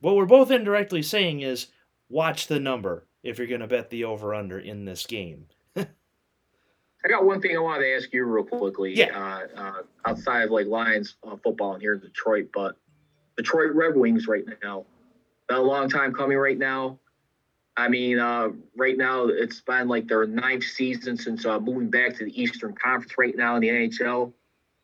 what 0.00 0.16
we're 0.16 0.26
both 0.26 0.50
indirectly 0.50 1.02
saying 1.02 1.40
is 1.40 1.68
watch 2.08 2.46
the 2.46 2.58
number 2.58 3.06
if 3.22 3.38
you're 3.38 3.46
going 3.46 3.60
to 3.60 3.66
bet 3.66 3.90
the 3.90 4.04
over 4.04 4.34
under 4.34 4.58
in 4.58 4.84
this 4.84 5.06
game. 5.06 5.46
I 5.76 7.08
got 7.08 7.24
one 7.24 7.40
thing 7.40 7.56
I 7.56 7.60
wanted 7.60 7.84
to 7.84 7.96
ask 7.96 8.12
you 8.12 8.24
real 8.24 8.44
quickly. 8.44 8.94
Yeah. 8.94 9.16
Uh, 9.56 9.60
uh, 9.60 9.82
outside 10.06 10.42
of 10.42 10.50
like 10.50 10.66
Lions 10.66 11.16
uh, 11.26 11.36
football 11.42 11.78
here 11.78 11.94
in 11.94 12.00
Detroit, 12.00 12.48
but 12.52 12.76
Detroit 13.36 13.72
Red 13.74 13.96
Wings 13.96 14.26
right 14.26 14.44
now, 14.62 14.84
a 15.50 15.60
long 15.60 15.88
time 15.88 16.12
coming 16.12 16.38
right 16.38 16.58
now. 16.58 16.98
I 17.76 17.88
mean, 17.88 18.18
uh, 18.18 18.48
right 18.76 18.96
now 18.96 19.26
it's 19.26 19.60
been 19.60 19.88
like 19.88 20.08
their 20.08 20.26
ninth 20.26 20.64
season 20.64 21.16
since 21.16 21.46
uh, 21.46 21.58
moving 21.60 21.88
back 21.88 22.16
to 22.16 22.24
the 22.24 22.42
Eastern 22.42 22.74
Conference 22.74 23.14
right 23.16 23.36
now 23.36 23.56
in 23.56 23.62
the 23.62 23.68
NHL. 23.68 24.32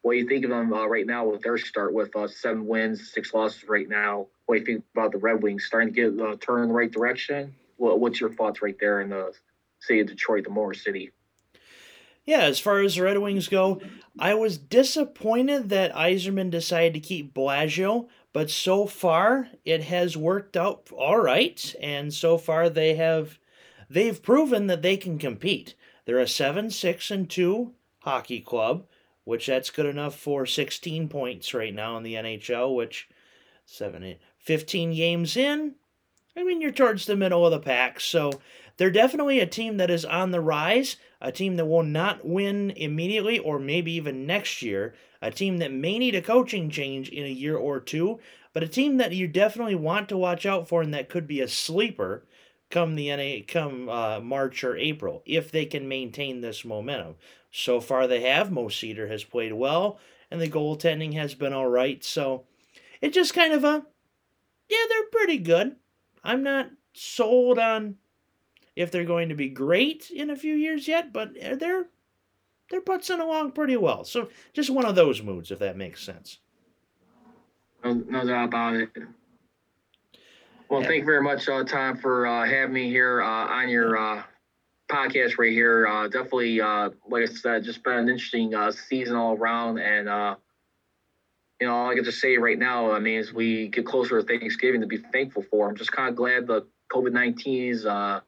What 0.02 0.12
do 0.12 0.18
you 0.18 0.28
think 0.28 0.44
of 0.44 0.50
them 0.50 0.72
uh, 0.72 0.86
right 0.86 1.06
now 1.06 1.26
with 1.26 1.42
their 1.42 1.58
start 1.58 1.92
with 1.92 2.14
uh, 2.14 2.28
seven 2.28 2.66
wins, 2.66 3.12
six 3.12 3.34
losses 3.34 3.68
right 3.68 3.88
now? 3.88 4.28
What 4.46 4.54
do 4.54 4.60
you 4.60 4.64
think 4.64 4.84
about 4.94 5.12
the 5.12 5.18
Red 5.18 5.42
Wings 5.42 5.64
starting 5.64 5.92
to 5.92 6.10
get 6.10 6.24
uh, 6.24 6.36
turn 6.36 6.62
in 6.62 6.68
the 6.68 6.74
right 6.74 6.90
direction? 6.90 7.54
What, 7.76 7.98
what's 7.98 8.20
your 8.20 8.32
thoughts 8.32 8.62
right 8.62 8.76
there 8.78 9.00
in 9.00 9.10
the 9.10 9.32
city 9.80 10.00
of 10.00 10.06
Detroit, 10.06 10.44
the 10.44 10.50
Motor 10.50 10.74
City? 10.74 11.10
Yeah, 12.26 12.40
as 12.40 12.58
far 12.58 12.80
as 12.80 12.96
the 12.96 13.02
Red 13.02 13.18
Wings 13.18 13.46
go, 13.46 13.80
I 14.18 14.34
was 14.34 14.58
disappointed 14.58 15.68
that 15.68 15.94
Yzerman 15.94 16.50
decided 16.50 16.94
to 16.94 17.00
keep 17.00 17.32
Blashill, 17.32 18.08
but 18.32 18.50
so 18.50 18.86
far 18.86 19.48
it 19.64 19.84
has 19.84 20.16
worked 20.16 20.56
out 20.56 20.88
all 20.92 21.18
right, 21.18 21.74
and 21.80 22.12
so 22.12 22.36
far 22.36 22.68
they 22.68 22.96
have 22.96 23.38
they've 23.88 24.20
proven 24.20 24.66
that 24.66 24.82
they 24.82 24.96
can 24.96 25.18
compete. 25.18 25.76
They're 26.04 26.18
a 26.18 26.26
7 26.26 26.70
6 26.70 27.10
and 27.12 27.30
2 27.30 27.72
hockey 28.00 28.40
club, 28.40 28.86
which 29.24 29.46
that's 29.46 29.70
good 29.70 29.86
enough 29.86 30.18
for 30.18 30.46
16 30.46 31.08
points 31.08 31.54
right 31.54 31.74
now 31.74 31.96
in 31.96 32.02
the 32.02 32.14
NHL, 32.14 32.74
which 32.74 33.08
7 33.66 34.16
15 34.38 34.94
games 34.94 35.36
in, 35.36 35.76
I 36.36 36.44
mean 36.44 36.60
you're 36.60 36.72
towards 36.72 37.06
the 37.06 37.16
middle 37.16 37.46
of 37.46 37.52
the 37.52 37.60
pack, 37.60 38.00
so 38.00 38.30
they're 38.76 38.90
definitely 38.90 39.40
a 39.40 39.46
team 39.46 39.78
that 39.78 39.90
is 39.90 40.04
on 40.04 40.30
the 40.30 40.40
rise, 40.40 40.96
a 41.20 41.32
team 41.32 41.56
that 41.56 41.66
will 41.66 41.82
not 41.82 42.26
win 42.26 42.70
immediately 42.72 43.38
or 43.38 43.58
maybe 43.58 43.92
even 43.92 44.26
next 44.26 44.62
year, 44.62 44.94
a 45.22 45.30
team 45.30 45.58
that 45.58 45.72
may 45.72 45.98
need 45.98 46.14
a 46.14 46.22
coaching 46.22 46.70
change 46.70 47.08
in 47.08 47.24
a 47.24 47.28
year 47.28 47.56
or 47.56 47.80
two, 47.80 48.18
but 48.52 48.62
a 48.62 48.68
team 48.68 48.98
that 48.98 49.12
you 49.12 49.26
definitely 49.26 49.74
want 49.74 50.08
to 50.08 50.16
watch 50.16 50.44
out 50.44 50.68
for 50.68 50.82
and 50.82 50.92
that 50.92 51.08
could 51.08 51.26
be 51.26 51.40
a 51.40 51.48
sleeper 51.48 52.26
come 52.70 52.94
the 52.94 53.14
NA 53.14 53.44
come 53.46 53.88
uh, 53.88 54.20
March 54.20 54.64
or 54.64 54.76
April 54.76 55.22
if 55.24 55.50
they 55.50 55.64
can 55.64 55.88
maintain 55.88 56.40
this 56.40 56.64
momentum. 56.64 57.14
So 57.50 57.80
far 57.80 58.06
they 58.06 58.22
have. 58.22 58.50
Mo 58.50 58.66
Seider 58.66 59.08
has 59.10 59.24
played 59.24 59.52
well, 59.52 59.98
and 60.30 60.40
the 60.40 60.48
goaltending 60.48 61.14
has 61.14 61.34
been 61.34 61.52
all 61.52 61.68
right. 61.68 62.04
So 62.04 62.44
it's 63.00 63.14
just 63.14 63.34
kind 63.34 63.52
of 63.52 63.64
a 63.64 63.86
yeah, 64.68 64.84
they're 64.88 65.10
pretty 65.12 65.38
good. 65.38 65.76
I'm 66.24 66.42
not 66.42 66.70
sold 66.92 67.58
on 67.58 67.96
if 68.76 68.90
they're 68.90 69.04
going 69.04 69.30
to 69.30 69.34
be 69.34 69.48
great 69.48 70.10
in 70.10 70.30
a 70.30 70.36
few 70.36 70.54
years 70.54 70.86
yet, 70.86 71.12
but 71.12 71.34
they're 71.34 71.86
they're 72.70 72.82
putzing 72.82 73.20
along 73.20 73.52
pretty 73.52 73.76
well. 73.76 74.04
So 74.04 74.28
just 74.52 74.70
one 74.70 74.84
of 74.84 74.94
those 74.94 75.22
moods, 75.22 75.50
if 75.50 75.58
that 75.60 75.76
makes 75.76 76.02
sense. 76.02 76.38
No, 77.84 77.92
no 77.92 78.26
doubt 78.26 78.44
about 78.46 78.74
it. 78.74 78.90
Well, 80.68 80.80
Yeah. 80.82 80.88
thank 80.88 81.00
you 81.00 81.04
very 81.06 81.22
much, 81.22 81.48
uh, 81.48 81.62
Tom, 81.62 81.96
for 81.96 82.26
uh, 82.26 82.44
having 82.44 82.74
me 82.74 82.90
here 82.90 83.22
uh, 83.22 83.26
on 83.46 83.68
your 83.68 83.96
uh, 83.96 84.22
podcast 84.88 85.38
right 85.38 85.52
here. 85.52 85.86
Uh, 85.86 86.08
definitely, 86.08 86.60
uh, 86.60 86.90
like 87.08 87.22
I 87.22 87.26
said, 87.26 87.62
just 87.62 87.84
been 87.84 87.98
an 87.98 88.08
interesting 88.08 88.52
uh, 88.52 88.72
season 88.72 89.14
all 89.14 89.36
around. 89.36 89.78
And, 89.78 90.08
uh, 90.08 90.34
you 91.60 91.68
know, 91.68 91.74
all 91.74 91.88
I 91.90 91.94
can 91.94 92.02
just 92.02 92.20
say 92.20 92.36
right 92.36 92.58
now, 92.58 92.90
I 92.90 92.98
mean, 92.98 93.20
as 93.20 93.32
we 93.32 93.68
get 93.68 93.86
closer 93.86 94.20
to 94.20 94.26
Thanksgiving 94.26 94.80
to 94.80 94.88
be 94.88 94.98
thankful 94.98 95.44
for, 95.48 95.68
I'm 95.68 95.76
just 95.76 95.92
kind 95.92 96.08
of 96.08 96.16
glad 96.16 96.48
the 96.48 96.66
COVID 96.92 97.12
19 97.12 97.72
is 97.72 97.86
uh, 97.86 98.20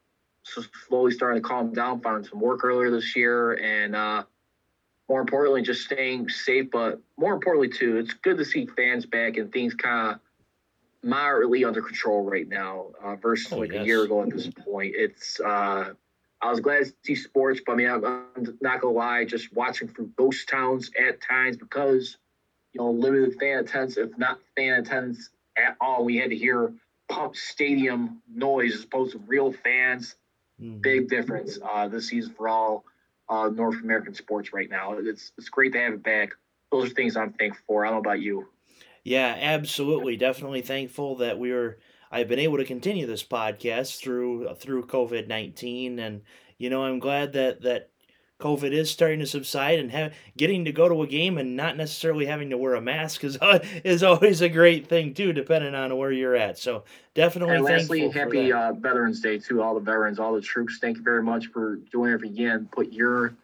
slowly 0.87 1.13
starting 1.13 1.43
to 1.43 1.49
calm 1.49 1.73
down, 1.73 2.01
found 2.01 2.27
some 2.27 2.41
work 2.41 2.65
earlier 2.65 2.91
this 2.91 3.15
year. 3.17 3.55
And, 3.55 3.95
uh, 3.95 4.25
more 5.09 5.21
importantly, 5.21 5.63
just 5.63 5.85
staying 5.85 6.29
safe. 6.29 6.71
But 6.71 7.01
more 7.17 7.33
importantly, 7.33 7.71
too, 7.71 7.97
it's 7.97 8.13
good 8.15 8.37
to 8.39 8.45
see 8.45 8.67
fans 8.67 9.07
back 9.07 9.37
and 9.37 9.51
things 9.53 9.75
kind 9.75 10.13
of 10.13 10.21
moderately 11.03 11.65
under 11.65 11.81
control 11.81 12.25
right 12.25 12.49
now 12.49 12.87
uh, 13.03 13.17
versus 13.17 13.53
Oh, 13.53 13.59
like 13.59 13.73
yes. 13.73 13.83
a 13.83 13.87
year 13.87 14.05
ago 14.05 14.23
at 14.23 14.31
this 14.31 14.49
point. 14.49 14.95
It's 14.97 15.41
uh, 15.41 15.95
I 16.41 16.51
was 16.51 16.61
glad 16.61 16.85
to 16.85 16.93
see 17.05 17.15
sports, 17.15 17.61
but 17.65 17.73
I 17.73 17.77
mean, 17.77 17.89
I'm, 17.89 18.05
I'm 18.05 18.59
not 18.61 18.81
gonna 18.81 18.95
lie, 18.95 19.25
just 19.25 19.53
watching 19.55 19.89
through 19.89 20.11
ghost 20.17 20.49
towns 20.49 20.91
at 21.01 21.21
times 21.21 21.57
because 21.57 22.19
you 22.73 22.81
know 22.81 22.91
limited 22.91 23.39
fan 23.41 23.61
attendance, 23.61 23.97
if 23.97 24.17
not 24.19 24.39
fan 24.57 24.81
attendance 24.81 25.31
at 25.57 25.77
all. 25.81 26.05
We 26.05 26.17
had 26.17 26.31
to 26.31 26.37
hear 26.37 26.73
pump 27.09 27.35
stadium 27.35 28.21
noise 28.33 28.75
as 28.75 28.85
opposed 28.85 29.13
to 29.13 29.19
real 29.27 29.53
fans 29.53 30.17
Mhm. 30.61 30.83
big 30.83 31.09
difference 31.09 31.59
uh, 31.63 31.89
this 31.89 32.09
season 32.09 32.35
for 32.35 32.49
all 32.49 32.85
uh, 33.29 33.49
North 33.49 33.81
American 33.83 34.15
sports 34.15 34.53
right 34.53 34.71
now. 34.71 34.95
It's 34.99 35.33
it's 35.39 35.49
great 35.49 35.73
to 35.73 35.79
have 35.81 35.95
it 35.95 36.03
back. 36.03 36.35
Those 36.73 36.91
are 36.91 36.95
things 36.95 37.17
I'm 37.17 37.33
thankful 37.35 37.63
for. 37.67 37.85
I 37.87 37.91
don't 37.91 37.97
know 37.97 38.11
about 38.11 38.21
you. 38.21 38.49
Yeah, 39.05 39.37
absolutely. 39.41 40.17
Definitely 40.17 40.63
thankful 40.63 41.17
that 41.17 41.39
we 41.39 41.53
were 41.53 41.79
I've 42.11 42.29
been 42.29 42.39
able 42.39 42.57
to 42.59 42.65
continue 42.65 43.07
this 43.07 43.25
podcast 43.25 43.99
through 44.01 44.55
through 44.57 44.87
COVID 44.87 45.27
nineteen, 45.29 45.99
and 45.99 46.23
you 46.59 46.71
know 46.71 46.85
I'm 46.85 46.99
glad 46.99 47.33
that 47.35 47.63
that 47.63 47.91
COVID 48.41 48.71
is 48.71 48.89
starting 48.89 49.19
to 49.19 49.27
subside, 49.27 49.81
and 49.81 49.91
have, 49.91 50.15
getting 50.37 50.65
to 50.65 50.73
go 50.73 50.89
to 50.89 51.03
a 51.03 51.09
game 51.09 51.39
and 51.39 51.57
not 51.57 51.77
necessarily 51.77 52.25
having 52.25 52.51
to 52.51 52.57
wear 52.57 52.77
a 52.77 52.81
mask 52.81 53.25
is 53.25 53.37
is 53.85 54.05
always 54.05 54.41
a 54.43 54.49
great 54.49 54.87
thing 54.87 55.13
too, 55.13 55.33
depending 55.33 55.75
on 55.75 55.97
where 55.97 56.13
you're 56.13 56.37
at. 56.37 56.57
So 56.57 56.85
definitely 57.15 57.57
And 57.57 57.65
lastly, 57.65 58.09
happy 58.09 58.53
uh, 58.53 58.75
Veterans 58.75 59.21
Day 59.21 59.39
to 59.41 59.61
all 59.61 59.75
the 59.75 59.81
veterans, 59.81 60.21
all 60.21 60.35
the 60.35 60.41
troops. 60.41 60.79
Thank 60.81 60.99
you 60.99 61.03
very 61.03 61.23
much 61.23 61.49
for 61.49 61.77
doing 61.91 62.13
everything 62.13 62.37
again. 62.37 62.69
Put 62.71 62.93
your 62.93 63.35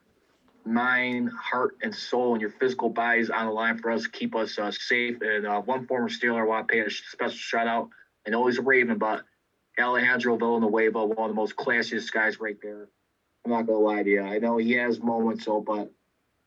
mind, 0.65 1.31
heart, 1.31 1.77
and 1.83 1.93
soul 1.93 2.35
and 2.35 2.41
your 2.41 2.51
physical 2.51 2.89
bodies 2.89 3.31
on 3.31 3.47
the 3.47 3.53
line 3.53 3.79
for 3.79 3.91
us 3.91 4.05
to 4.05 4.11
keep 4.11 4.37
us 4.37 4.59
uh, 4.61 4.71
safe. 4.71 5.21
And 5.21 5.45
uh, 5.45 5.61
one 5.63 5.89
former 5.89 6.09
Steeler 6.09 6.41
I 6.41 6.45
want 6.45 6.69
to 6.69 6.73
pay 6.73 6.81
a 6.81 6.91
special 6.91 7.37
shout 7.37 7.67
out, 7.67 7.89
and 8.27 8.35
always 8.35 8.59
a 8.59 8.63
Raven, 8.63 8.99
but 8.99 9.25
Alejandro 9.77 10.37
Villanueva, 10.37 11.05
one 11.05 11.31
of 11.31 11.35
the 11.35 11.41
most 11.41 11.57
classiest 11.57 12.13
guys 12.13 12.39
right 12.39 12.57
there. 12.63 12.87
I'm 13.45 13.51
not 13.51 13.67
gonna 13.67 13.79
lie 13.79 14.03
to 14.03 14.11
you. 14.11 14.23
I 14.23 14.39
know 14.39 14.57
he 14.57 14.73
has 14.73 15.01
moments, 15.01 15.45
so 15.45 15.61
but 15.61 15.93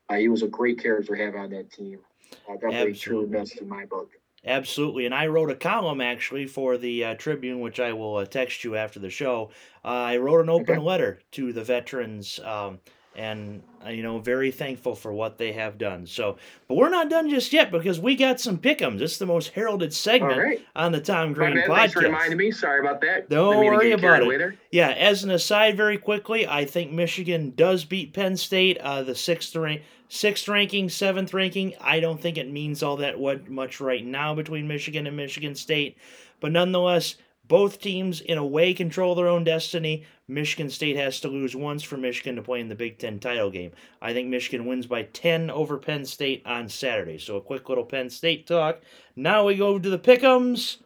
uh, 0.08 0.16
he 0.16 0.28
was 0.28 0.42
a 0.42 0.48
great 0.48 0.80
character 0.80 1.16
to 1.16 1.24
have 1.24 1.36
on 1.36 1.50
that 1.50 1.70
team. 1.72 2.00
Uh, 2.48 2.54
definitely 2.54 2.88
Absolutely. 2.90 3.26
missed 3.26 3.60
in 3.60 3.68
my 3.68 3.86
book. 3.86 4.10
Absolutely, 4.44 5.04
and 5.06 5.14
I 5.14 5.26
wrote 5.26 5.50
a 5.50 5.56
column 5.56 6.00
actually 6.00 6.46
for 6.46 6.78
the 6.78 7.04
uh, 7.04 7.14
Tribune, 7.16 7.60
which 7.60 7.80
I 7.80 7.92
will 7.92 8.16
uh, 8.16 8.24
text 8.26 8.64
you 8.64 8.76
after 8.76 9.00
the 9.00 9.10
show. 9.10 9.50
Uh, 9.84 9.88
I 9.88 10.16
wrote 10.18 10.40
an 10.40 10.48
open 10.48 10.76
Okay. 10.76 10.84
letter 10.84 11.20
to 11.32 11.52
the 11.52 11.64
veterans, 11.64 12.38
um, 12.40 12.80
and 13.16 13.62
uh, 13.84 13.90
you 13.90 14.02
know, 14.02 14.18
very 14.18 14.50
thankful 14.50 14.94
for 14.94 15.12
what 15.12 15.38
they 15.38 15.52
have 15.52 15.78
done. 15.78 16.06
So, 16.06 16.36
but 16.66 16.76
we're 16.76 16.88
not 16.88 17.08
done 17.08 17.30
just 17.30 17.52
yet 17.52 17.70
because 17.70 18.00
we 18.00 18.16
got 18.16 18.40
some 18.40 18.58
pick'ems. 18.58 18.98
This 18.98 19.12
is 19.12 19.18
the 19.18 19.26
most 19.26 19.48
heralded 19.48 19.92
segment 19.92 20.38
right. 20.38 20.66
on 20.74 20.92
the 20.92 21.00
Tom 21.00 21.30
My 21.30 21.34
Green 21.34 21.54
bad. 21.56 21.66
Thanks 21.66 21.92
for 21.92 22.00
podcast. 22.00 22.04
reminding 22.04 22.38
me. 22.38 22.50
Sorry 22.50 22.80
about 22.80 23.00
that. 23.02 23.28
Don't 23.28 23.50
Didn't 23.50 23.60
mean 23.60 23.70
to 23.70 23.76
worry 23.76 23.92
about 23.92 24.22
it. 24.22 24.38
there. 24.38 24.56
Yeah, 24.70 24.90
as 24.90 25.24
an 25.24 25.30
aside, 25.30 25.76
very 25.76 25.98
quickly, 25.98 26.46
I 26.46 26.64
think 26.64 26.92
Michigan 26.92 27.52
does 27.56 27.84
beat 27.84 28.12
Penn 28.12 28.36
State, 28.36 28.78
uh, 28.78 29.02
the 29.02 29.14
sixth 29.14 29.54
rank, 29.54 29.82
sixth 30.08 30.48
ranking, 30.48 30.88
seventh 30.88 31.32
ranking. 31.32 31.74
I 31.80 32.00
don't 32.00 32.20
think 32.20 32.36
it 32.36 32.50
means 32.50 32.82
all 32.82 32.96
that 32.96 33.18
what 33.18 33.48
much 33.48 33.80
right 33.80 34.04
now 34.04 34.34
between 34.34 34.66
Michigan 34.66 35.06
and 35.06 35.16
Michigan 35.16 35.54
State, 35.54 35.96
but 36.40 36.52
nonetheless, 36.52 37.16
both 37.48 37.80
teams 37.80 38.20
in 38.20 38.38
a 38.38 38.46
way 38.46 38.74
control 38.74 39.14
their 39.14 39.28
own 39.28 39.42
destiny. 39.44 40.04
Michigan 40.28 40.68
State 40.70 40.96
has 40.96 41.20
to 41.20 41.28
lose 41.28 41.56
once 41.56 41.82
for 41.82 41.96
Michigan 41.96 42.36
to 42.36 42.42
play 42.42 42.60
in 42.60 42.68
the 42.68 42.74
Big 42.74 42.98
Ten 42.98 43.18
title 43.18 43.50
game. 43.50 43.72
I 44.00 44.12
think 44.12 44.28
Michigan 44.28 44.66
wins 44.66 44.86
by 44.86 45.04
ten 45.04 45.50
over 45.50 45.78
Penn 45.78 46.04
State 46.04 46.42
on 46.44 46.68
Saturday. 46.68 47.18
So 47.18 47.36
a 47.36 47.40
quick 47.40 47.68
little 47.68 47.84
Penn 47.84 48.10
State 48.10 48.46
talk. 48.46 48.80
Now 49.16 49.46
we 49.46 49.54
go 49.56 49.78
to 49.78 49.90
the 49.90 49.98
pick'ems. 49.98 50.76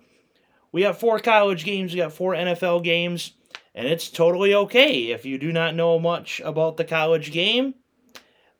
We 0.71 0.83
got 0.83 0.99
four 0.99 1.19
college 1.19 1.65
games. 1.65 1.93
We 1.93 1.99
got 1.99 2.13
four 2.13 2.35
NFL 2.35 2.83
games 2.85 3.33
and 3.75 3.87
it's 3.87 4.09
totally 4.09 4.55
okay 4.55 5.11
if 5.11 5.25
you 5.25 5.39
do 5.39 5.53
not 5.53 5.75
know 5.75 5.99
much 5.99 6.41
about 6.45 6.77
the 6.77 6.85
college 6.85 7.33
game. 7.33 7.75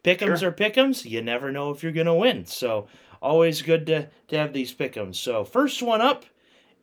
Pick'ems 0.05 0.41
Sure. 0.41 0.49
are 0.49 0.53
pick'ems. 0.53 1.05
You 1.05 1.23
never 1.23 1.53
know 1.53 1.71
if 1.71 1.83
you're 1.83 1.93
gonna 1.93 2.15
win. 2.15 2.45
So 2.47 2.89
always 3.21 3.63
good 3.63 3.87
to, 3.87 4.09
to 4.29 4.37
have 4.37 4.53
these 4.53 4.75
pick'ems. 4.75 5.17
So 5.17 5.45
first 5.45 5.83
one 5.83 6.01
up 6.01 6.25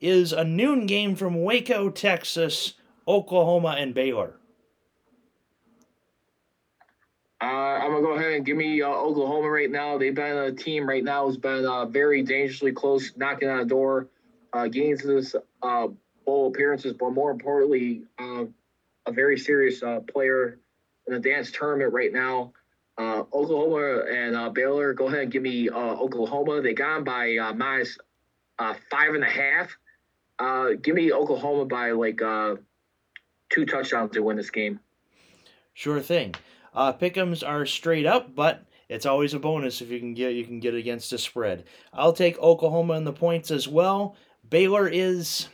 is 0.02 0.32
a 0.34 0.44
noon 0.44 0.86
game 0.86 1.16
from 1.16 1.44
Waco, 1.44 1.90
Texas, 1.90 2.74
Oklahoma, 3.08 3.76
and 3.78 3.94
Baylor. 3.94 4.36
Uh, 7.42 7.46
I'm 7.46 7.92
gonna 7.92 8.02
go 8.02 8.14
ahead 8.16 8.34
and 8.34 8.46
give 8.46 8.58
me 8.58 8.82
uh, 8.82 8.90
Oklahoma 8.90 9.50
right 9.50 9.72
now. 9.72 9.98
They've 9.98 10.14
been 10.14 10.38
a 10.38 10.52
team 10.52 10.88
right 10.88 11.04
now 11.04 11.26
who's 11.26 11.38
been 11.38 11.66
uh, 11.66 11.86
very 11.86 12.22
dangerously 12.22 12.74
close, 12.74 13.14
knocking 13.16 13.48
on 13.48 13.60
the 13.60 13.66
door, 13.66 14.08
uh, 14.52 14.68
getting 14.68 14.98
to 14.98 15.08
this 15.08 15.36
uh, 15.62 15.88
bowl 16.26 16.48
appearances, 16.48 16.94
but 16.94 17.12
more 17.12 17.32
importantly, 17.32 18.02
uh, 18.20 18.44
a 19.06 19.12
very 19.12 19.40
serious 19.40 19.82
player 20.12 20.60
in 21.08 21.14
the 21.14 21.20
dance 21.20 21.52
tournament 21.52 21.94
right 21.94 22.12
now. 22.12 22.52
Oklahoma 23.00 24.04
and 24.12 24.54
Baylor. 24.54 24.94
Go 24.94 25.08
ahead 25.08 25.22
and 25.22 25.32
give 25.32 25.42
me 25.42 25.72
Oklahoma. 25.72 26.62
They 26.62 26.74
got 26.74 26.98
'em 26.98 27.04
by 27.06 27.54
minus 27.56 27.98
five 28.58 29.14
and 29.14 29.24
a 29.24 29.30
half. 29.30 29.70
Uh, 30.40 30.70
give 30.82 30.96
me 30.96 31.12
Oklahoma 31.12 31.66
by 31.66 31.92
like 31.92 32.22
uh, 32.22 32.56
two 33.50 33.66
touchdowns 33.66 34.12
to 34.14 34.22
win 34.22 34.38
this 34.38 34.50
game. 34.50 34.80
Sure 35.74 36.00
thing. 36.00 36.36
Uh, 36.74 36.94
pick'ems 36.94 37.48
are 37.48 37.66
straight 37.66 38.06
up, 38.06 38.34
but 38.36 38.66
it's 38.88 39.06
always 39.06 39.34
a 39.34 39.40
bonus 39.40 39.82
if 39.82 39.90
you 39.90 40.00
can 40.00 40.14
get 40.14 40.34
you 40.34 40.46
can 40.46 40.60
get 40.60 40.74
against 40.74 41.14
a 41.14 41.18
spread. 41.18 41.66
I'll 41.94 42.14
take 42.14 42.40
Oklahoma 42.40 42.94
in 42.94 43.04
the 43.04 43.14
points 43.14 43.52
as 43.52 43.68
well. 43.68 44.16
Baylor 44.50 44.88
is, 44.88 45.50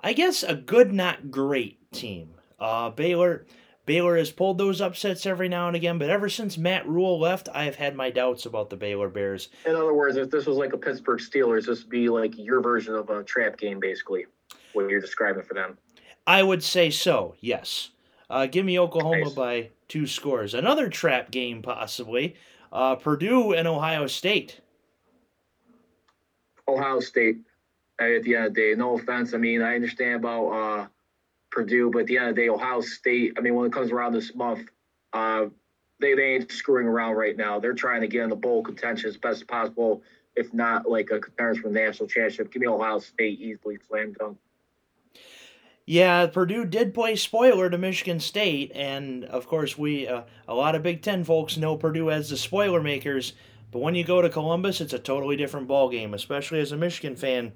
I 0.00 0.12
guess, 0.12 0.42
a 0.42 0.54
good, 0.54 0.92
not 0.92 1.30
great 1.30 1.90
team. 1.92 2.34
Uh, 2.60 2.90
Baylor, 2.90 3.46
Baylor 3.86 4.16
has 4.16 4.30
pulled 4.30 4.56
those 4.58 4.80
upsets 4.80 5.26
every 5.26 5.48
now 5.48 5.66
and 5.66 5.76
again, 5.76 5.98
but 5.98 6.08
ever 6.08 6.28
since 6.28 6.56
Matt 6.56 6.88
Rhule 6.88 7.18
left, 7.20 7.48
I 7.52 7.64
have 7.64 7.74
had 7.74 7.94
my 7.94 8.10
doubts 8.10 8.46
about 8.46 8.70
the 8.70 8.76
Baylor 8.76 9.10
Bears. 9.10 9.48
In 9.66 9.74
other 9.74 9.92
words, 9.92 10.16
if 10.16 10.30
this 10.30 10.46
was 10.46 10.56
like 10.56 10.72
a 10.72 10.78
Pittsburgh 10.78 11.20
Steelers, 11.20 11.66
this 11.66 11.80
would 11.82 11.90
be 11.90 12.08
like 12.08 12.36
your 12.38 12.62
version 12.62 12.94
of 12.94 13.10
a 13.10 13.22
trap 13.22 13.58
game, 13.58 13.78
basically, 13.80 14.24
what 14.72 14.88
you're 14.88 15.00
describing 15.00 15.42
for 15.42 15.52
them. 15.54 15.76
I 16.26 16.42
would 16.42 16.62
say 16.62 16.88
so. 16.88 17.34
Yes. 17.40 17.90
Uh, 18.30 18.46
give 18.46 18.64
me 18.64 18.78
Oklahoma 18.78 19.24
Nice. 19.24 19.34
by 19.34 19.70
two 19.88 20.06
scores. 20.06 20.54
Another 20.54 20.88
trap 20.88 21.30
game, 21.30 21.60
possibly. 21.60 22.36
Uh, 22.72 22.94
Purdue 22.96 23.52
and 23.52 23.68
Ohio 23.68 24.06
State. 24.06 24.60
Ohio 26.66 27.00
State, 27.00 27.36
at 28.00 28.22
the 28.22 28.34
end 28.36 28.46
of 28.46 28.54
the 28.54 28.60
day, 28.60 28.74
no 28.74 28.98
offense. 28.98 29.34
I 29.34 29.36
mean, 29.36 29.60
I 29.60 29.74
understand 29.74 30.16
about 30.24 30.48
uh, 30.48 30.86
Purdue, 31.54 31.90
but 31.90 32.00
at 32.00 32.06
the 32.06 32.18
end 32.18 32.30
of 32.30 32.34
the 32.34 32.42
day, 32.42 32.48
Ohio 32.48 32.80
State, 32.80 33.34
I 33.38 33.40
mean, 33.40 33.54
when 33.54 33.66
it 33.66 33.72
comes 33.72 33.92
around 33.92 34.12
this 34.12 34.34
month, 34.34 34.68
uh, 35.12 35.46
they, 36.00 36.14
they 36.14 36.34
ain't 36.34 36.50
screwing 36.50 36.88
around 36.88 37.14
right 37.14 37.36
now. 37.36 37.60
They're 37.60 37.74
trying 37.74 38.00
to 38.00 38.08
get 38.08 38.24
in 38.24 38.30
the 38.30 38.36
bowl 38.36 38.62
contention 38.62 39.08
as 39.08 39.16
best 39.16 39.36
as 39.36 39.44
possible, 39.44 40.02
if 40.34 40.52
not 40.52 40.90
like 40.90 41.10
a 41.12 41.20
contenders 41.20 41.58
for 41.58 41.68
the 41.68 41.74
national 41.74 42.08
championship. 42.08 42.52
Give 42.52 42.60
me 42.60 42.66
Ohio 42.66 42.98
State 42.98 43.40
easily, 43.40 43.78
slam 43.88 44.14
dunk. 44.18 44.36
Yeah, 45.86 46.26
Purdue 46.26 46.64
did 46.64 46.92
play 46.92 47.14
spoiler 47.14 47.70
to 47.70 47.78
Michigan 47.78 48.18
State, 48.18 48.72
and 48.74 49.24
of 49.26 49.46
course, 49.46 49.78
we 49.78 50.08
uh, 50.08 50.22
a 50.48 50.54
lot 50.54 50.74
of 50.74 50.82
Big 50.82 51.02
Ten 51.02 51.22
folks 51.24 51.56
know 51.56 51.76
Purdue 51.76 52.10
as 52.10 52.30
the 52.30 52.36
spoiler 52.36 52.82
makers. 52.82 53.34
But 53.70 53.80
when 53.80 53.94
you 53.94 54.02
go 54.02 54.22
to 54.22 54.30
Columbus, 54.30 54.80
it's 54.80 54.92
a 54.92 54.98
totally 54.98 55.36
different 55.36 55.68
ball 55.68 55.88
game, 55.88 56.14
especially 56.14 56.60
as 56.60 56.72
a 56.72 56.76
Michigan 56.76 57.16
fan. 57.16 57.52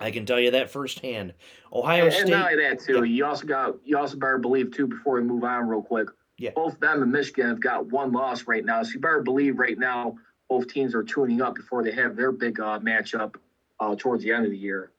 I 0.00 0.10
can 0.10 0.26
tell 0.26 0.38
you 0.40 0.50
that 0.52 0.70
firsthand. 0.70 1.34
Ohio 1.72 2.04
and, 2.04 2.12
State. 2.12 2.22
and 2.22 2.30
not 2.30 2.52
only 2.52 2.64
that 2.64 2.80
too, 2.80 3.04
Yeah. 3.04 3.04
you 3.04 3.24
also 3.24 3.46
got 3.46 3.76
you 3.84 3.96
also 3.98 4.16
better 4.16 4.38
believe 4.38 4.70
too 4.72 4.86
before 4.86 5.14
we 5.14 5.22
move 5.22 5.44
on 5.44 5.68
real 5.68 5.82
quick. 5.82 6.08
Yeah. 6.38 6.50
Both 6.54 6.78
them 6.80 7.02
and 7.02 7.10
Michigan 7.10 7.48
have 7.48 7.60
got 7.60 7.86
one 7.86 8.12
loss 8.12 8.46
right 8.46 8.64
now, 8.64 8.82
so 8.82 8.90
you 8.92 9.00
better 9.00 9.22
believe 9.22 9.58
right 9.58 9.78
now 9.78 10.16
both 10.48 10.68
teams 10.68 10.94
are 10.94 11.02
tuning 11.02 11.40
up 11.42 11.54
before 11.54 11.82
they 11.82 11.90
have 11.92 12.14
their 12.14 12.30
big 12.30 12.60
uh, 12.60 12.78
matchup 12.78 13.34
uh, 13.80 13.96
towards 13.98 14.22
the 14.22 14.32
end 14.32 14.44
of 14.44 14.50
the 14.52 14.58
year. 14.58 14.92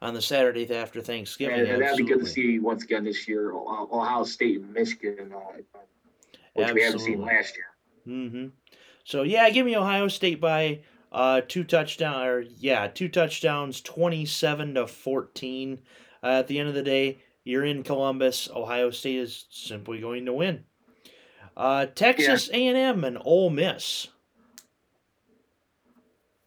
on 0.00 0.14
the 0.14 0.22
Saturday 0.22 0.72
after 0.74 1.00
Thanksgiving. 1.02 1.60
And, 1.60 1.68
and 1.68 1.82
that'd 1.82 1.96
be 1.96 2.04
good 2.04 2.20
to 2.20 2.20
absolutely. 2.20 2.52
see 2.54 2.58
once 2.58 2.82
again 2.84 3.04
this 3.04 3.28
year. 3.28 3.52
Uh, 3.52 3.84
Ohio 3.92 4.24
State 4.24 4.60
and 4.60 4.72
Michigan. 4.72 5.32
Uh, 5.34 5.78
which 6.54 6.72
we 6.72 6.82
haven't 6.82 7.00
seen 7.00 7.20
last 7.20 7.54
year. 7.56 7.66
Mm-hmm. 8.06 8.46
So 9.04 9.22
yeah, 9.22 9.48
give 9.50 9.66
me 9.66 9.76
Ohio 9.76 10.08
State 10.08 10.40
by 10.40 10.80
uh 11.12 11.42
two 11.46 11.64
touchdown 11.64 12.26
or 12.26 12.40
yeah, 12.40 12.88
two 12.88 13.08
touchdowns, 13.08 13.80
twenty 13.80 14.26
seven 14.26 14.74
to 14.74 14.86
fourteen. 14.86 15.80
Uh, 16.22 16.38
at 16.38 16.48
the 16.48 16.58
end 16.58 16.68
of 16.68 16.74
the 16.74 16.82
day, 16.82 17.18
you're 17.44 17.64
in 17.64 17.82
Columbus. 17.82 18.48
Ohio 18.54 18.90
State 18.90 19.16
is 19.16 19.46
simply 19.50 20.00
going 20.00 20.26
to 20.26 20.32
win. 20.32 20.64
Uh, 21.56 21.86
Texas 21.86 22.48
A 22.50 22.66
and 22.66 22.76
M 22.76 23.04
and 23.04 23.18
Ole 23.24 23.50
Miss. 23.50 24.08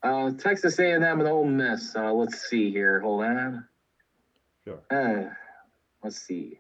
Uh, 0.06 0.30
Texas 0.38 0.78
A&M 0.78 1.20
and 1.20 1.28
Ole 1.28 1.46
Miss. 1.46 1.96
Uh, 1.96 2.14
let's 2.14 2.48
see 2.48 2.70
here. 2.70 3.00
Hold 3.00 3.24
on. 3.24 3.68
Sure. 4.64 4.80
Uh, 4.92 5.34
let's 6.04 6.18
see. 6.22 6.60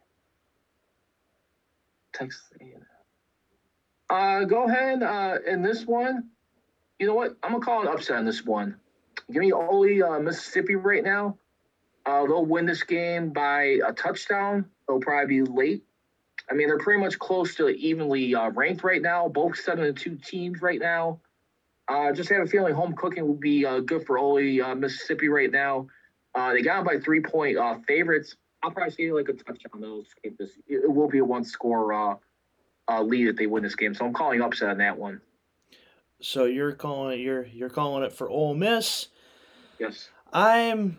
Texas 2.12 2.42
A&M. 2.60 2.82
Uh, 4.10 4.46
go 4.46 4.64
ahead. 4.64 5.04
Uh, 5.04 5.38
in 5.46 5.62
this 5.62 5.86
one, 5.86 6.32
you 7.00 7.08
know 7.08 7.14
what? 7.14 7.36
I'm 7.44 7.52
gonna 7.52 7.66
call 7.66 7.82
an 7.82 7.88
upset 7.88 8.18
on 8.18 8.26
this 8.26 8.46
one. 8.46 8.76
Give 9.32 9.42
me 9.42 9.52
Ole 9.52 10.04
uh, 10.04 10.20
Mississippi 10.20 10.76
right 10.76 11.04
now. 11.04 11.38
Uh, 12.06 12.26
they'll 12.26 12.46
win 12.46 12.66
this 12.66 12.84
game 12.84 13.32
by 13.32 13.80
a 13.86 13.92
touchdown. 13.92 14.66
They'll 14.88 15.00
probably 15.00 15.42
be 15.42 15.52
late. 15.52 15.84
I 16.50 16.54
mean, 16.54 16.68
they're 16.68 16.78
pretty 16.78 17.02
much 17.02 17.18
close 17.18 17.56
to 17.56 17.70
evenly 17.70 18.36
uh, 18.36 18.50
ranked 18.52 18.84
right 18.84 19.02
now. 19.02 19.28
Both 19.28 19.58
seven 19.58 19.86
and 19.86 19.98
two 19.98 20.18
teams 20.18 20.62
right 20.62 20.80
now. 20.80 21.20
Uh, 21.88 22.12
just 22.12 22.30
have 22.30 22.42
a 22.42 22.48
feeling 22.48 22.74
home 22.74 22.94
cooking 22.94 23.28
will 23.28 23.36
be 23.36 23.66
uh, 23.66 23.80
good 23.80 24.06
for 24.06 24.18
Ole 24.18 24.62
uh, 24.62 24.76
Mississippi 24.76 25.28
right 25.28 25.52
now. 25.52 25.88
Uh, 26.36 26.54
they 26.54 26.62
got 26.62 26.78
them 26.78 26.86
by 26.86 27.00
three 27.00 27.22
point 27.22 27.58
uh, 27.58 27.78
favorites. 27.88 28.36
I'll 28.64 28.72
probably 28.72 28.94
see 28.94 29.12
like 29.12 29.30
a 29.30 29.34
touchdown. 29.34 29.82
They'll 29.82 30.02
escape 30.02 30.38
this. 30.38 30.52
It, 30.68 30.92
will 30.92 31.08
be 31.08 31.20
a 31.20 31.26
one 31.26 31.44
score 31.44 32.20
lead 33.02 33.28
if 33.28 33.36
they 33.36 33.48
win 33.48 33.64
this 33.64 33.76
game. 33.76 33.94
So 33.94 34.06
I'm 34.06 34.14
calling 34.14 34.42
upset 34.42 34.70
on 34.70 34.78
that 34.80 34.98
one. 34.98 35.22
So 36.26 36.46
you're 36.46 36.72
calling 36.72 37.22
you're 37.22 37.46
you're 37.46 37.70
calling 37.70 38.04
it 38.04 38.12
for 38.12 38.28
Ole 38.28 38.56
Miss. 38.56 39.10
Yes. 39.78 40.10
I'm 40.34 40.98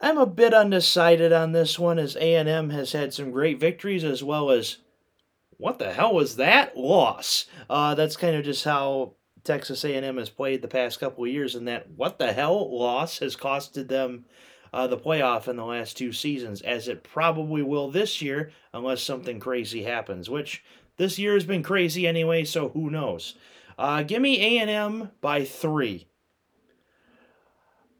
I'm 0.00 0.16
a 0.16 0.24
bit 0.24 0.54
undecided 0.54 1.30
on 1.30 1.52
this 1.52 1.78
one 1.78 1.98
as 1.98 2.16
A&M 2.16 2.70
has 2.70 2.92
had 2.92 3.12
some 3.12 3.30
great 3.30 3.60
victories 3.60 4.02
as 4.02 4.24
well 4.24 4.50
as 4.50 4.78
what 5.58 5.78
the 5.78 5.92
hell 5.92 6.14
was 6.14 6.36
that 6.36 6.76
loss? 6.76 7.44
Uh, 7.68 7.94
that's 7.94 8.16
kind 8.16 8.34
of 8.34 8.44
just 8.44 8.64
how 8.64 9.12
Texas 9.44 9.84
A&M 9.84 10.16
has 10.16 10.30
played 10.30 10.62
the 10.62 10.68
past 10.68 10.98
couple 10.98 11.24
of 11.24 11.30
years 11.30 11.54
and 11.54 11.68
that 11.68 11.90
what 11.90 12.18
the 12.18 12.32
hell 12.32 12.74
loss 12.74 13.18
has 13.18 13.36
costed 13.36 13.88
them 13.88 14.24
uh, 14.72 14.86
the 14.86 14.96
playoff 14.96 15.48
in 15.48 15.56
the 15.56 15.66
last 15.66 15.98
two 15.98 16.12
seasons 16.12 16.62
as 16.62 16.88
it 16.88 17.04
probably 17.04 17.62
will 17.62 17.90
this 17.90 18.22
year 18.22 18.50
unless 18.72 19.02
something 19.02 19.38
crazy 19.38 19.82
happens 19.82 20.30
which 20.30 20.64
this 20.96 21.18
year 21.18 21.34
has 21.34 21.44
been 21.44 21.62
crazy 21.62 22.06
anyway 22.06 22.42
so 22.42 22.70
who 22.70 22.88
knows 22.88 23.34
uh, 23.78 24.02
give 24.02 24.22
me 24.22 24.58
A&M 24.58 25.10
by 25.20 25.44
three 25.44 26.06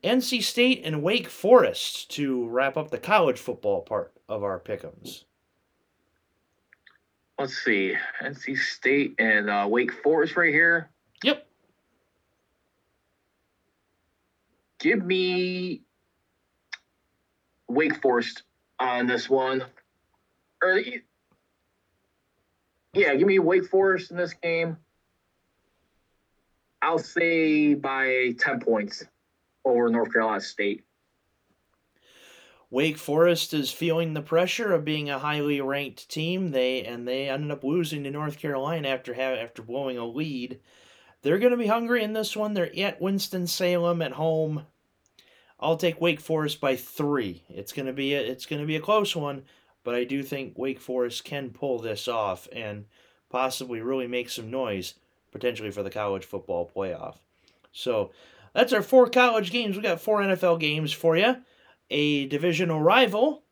NC 0.03 0.43
State 0.43 0.83
and 0.85 1.03
Wake 1.03 1.29
Forest 1.29 2.11
to 2.13 2.47
wrap 2.49 2.77
up 2.77 2.91
the 2.91 2.99
college 2.99 3.39
football 3.39 3.83
part 3.83 4.13
of 4.29 4.43
our 4.43 4.59
pickums. 4.59 5.25
Let's 7.39 7.57
see. 7.65 7.95
NC 8.21 8.59
State 8.59 9.15
and 9.19 9.49
uh, 9.49 9.67
Wake 9.69 9.93
Forest 10.03 10.37
right 10.37 10.53
here. 10.53 10.91
Yep. 11.23 11.47
Give 14.81 15.05
me 15.05 15.83
Wake 17.69 18.01
Forest 18.03 18.43
on 18.81 19.07
this 19.07 19.31
one. 19.31 19.65
Or 20.63 20.81
yeah, 22.95 23.15
give 23.15 23.27
me 23.27 23.39
Wake 23.39 23.67
Forest 23.67 24.11
in 24.11 24.17
this 24.17 24.35
game. 24.35 24.77
I'll 26.83 26.99
say 26.99 27.75
by 27.75 28.35
ten 28.39 28.61
points 28.61 29.05
over 29.65 29.89
North 29.89 30.13
Carolina 30.13 30.41
State. 30.41 30.85
Wake 32.71 32.97
Forest 32.97 33.55
is 33.55 33.71
feeling 33.71 34.15
the 34.15 34.23
pressure 34.23 34.73
of 34.73 34.85
being 34.85 35.11
a 35.11 35.19
highly 35.19 35.61
ranked 35.61 36.09
team. 36.09 36.51
They 36.51 36.85
and 36.85 37.07
they 37.07 37.29
ended 37.29 37.51
up 37.51 37.63
losing 37.63 38.03
to 38.05 38.11
North 38.11 38.39
Carolina 38.39 38.89
after 38.89 39.15
have, 39.15 39.39
after 39.39 39.63
blowing 39.63 39.99
a 39.99 40.07
lead. 40.07 40.59
They're 41.21 41.39
going 41.39 41.53
to 41.53 41.57
be 41.57 41.67
hungry 41.67 42.03
in 42.03 42.15
this 42.15 42.35
one. 42.35 42.55
They're 42.55 42.73
at 42.81 43.01
Winston 43.01 43.47
Salem 43.47 44.03
at 44.03 44.13
home. 44.13 44.67
I'll 45.61 45.77
take 45.77 46.01
Wake 46.01 46.21
Forest 46.21 46.61
by 46.61 46.75
three. 46.75 47.45
It's 47.49 47.73
going 47.73 47.87
to 47.87 47.93
be 47.93 48.15
a, 48.15 48.21
it's 48.21 48.47
going 48.47 48.61
to 48.61 48.67
be 48.67 48.75
a 48.75 48.81
close 48.81 49.15
one, 49.15 49.45
but 49.85 49.95
I 49.95 50.03
do 50.03 50.23
think 50.25 50.59
Wake 50.59 50.81
Forest 50.81 51.25
can 51.25 51.51
pull 51.51 51.79
this 51.79 52.09
off 52.09 52.49
and 52.51 52.87
possibly 53.31 53.81
really 53.81 54.09
make 54.09 54.31
some 54.31 54.51
noise 54.51 54.95
potentially 55.33 55.71
for 55.71 55.83
the 55.83 55.91
college 55.91 56.25
football 56.25 56.71
playoff. 56.75 57.17
So 57.73 58.13
that's 58.55 58.73
our 58.73 58.83
four 58.83 59.09
college 59.09 59.51
games. 59.51 59.77
We 59.77 59.83
got 59.83 60.01
four 60.01 60.21
NFL 60.21 60.61
games 60.61 60.93
for 60.93 61.17
you. 61.17 61.37
A 61.91 62.27
divisional 62.27 62.81
rival 62.81 63.43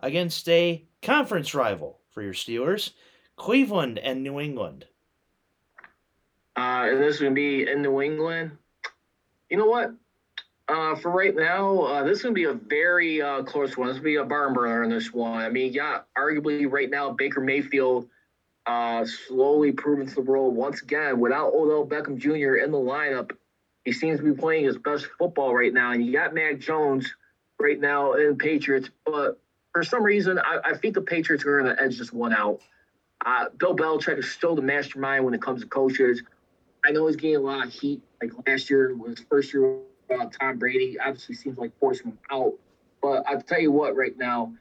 against 0.00 0.48
a 0.48 0.84
conference 1.02 1.54
rival 1.54 2.00
for 2.10 2.22
your 2.22 2.34
Steelers, 2.34 2.90
Cleveland 3.36 3.98
and 3.98 4.22
New 4.22 4.40
England. 4.40 4.86
Uh, 6.56 6.88
and 6.90 7.00
this 7.00 7.14
is 7.14 7.20
going 7.20 7.32
to 7.32 7.36
be 7.36 7.70
in 7.70 7.82
New 7.82 8.02
England. 8.02 8.50
You 9.48 9.58
know 9.58 9.66
what? 9.66 9.92
Uh, 10.68 10.96
for 10.96 11.10
right 11.10 11.34
now, 11.34 11.78
uh, 11.80 12.02
this 12.02 12.18
is 12.18 12.22
going 12.22 12.34
to 12.34 12.38
be 12.38 12.44
a 12.44 12.52
very 12.52 13.22
uh, 13.22 13.42
close 13.42 13.76
one. 13.76 13.88
This 13.88 13.96
will 13.96 14.04
be 14.04 14.16
a 14.16 14.24
barn 14.24 14.52
burner 14.52 14.82
in 14.82 14.90
this 14.90 15.14
one. 15.14 15.40
I 15.40 15.48
mean, 15.48 15.72
yeah, 15.72 16.00
arguably 16.16 16.70
right 16.70 16.90
now, 16.90 17.10
Baker 17.10 17.40
Mayfield 17.40 18.08
uh, 18.68 19.06
slowly 19.06 19.72
proving 19.72 20.06
to 20.06 20.14
the 20.14 20.20
world 20.20 20.54
once 20.54 20.82
again 20.82 21.18
without 21.18 21.54
Odell 21.54 21.86
Beckham 21.86 22.18
Jr. 22.18 22.56
in 22.56 22.70
the 22.70 22.78
lineup. 22.78 23.30
He 23.86 23.92
seems 23.92 24.18
to 24.18 24.24
be 24.24 24.38
playing 24.38 24.66
his 24.66 24.76
best 24.76 25.06
football 25.18 25.54
right 25.54 25.72
now. 25.72 25.92
And 25.92 26.04
you 26.04 26.12
got 26.12 26.34
Mac 26.34 26.58
Jones 26.58 27.10
right 27.58 27.80
now 27.80 28.12
in 28.12 28.36
Patriots, 28.36 28.90
but 29.06 29.40
for 29.72 29.82
some 29.82 30.02
reason, 30.02 30.38
I, 30.38 30.58
I 30.62 30.76
think 30.76 30.94
the 30.94 31.00
Patriots 31.00 31.46
are 31.46 31.62
going 31.62 31.74
to 31.74 31.82
edge 31.82 31.98
this 31.98 32.12
one 32.12 32.34
out. 32.34 32.60
Uh, 33.24 33.46
Bill 33.56 33.74
Belichick 33.74 34.18
is 34.18 34.30
still 34.30 34.54
the 34.54 34.62
mastermind 34.62 35.24
when 35.24 35.32
it 35.32 35.40
comes 35.40 35.62
to 35.62 35.66
coaches. 35.66 36.22
I 36.84 36.90
know 36.90 37.06
he's 37.06 37.16
getting 37.16 37.36
a 37.36 37.40
lot 37.40 37.66
of 37.66 37.72
heat. 37.72 38.02
Like 38.20 38.32
last 38.46 38.68
year 38.68 38.94
was 38.94 39.24
first 39.30 39.54
year 39.54 39.78
without 40.08 40.34
Tom 40.38 40.58
Brady. 40.58 40.98
Obviously, 41.00 41.34
seems 41.34 41.56
like 41.56 41.72
forcing 41.80 42.08
him 42.08 42.18
out. 42.30 42.52
But 43.00 43.24
I'll 43.26 43.40
tell 43.40 43.60
you 43.60 43.72
what, 43.72 43.96
right 43.96 44.16
now, 44.18 44.52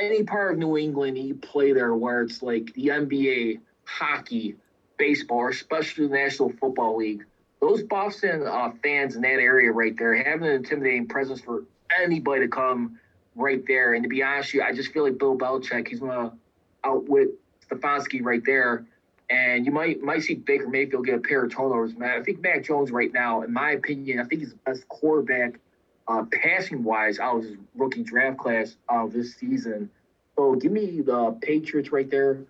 any 0.00 0.22
part 0.22 0.52
of 0.52 0.58
New 0.58 0.76
England 0.76 1.18
you 1.18 1.34
play 1.34 1.72
there 1.72 1.94
where 1.94 2.22
it's 2.22 2.42
like 2.42 2.72
the 2.74 2.88
NBA, 2.88 3.60
hockey, 3.84 4.56
baseball, 4.96 5.48
especially 5.48 6.06
the 6.06 6.14
National 6.14 6.50
Football 6.50 6.96
League, 6.96 7.24
those 7.60 7.82
Boston 7.82 8.46
uh, 8.46 8.70
fans 8.82 9.16
in 9.16 9.22
that 9.22 9.28
area 9.28 9.72
right 9.72 9.96
there 9.96 10.14
having 10.14 10.46
an 10.46 10.54
intimidating 10.54 11.06
presence 11.06 11.40
for 11.40 11.64
anybody 12.00 12.42
to 12.42 12.48
come 12.48 12.98
right 13.34 13.64
there. 13.66 13.94
And 13.94 14.02
to 14.02 14.08
be 14.08 14.22
honest 14.22 14.48
with 14.48 14.62
you, 14.62 14.62
I 14.62 14.74
just 14.74 14.92
feel 14.92 15.04
like 15.04 15.18
Bill 15.18 15.36
Belichick, 15.36 15.88
he's 15.88 16.00
going 16.00 16.12
to 16.12 16.36
outwit 16.84 17.28
Stefanski 17.68 18.22
right 18.22 18.42
there. 18.44 18.86
And 19.30 19.66
you 19.66 19.72
might 19.72 20.02
might 20.02 20.22
see 20.22 20.36
Baker 20.36 20.68
Mayfield 20.68 21.04
get 21.04 21.16
a 21.16 21.20
pair 21.20 21.44
of 21.44 21.52
turnovers. 21.52 21.94
Man, 21.94 22.18
I 22.18 22.22
think 22.22 22.40
Mac 22.40 22.64
Jones 22.64 22.90
right 22.90 23.12
now, 23.12 23.42
in 23.42 23.52
my 23.52 23.72
opinion, 23.72 24.20
I 24.20 24.24
think 24.24 24.40
he's 24.40 24.52
the 24.52 24.58
best 24.64 24.88
quarterback 24.88 25.60
uh, 26.08 26.24
passing 26.32 26.82
wise 26.82 27.18
out 27.18 27.38
of 27.38 27.44
his 27.44 27.56
rookie 27.76 28.02
draft 28.02 28.38
class 28.38 28.76
of 28.88 29.12
this 29.12 29.34
season. 29.36 29.90
So 30.36 30.54
give 30.54 30.72
me 30.72 31.02
the 31.02 31.36
Patriots 31.42 31.92
right 31.92 32.10
there. 32.10 32.40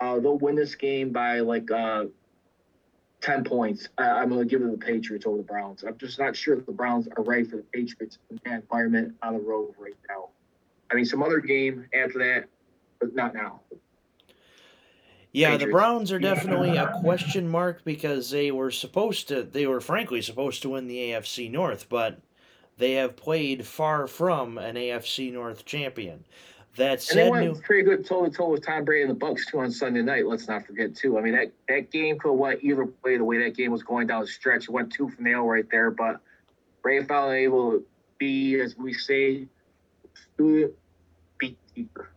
Uh, 0.00 0.20
they'll 0.20 0.38
win 0.38 0.54
this 0.54 0.76
game 0.76 1.10
by 1.10 1.40
like 1.40 1.70
uh, 1.70 2.04
10 3.20 3.42
points. 3.44 3.88
I, 3.98 4.08
I'm 4.10 4.28
going 4.28 4.40
to 4.40 4.46
give 4.46 4.62
it 4.62 4.66
to 4.66 4.70
the 4.70 4.78
Patriots 4.78 5.26
over 5.26 5.38
the 5.38 5.42
Browns. 5.42 5.82
I'm 5.82 5.98
just 5.98 6.18
not 6.18 6.36
sure 6.36 6.56
if 6.56 6.66
the 6.66 6.72
Browns 6.72 7.08
are 7.16 7.24
ready 7.24 7.44
for 7.44 7.56
the 7.56 7.64
Patriots 7.74 8.18
in 8.30 8.40
that 8.44 8.62
environment 8.62 9.16
on 9.22 9.34
the 9.34 9.40
road 9.40 9.74
right 9.78 9.96
now. 10.08 10.28
I 10.90 10.94
mean, 10.94 11.04
some 11.04 11.22
other 11.22 11.40
game 11.40 11.86
after 11.92 12.18
that, 12.20 12.48
but 13.00 13.14
not 13.14 13.34
now. 13.34 13.60
Yeah, 15.32 15.56
the 15.56 15.66
Browns 15.66 16.10
are 16.10 16.18
definitely 16.18 16.76
a 16.76 16.98
question 17.00 17.48
mark 17.48 17.84
because 17.84 18.30
they 18.30 18.50
were 18.50 18.70
supposed 18.70 19.28
to, 19.28 19.42
they 19.42 19.66
were 19.66 19.80
frankly 19.80 20.22
supposed 20.22 20.62
to 20.62 20.70
win 20.70 20.86
the 20.86 21.10
AFC 21.10 21.50
North, 21.50 21.88
but 21.88 22.20
they 22.78 22.92
have 22.92 23.16
played 23.16 23.66
far 23.66 24.06
from 24.06 24.56
an 24.58 24.76
AFC 24.76 25.32
North 25.32 25.64
champion. 25.64 26.24
That 26.76 27.08
And 27.10 27.18
they 27.18 27.24
said, 27.24 27.30
went 27.30 27.46
New, 27.46 27.60
pretty 27.60 27.82
good 27.82 28.06
toe 28.06 28.24
to 28.24 28.30
toe 28.30 28.50
with 28.50 28.64
Tom 28.64 28.84
Brady 28.84 29.02
and 29.02 29.10
the 29.10 29.14
Bucks 29.14 29.46
too 29.46 29.58
on 29.58 29.72
Sunday 29.72 30.02
night. 30.02 30.26
Let's 30.26 30.46
not 30.46 30.64
forget 30.64 30.94
too. 30.94 31.18
I 31.18 31.22
mean 31.22 31.34
that 31.34 31.52
that 31.68 31.90
game 31.90 32.18
could 32.18 32.30
have 32.30 32.38
went 32.38 32.62
either 32.62 32.88
way. 33.02 33.16
The 33.16 33.24
way 33.24 33.42
that 33.42 33.56
game 33.56 33.72
was 33.72 33.82
going 33.82 34.06
down 34.06 34.22
the 34.22 34.28
stretch, 34.28 34.64
it 34.64 34.70
went 34.70 34.92
two 34.92 35.08
for 35.08 35.20
nail 35.20 35.42
right 35.42 35.68
there. 35.70 35.90
But 35.90 36.20
Brady 36.82 37.04
finally 37.04 37.38
able 37.38 37.72
to 37.72 37.84
be, 38.18 38.60
as 38.60 38.76
we 38.76 38.92
say, 38.92 39.46
beat 40.36 41.58
keeper. 41.74 42.10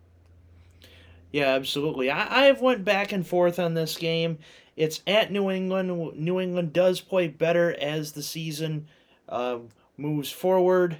Yeah, 1.32 1.56
absolutely. 1.56 2.12
I, 2.12 2.48
I've 2.48 2.62
went 2.62 2.84
back 2.84 3.12
and 3.12 3.26
forth 3.26 3.58
on 3.58 3.74
this 3.74 3.98
game. 3.98 4.38
It's 4.76 5.02
at 5.08 5.32
New 5.32 5.50
England. 5.50 6.18
New 6.18 6.40
England 6.40 6.74
does 6.74 7.02
play 7.02 7.28
better 7.30 7.76
as 7.80 8.12
the 8.12 8.24
season 8.24 8.88
uh, 9.30 9.60
moves 10.02 10.32
forward. 10.32 10.98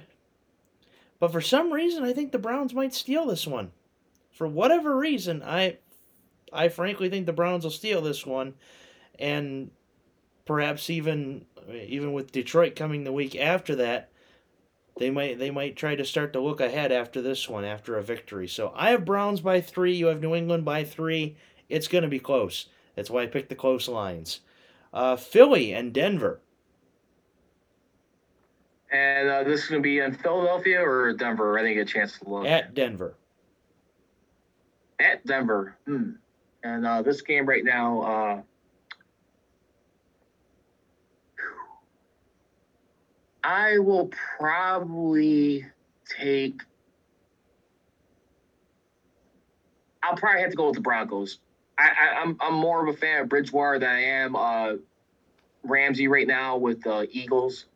But 1.18 1.32
for 1.32 1.40
some 1.40 1.72
reason, 1.72 2.04
I 2.04 2.12
think 2.12 2.32
the 2.32 2.38
Browns 2.38 2.74
might 2.74 2.94
steal 2.94 3.26
this 3.26 3.46
one. 3.46 3.72
For 4.30 4.46
whatever 4.46 4.96
reason, 4.96 5.42
I 5.42 5.78
I 6.52 6.68
frankly 6.68 7.08
think 7.08 7.26
the 7.26 7.32
Browns 7.32 7.64
will 7.64 7.70
steal 7.70 8.00
this 8.00 8.26
one, 8.26 8.54
and 9.18 9.70
perhaps 10.44 10.90
even 10.90 11.44
even 11.72 12.12
with 12.12 12.32
Detroit 12.32 12.74
coming 12.74 13.04
the 13.04 13.12
week 13.12 13.36
after 13.36 13.76
that, 13.76 14.10
they 14.98 15.10
might 15.10 15.38
they 15.38 15.50
might 15.50 15.76
try 15.76 15.94
to 15.94 16.04
start 16.04 16.32
to 16.32 16.40
look 16.40 16.60
ahead 16.60 16.92
after 16.92 17.22
this 17.22 17.48
one 17.48 17.64
after 17.64 17.96
a 17.96 18.02
victory. 18.02 18.48
So 18.48 18.72
I 18.74 18.90
have 18.90 19.04
Browns 19.04 19.40
by 19.40 19.60
three. 19.60 19.94
You 19.94 20.06
have 20.06 20.20
New 20.20 20.34
England 20.34 20.64
by 20.64 20.84
three. 20.84 21.36
It's 21.68 21.88
going 21.88 22.02
to 22.02 22.08
be 22.08 22.18
close. 22.18 22.66
That's 22.96 23.10
why 23.10 23.22
I 23.22 23.26
picked 23.26 23.48
the 23.48 23.54
close 23.54 23.88
lines. 23.88 24.40
Uh, 24.92 25.16
Philly 25.16 25.72
and 25.72 25.92
Denver. 25.92 26.40
And 28.92 29.28
uh, 29.28 29.42
this 29.44 29.62
is 29.62 29.68
going 29.68 29.82
to 29.82 29.86
be 29.86 30.00
in 30.00 30.12
Philadelphia 30.12 30.86
or 30.86 31.14
Denver. 31.14 31.58
I 31.58 31.62
didn't 31.62 31.76
get 31.76 31.88
a 31.88 31.92
chance 31.92 32.18
to 32.18 32.28
look. 32.28 32.46
At 32.46 32.74
Denver. 32.74 33.14
At 35.00 35.26
Denver. 35.26 35.76
Hmm. 35.86 36.10
And 36.62 36.86
uh, 36.86 37.00
this 37.00 37.22
game 37.22 37.46
right 37.46 37.64
now, 37.64 38.02
uh, 38.02 38.42
I 43.42 43.78
will 43.78 44.10
probably 44.38 45.66
take. 46.06 46.60
I'll 50.02 50.16
probably 50.16 50.42
have 50.42 50.50
to 50.50 50.56
go 50.56 50.66
with 50.66 50.74
the 50.74 50.80
Broncos. 50.80 51.38
I, 51.78 51.84
I, 51.88 52.22
am 52.22 52.38
I'm, 52.40 52.52
I'm 52.52 52.54
more 52.54 52.86
of 52.86 52.94
a 52.94 52.96
fan 52.96 53.22
of 53.22 53.28
Bridgewater 53.28 53.78
than 53.78 53.88
I 53.88 54.02
am 54.02 54.36
uh, 54.36 54.72
Ramsey 55.64 56.08
right 56.08 56.26
now 56.26 56.56
with 56.56 56.82
the 56.82 56.92
uh, 56.92 57.06
Eagles. 57.10 57.66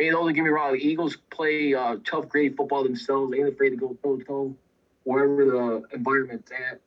Know, 0.00 0.10
don't 0.10 0.32
get 0.32 0.44
me 0.44 0.50
wrong, 0.50 0.74
the 0.74 0.78
Eagles 0.78 1.16
play 1.30 1.74
uh, 1.74 1.96
tough, 2.04 2.28
great 2.28 2.56
football 2.56 2.84
themselves. 2.84 3.32
They 3.32 3.38
ain't 3.38 3.48
afraid 3.48 3.70
to 3.70 3.76
go 3.76 3.96
toe 4.02 4.16
to 4.16 4.24
toe 4.24 4.56
wherever 5.04 5.44
the 5.44 5.82
environment's 5.96 6.50
at. 6.52 6.80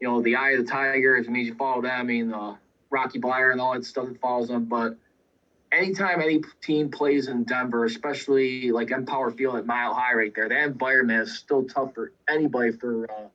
You 0.00 0.08
know, 0.08 0.22
the 0.22 0.36
eye 0.36 0.50
of 0.50 0.66
the 0.66 0.70
tiger, 0.70 1.16
it 1.16 1.28
means 1.28 1.48
you 1.48 1.54
follow 1.54 1.80
them. 1.80 1.92
I 1.92 2.02
mean, 2.02 2.34
uh, 2.34 2.56
Rocky 2.90 3.20
Bleier 3.20 3.52
and 3.52 3.60
all 3.60 3.72
that 3.74 3.84
stuff 3.84 4.08
that 4.08 4.20
follows 4.20 4.48
them. 4.48 4.64
But 4.64 4.96
anytime 5.72 6.20
any 6.20 6.42
team 6.60 6.90
plays 6.90 7.28
in 7.28 7.44
Denver, 7.44 7.84
especially 7.84 8.70
like 8.70 8.90
Empower 8.90 9.30
Field 9.30 9.56
at 9.56 9.66
Mile 9.66 9.94
High 9.94 10.14
right 10.14 10.32
there, 10.34 10.48
that 10.48 10.64
environment 10.64 11.22
is 11.22 11.38
still 11.38 11.64
tough 11.64 11.94
for 11.94 12.12
anybody 12.28 12.72
for 12.72 13.10
uh, 13.10 13.28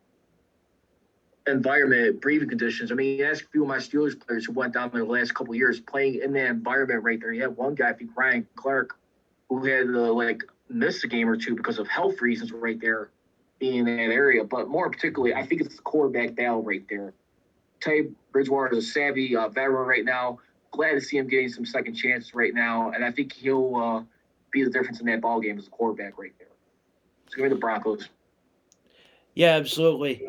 environment, 1.51 2.21
breathing 2.21 2.49
conditions. 2.49 2.91
I 2.91 2.95
mean, 2.95 3.23
ask 3.23 3.45
a 3.45 3.47
few 3.47 3.63
of 3.63 3.67
my 3.67 3.77
Steelers 3.77 4.19
players 4.19 4.45
who 4.45 4.51
went 4.51 4.73
down 4.73 4.91
there 4.93 5.03
the 5.03 5.09
last 5.09 5.33
couple 5.33 5.55
years 5.55 5.79
playing 5.79 6.21
in 6.21 6.33
that 6.33 6.47
environment 6.47 7.03
right 7.03 7.19
there. 7.19 7.33
You 7.33 7.41
had 7.41 7.57
one 7.57 7.75
guy, 7.75 7.89
I 7.89 7.93
think 7.93 8.11
Ryan 8.15 8.47
Clark, 8.55 8.96
who 9.49 9.63
had 9.65 9.87
to 9.87 10.11
like 10.11 10.43
miss 10.69 11.03
a 11.03 11.07
game 11.07 11.29
or 11.29 11.37
two 11.37 11.55
because 11.55 11.79
of 11.79 11.87
health 11.87 12.21
reasons 12.21 12.51
right 12.51 12.79
there 12.79 13.09
in 13.59 13.85
that 13.85 13.91
area. 13.91 14.43
But 14.43 14.67
more 14.67 14.89
particularly, 14.89 15.33
I 15.33 15.45
think 15.45 15.61
it's 15.61 15.75
the 15.75 15.81
quarterback 15.81 16.35
battle 16.35 16.63
right 16.63 16.85
there. 16.89 17.13
Teddy 17.79 18.09
Bridgewater 18.31 18.73
is 18.73 18.87
a 18.87 18.91
savvy 18.91 19.35
uh, 19.35 19.49
veteran 19.49 19.87
right 19.87 20.05
now. 20.05 20.39
Glad 20.71 20.93
to 20.93 21.01
see 21.01 21.17
him 21.17 21.27
getting 21.27 21.49
some 21.49 21.65
second 21.65 21.95
chances 21.95 22.33
right 22.33 22.53
now, 22.53 22.91
and 22.91 23.03
I 23.03 23.11
think 23.11 23.33
he'll 23.33 23.75
uh, 23.75 24.03
be 24.51 24.63
the 24.63 24.69
difference 24.69 24.99
in 24.99 25.05
that 25.07 25.21
ball 25.21 25.39
game 25.39 25.57
as 25.57 25.67
a 25.67 25.69
quarterback 25.69 26.17
right 26.17 26.33
there. 26.37 26.49
Let's 27.25 27.35
give 27.35 27.43
me 27.43 27.49
the 27.49 27.55
Broncos. 27.55 28.09
Yeah, 29.33 29.51
absolutely. 29.51 30.25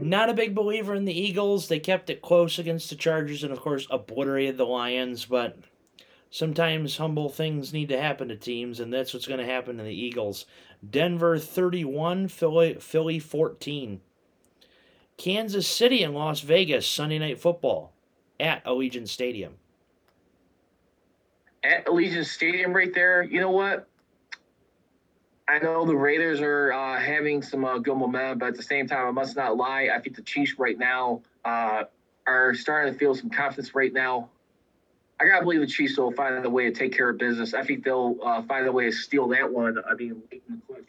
Not 0.00 0.30
a 0.30 0.34
big 0.34 0.54
believer 0.54 0.94
in 0.94 1.04
the 1.04 1.12
Eagles. 1.12 1.68
They 1.68 1.78
kept 1.78 2.08
it 2.08 2.22
close 2.22 2.58
against 2.58 2.88
the 2.88 2.96
Chargers 2.96 3.44
and, 3.44 3.52
of 3.52 3.60
course, 3.60 3.86
obliterated 3.90 4.56
the 4.56 4.64
Lions, 4.64 5.26
but 5.26 5.58
sometimes 6.30 6.96
humble 6.96 7.28
things 7.28 7.72
need 7.72 7.88
to 7.88 8.00
happen 8.00 8.28
to 8.28 8.36
teams, 8.36 8.80
and 8.80 8.92
that's 8.92 9.14
what's 9.14 9.26
going 9.26 9.40
to 9.40 9.46
happen 9.46 9.76
to 9.78 9.82
the 9.82 9.90
Eagles. 9.90 10.46
Denver 10.88 11.38
31, 11.38 12.28
Philly, 12.28 12.74
Philly 12.74 13.18
14. 13.18 14.00
Kansas 15.16 15.66
City 15.66 16.02
and 16.04 16.14
Las 16.14 16.40
Vegas, 16.40 16.86
Sunday 16.86 17.18
Night 17.18 17.40
Football 17.40 17.92
at 18.38 18.64
Allegiant 18.64 19.08
Stadium. 19.08 19.54
At 21.64 21.86
Allegiant 21.86 22.24
Stadium, 22.24 22.72
right 22.72 22.94
there, 22.94 23.22
you 23.22 23.40
know 23.40 23.50
what? 23.50 23.88
I 25.48 25.58
know 25.58 25.86
the 25.86 25.96
Raiders 25.96 26.40
are 26.40 26.72
uh, 26.72 27.00
having 27.00 27.42
some 27.42 27.64
uh, 27.64 27.78
good 27.78 27.96
momentum, 27.96 28.38
but 28.38 28.48
at 28.48 28.56
the 28.56 28.62
same 28.62 28.86
time, 28.86 29.08
I 29.08 29.10
must 29.10 29.34
not 29.34 29.56
lie. 29.56 29.88
I 29.92 29.98
think 29.98 30.14
the 30.14 30.22
Chiefs 30.22 30.58
right 30.58 30.78
now 30.78 31.22
uh, 31.44 31.84
are 32.26 32.54
starting 32.54 32.92
to 32.92 32.98
feel 32.98 33.14
some 33.14 33.30
confidence 33.30 33.74
right 33.74 33.92
now. 33.92 34.28
I 35.20 35.26
gotta 35.26 35.42
believe 35.42 35.60
the 35.60 35.66
Chiefs 35.66 35.98
will 35.98 36.12
find 36.12 36.44
a 36.44 36.50
way 36.50 36.64
to 36.64 36.72
take 36.72 36.96
care 36.96 37.08
of 37.08 37.18
business. 37.18 37.52
I 37.52 37.64
think 37.64 37.84
they'll 37.84 38.16
uh, 38.22 38.42
find 38.42 38.66
a 38.66 38.72
way 38.72 38.84
to 38.84 38.92
steal 38.92 39.28
that 39.28 39.52
one. 39.52 39.76
I 39.88 39.94
mean, 39.94 40.22
late 40.30 40.42
in 40.48 40.56
the 40.56 40.60
clutch, 40.66 40.84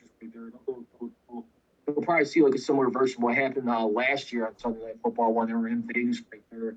we'll 1.87 2.05
probably 2.05 2.25
see 2.25 2.41
like 2.41 2.53
a 2.53 2.59
similar 2.59 2.89
version 2.89 3.17
of 3.17 3.23
what 3.23 3.35
happened 3.35 3.69
uh, 3.69 3.85
last 3.85 4.31
year 4.31 4.45
on 4.45 4.57
Sunday 4.57 4.85
Night 4.85 4.97
Football 5.03 5.33
when 5.33 5.47
they 5.47 5.53
were 5.53 5.67
in 5.67 5.83
Vegas 5.87 6.21
right 6.31 6.43
there. 6.51 6.75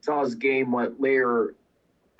Saw 0.00 0.24
his 0.24 0.34
game 0.34 0.72
went 0.72 1.00
later 1.00 1.54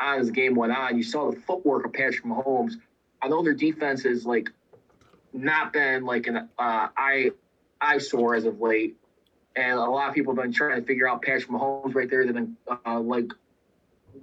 on 0.00 0.20
as 0.20 0.26
the 0.26 0.32
game 0.32 0.54
went 0.54 0.72
on. 0.72 0.96
You 0.96 1.02
saw 1.02 1.30
the 1.30 1.40
footwork 1.40 1.86
of 1.86 1.92
Patrick 1.92 2.24
Mahomes. 2.24 2.74
I 3.22 3.28
know 3.28 3.42
their 3.42 3.54
defense 3.54 4.02
has 4.02 4.26
like 4.26 4.50
not 5.32 5.72
been 5.72 6.04
like 6.04 6.26
an 6.26 6.36
uh, 6.36 6.88
eye 6.96 7.30
eyesore 7.80 8.34
as 8.34 8.44
of 8.44 8.60
late, 8.60 8.96
and 9.56 9.78
a 9.78 9.84
lot 9.84 10.08
of 10.08 10.14
people 10.14 10.34
have 10.34 10.42
been 10.42 10.52
trying 10.52 10.80
to 10.80 10.86
figure 10.86 11.08
out 11.08 11.22
Patrick 11.22 11.48
Mahomes 11.48 11.94
right 11.94 12.08
there. 12.10 12.24
They've 12.24 12.34
been 12.34 12.56
uh, 12.86 13.00
like 13.00 13.32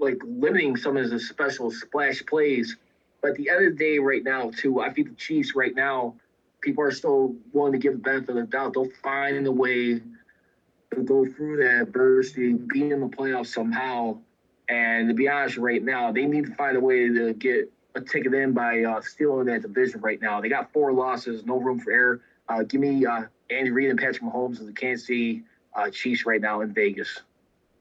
like 0.01 0.17
limiting 0.25 0.75
some 0.75 0.97
of 0.97 1.09
his 1.09 1.29
special 1.29 1.71
splash 1.71 2.25
plays. 2.25 2.75
But 3.21 3.31
at 3.31 3.37
the 3.37 3.49
end 3.49 3.65
of 3.65 3.77
the 3.77 3.77
day, 3.77 3.99
right 3.99 4.23
now, 4.23 4.49
too, 4.49 4.81
I 4.81 4.91
think 4.91 5.09
the 5.09 5.15
Chiefs 5.15 5.55
right 5.55 5.75
now, 5.75 6.15
people 6.59 6.83
are 6.83 6.91
still 6.91 7.35
willing 7.53 7.73
to 7.73 7.77
give 7.77 7.93
the 7.93 7.99
benefit 7.99 8.29
of 8.29 8.35
the 8.35 8.43
doubt. 8.43 8.73
They'll 8.73 8.89
find 9.03 9.45
a 9.45 9.51
way 9.51 10.01
to 10.93 11.03
go 11.03 11.25
through 11.25 11.57
that 11.57 11.83
adversity, 11.83 12.53
be 12.53 12.89
in 12.89 12.99
the 12.99 13.07
playoffs 13.07 13.47
somehow. 13.47 14.17
And 14.67 15.07
to 15.07 15.13
be 15.13 15.29
honest, 15.29 15.57
right 15.57 15.83
now, 15.83 16.11
they 16.11 16.25
need 16.25 16.47
to 16.47 16.55
find 16.55 16.75
a 16.75 16.79
way 16.79 17.07
to 17.07 17.33
get 17.33 17.71
a 17.93 18.01
ticket 18.01 18.33
in 18.33 18.53
by 18.53 18.83
uh, 18.83 19.01
stealing 19.01 19.45
that 19.45 19.61
division 19.61 20.01
right 20.01 20.19
now. 20.19 20.41
They 20.41 20.49
got 20.49 20.73
four 20.73 20.91
losses, 20.93 21.45
no 21.45 21.57
room 21.57 21.79
for 21.79 21.91
error. 21.91 22.21
Uh, 22.49 22.63
give 22.63 22.81
me 22.81 23.05
uh, 23.05 23.23
Andy 23.49 23.69
Reid 23.69 23.91
and 23.91 23.99
Patrick 23.99 24.23
Mahomes 24.23 24.59
and 24.59 24.67
the 24.67 24.73
Kansas 24.73 25.05
City 25.05 25.43
uh, 25.75 25.89
Chiefs 25.91 26.25
right 26.25 26.41
now 26.41 26.61
in 26.61 26.73
Vegas 26.73 27.21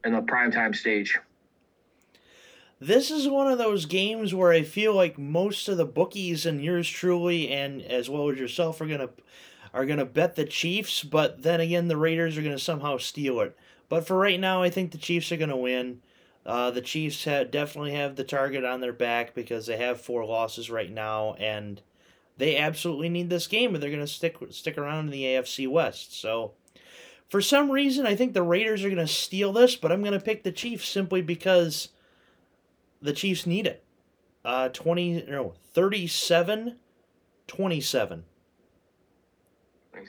in 0.05 0.13
the 0.13 0.21
primetime 0.21 0.75
stage 0.75 1.19
this 2.81 3.11
is 3.11 3.29
one 3.29 3.53
of 3.53 3.59
those 3.59 3.85
games 3.85 4.35
where 4.35 4.53
I 4.53 4.63
feel 4.63 4.95
like 4.95 5.19
most 5.19 5.69
of 5.69 5.77
the 5.77 5.85
bookies 5.85 6.47
and 6.47 6.65
yours 6.65 6.89
truly 6.89 7.51
and 7.51 7.83
as 7.83 8.09
well 8.09 8.31
as 8.31 8.39
yourself 8.39 8.81
are 8.81 8.87
gonna 8.87 9.11
are 9.75 9.85
gonna 9.85 10.07
bet 10.07 10.35
the 10.35 10.47
Chiefs, 10.47 11.05
but 11.05 11.43
then 11.43 11.61
again 11.61 11.89
the 11.89 11.99
Raiders 11.99 12.39
are 12.39 12.43
gonna 12.43 12.59
somehow 12.59 12.97
steal 12.97 13.41
it. 13.41 13.57
But 13.91 14.07
for 14.07 14.17
right 14.17 14.41
now, 14.41 14.63
I 14.63 14.71
think 14.71 14.93
the 14.93 14.99
Chiefs 14.99 15.31
are 15.31 15.37
gonna 15.37 15.57
win. 15.57 16.01
Uh, 16.47 16.71
the 16.71 16.81
Chiefs 16.81 17.25
have, 17.25 17.51
definitely 17.51 17.93
have 17.93 18.17
the 18.17 18.25
target 18.25 18.65
on 18.65 18.81
their 18.81 18.95
back 18.95 19.35
because 19.35 19.67
they 19.67 19.77
have 19.77 20.01
four 20.01 20.25
losses 20.25 20.71
right 20.71 20.91
now, 20.91 21.35
and 21.35 21.83
they 22.39 22.57
absolutely 22.57 23.11
need 23.11 23.29
this 23.29 23.47
game, 23.47 23.75
or 23.75 23.79
they're 23.79 23.91
gonna 23.91 24.07
stick 24.07 24.39
stick 24.51 24.79
around 24.79 25.07
in 25.07 25.11
the 25.11 25.25
AFC 25.25 25.69
West. 25.69 26.19
So. 26.19 26.53
For 27.29 27.41
some 27.41 27.71
reason, 27.71 28.07
I 28.07 28.17
think 28.17 28.33
the 28.33 28.43
Raiders 28.43 28.83
are 28.83 28.89
going 28.89 28.97
to 28.97 29.07
steal 29.07 29.53
this, 29.53 29.77
but 29.77 29.93
I'm 29.93 30.01
going 30.01 30.19
to 30.19 30.19
pick 30.19 30.43
the 30.43 30.51
Chiefs 30.51 30.89
simply 30.89 31.23
because 31.23 31.91
the 33.01 33.13
Chiefs 33.13 33.47
need 33.47 33.67
it. 33.67 33.85
Uh, 34.45 34.69
20, 34.69 35.27
no, 35.29 35.55
37 35.73 36.77
27. 37.51 38.25
Nice. 39.93 40.07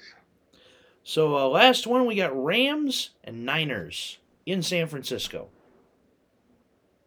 So, 1.04 1.36
uh, 1.36 1.48
last 1.48 1.88
one, 1.88 2.06
we 2.06 2.16
got 2.16 2.32
Rams 2.36 3.10
and 3.24 3.44
Niners 3.46 4.20
in 4.46 4.62
San 4.62 4.86
Francisco. 4.86 5.50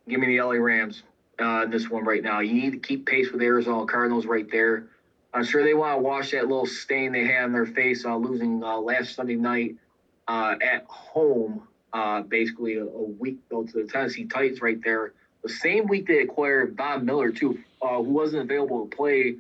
Give 0.09 0.19
me 0.19 0.27
the 0.27 0.43
LA 0.43 0.55
Rams. 0.55 1.05
Uh, 1.39 1.67
this 1.67 1.89
one 1.89 2.05
right 2.05 2.23
now. 2.23 2.41
You 2.41 2.53
need 2.53 2.73
to 2.73 2.79
keep 2.79 3.07
pace 3.07 3.31
with 3.31 3.43
Arizona 3.43 3.87
Cardinals 3.87 4.27
right 4.27 4.51
there. 4.51 4.89
I'm 5.33 5.45
sure 5.45 5.63
they 5.63 5.75
want 5.75 5.99
to 5.99 6.03
wash 6.03 6.33
that 6.33 6.49
little 6.49 6.67
stain 6.67 7.13
they 7.13 7.25
had 7.25 7.45
on 7.45 7.53
their 7.53 7.67
face 7.67 8.05
uh, 8.05 8.17
losing 8.17 8.63
uh, 8.63 8.79
last 8.79 9.15
Sunday 9.15 9.37
night 9.37 9.77
uh, 10.27 10.57
at 10.61 10.85
home, 10.87 11.63
uh, 11.93 12.23
basically 12.23 12.77
a, 12.77 12.85
a 12.85 13.03
week 13.03 13.39
ago 13.49 13.65
to 13.65 13.73
the 13.73 13.85
Tennessee 13.85 14.25
Titans 14.25 14.61
right 14.61 14.79
there. 14.83 15.13
The 15.45 15.51
same 15.51 15.87
week 15.87 16.07
they 16.07 16.21
acquired 16.21 16.77
Von 16.77 17.05
Miller 17.05 17.31
too, 17.31 17.61
uh, 17.81 17.99
who 17.99 18.11
wasn't 18.11 18.43
available 18.43 18.87
to 18.87 18.97
play, 18.97 19.37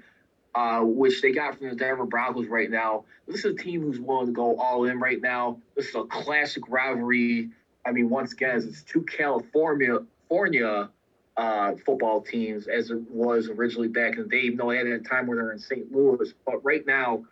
uh, 0.54 0.80
which 0.80 1.20
they 1.20 1.32
got 1.32 1.58
from 1.58 1.70
the 1.70 1.74
Denver 1.74 2.06
Broncos 2.06 2.46
right 2.46 2.70
now. 2.70 3.04
This 3.26 3.44
is 3.44 3.46
a 3.46 3.54
team 3.54 3.82
who's 3.82 3.98
willing 3.98 4.26
to 4.26 4.32
go 4.32 4.56
all 4.56 4.84
in 4.84 5.00
right 5.00 5.20
now. 5.20 5.58
This 5.74 5.88
is 5.88 5.94
a 5.94 6.04
classic 6.04 6.64
rivalry. 6.68 7.50
I 7.86 7.90
mean, 7.92 8.08
once 8.08 8.32
again, 8.32 8.56
it's 8.56 8.82
two 8.82 9.02
California 9.02 9.98
California 10.28 10.90
uh, 11.36 11.74
football 11.84 12.20
teams 12.20 12.66
as 12.68 12.90
it 12.90 13.00
was 13.10 13.48
originally 13.48 13.88
back 13.88 14.16
in 14.16 14.22
the 14.22 14.28
day, 14.28 14.40
even 14.42 14.58
though 14.58 14.70
they 14.70 14.78
had 14.78 14.86
a 14.86 14.98
time 14.98 15.26
where 15.26 15.36
they're 15.36 15.52
in 15.52 15.58
St. 15.58 15.90
Louis. 15.92 16.32
But 16.46 16.64
right 16.64 16.86
now, 16.86 17.24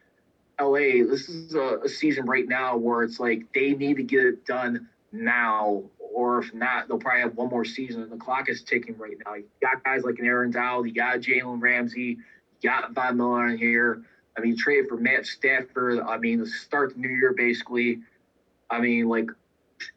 LA, 0.61 1.05
this 1.09 1.29
is 1.29 1.55
a, 1.55 1.81
a 1.85 1.89
season 1.89 2.27
right 2.27 2.47
now 2.47 2.77
where 2.77 3.03
it's 3.03 3.19
like 3.19 3.53
they 3.53 3.73
need 3.75 3.97
to 3.97 4.03
get 4.03 4.25
it 4.25 4.45
done 4.45 4.89
now 5.13 5.83
or 6.15 6.39
if 6.39 6.53
not, 6.55 6.89
they'll 6.89 6.99
probably 6.99 7.23
have 7.23 7.37
one 7.37 7.49
more 7.49 7.65
season. 7.65 8.03
And 8.03 8.13
The 8.13 8.17
clock 8.17 8.49
is 8.49 8.63
ticking 8.63 8.97
right 8.99 9.17
now. 9.25 9.35
You 9.35 9.45
got 9.61 9.83
guys 9.85 10.03
like 10.05 10.19
an 10.19 10.27
Aaron 10.27 10.51
Donald, 10.51 10.87
you 10.87 10.95
got 10.95 11.21
Jalen 11.21 11.61
Ramsey, 11.61 12.19
you 12.61 12.71
got 12.71 12.93
Von 12.93 13.17
Miller 13.17 13.49
in 13.49 13.59
here. 13.59 14.03
I 14.37 14.41
mean, 14.41 14.57
trade 14.57 14.89
for 14.89 14.97
Matt 14.97 15.27
Stafford. 15.27 16.01
I 16.01 16.17
mean, 16.17 16.45
start 16.47 16.95
the 16.95 17.01
new 17.01 17.09
year, 17.09 17.35
basically. 17.37 18.01
I 18.71 18.81
mean, 18.81 19.09
like 19.09 19.29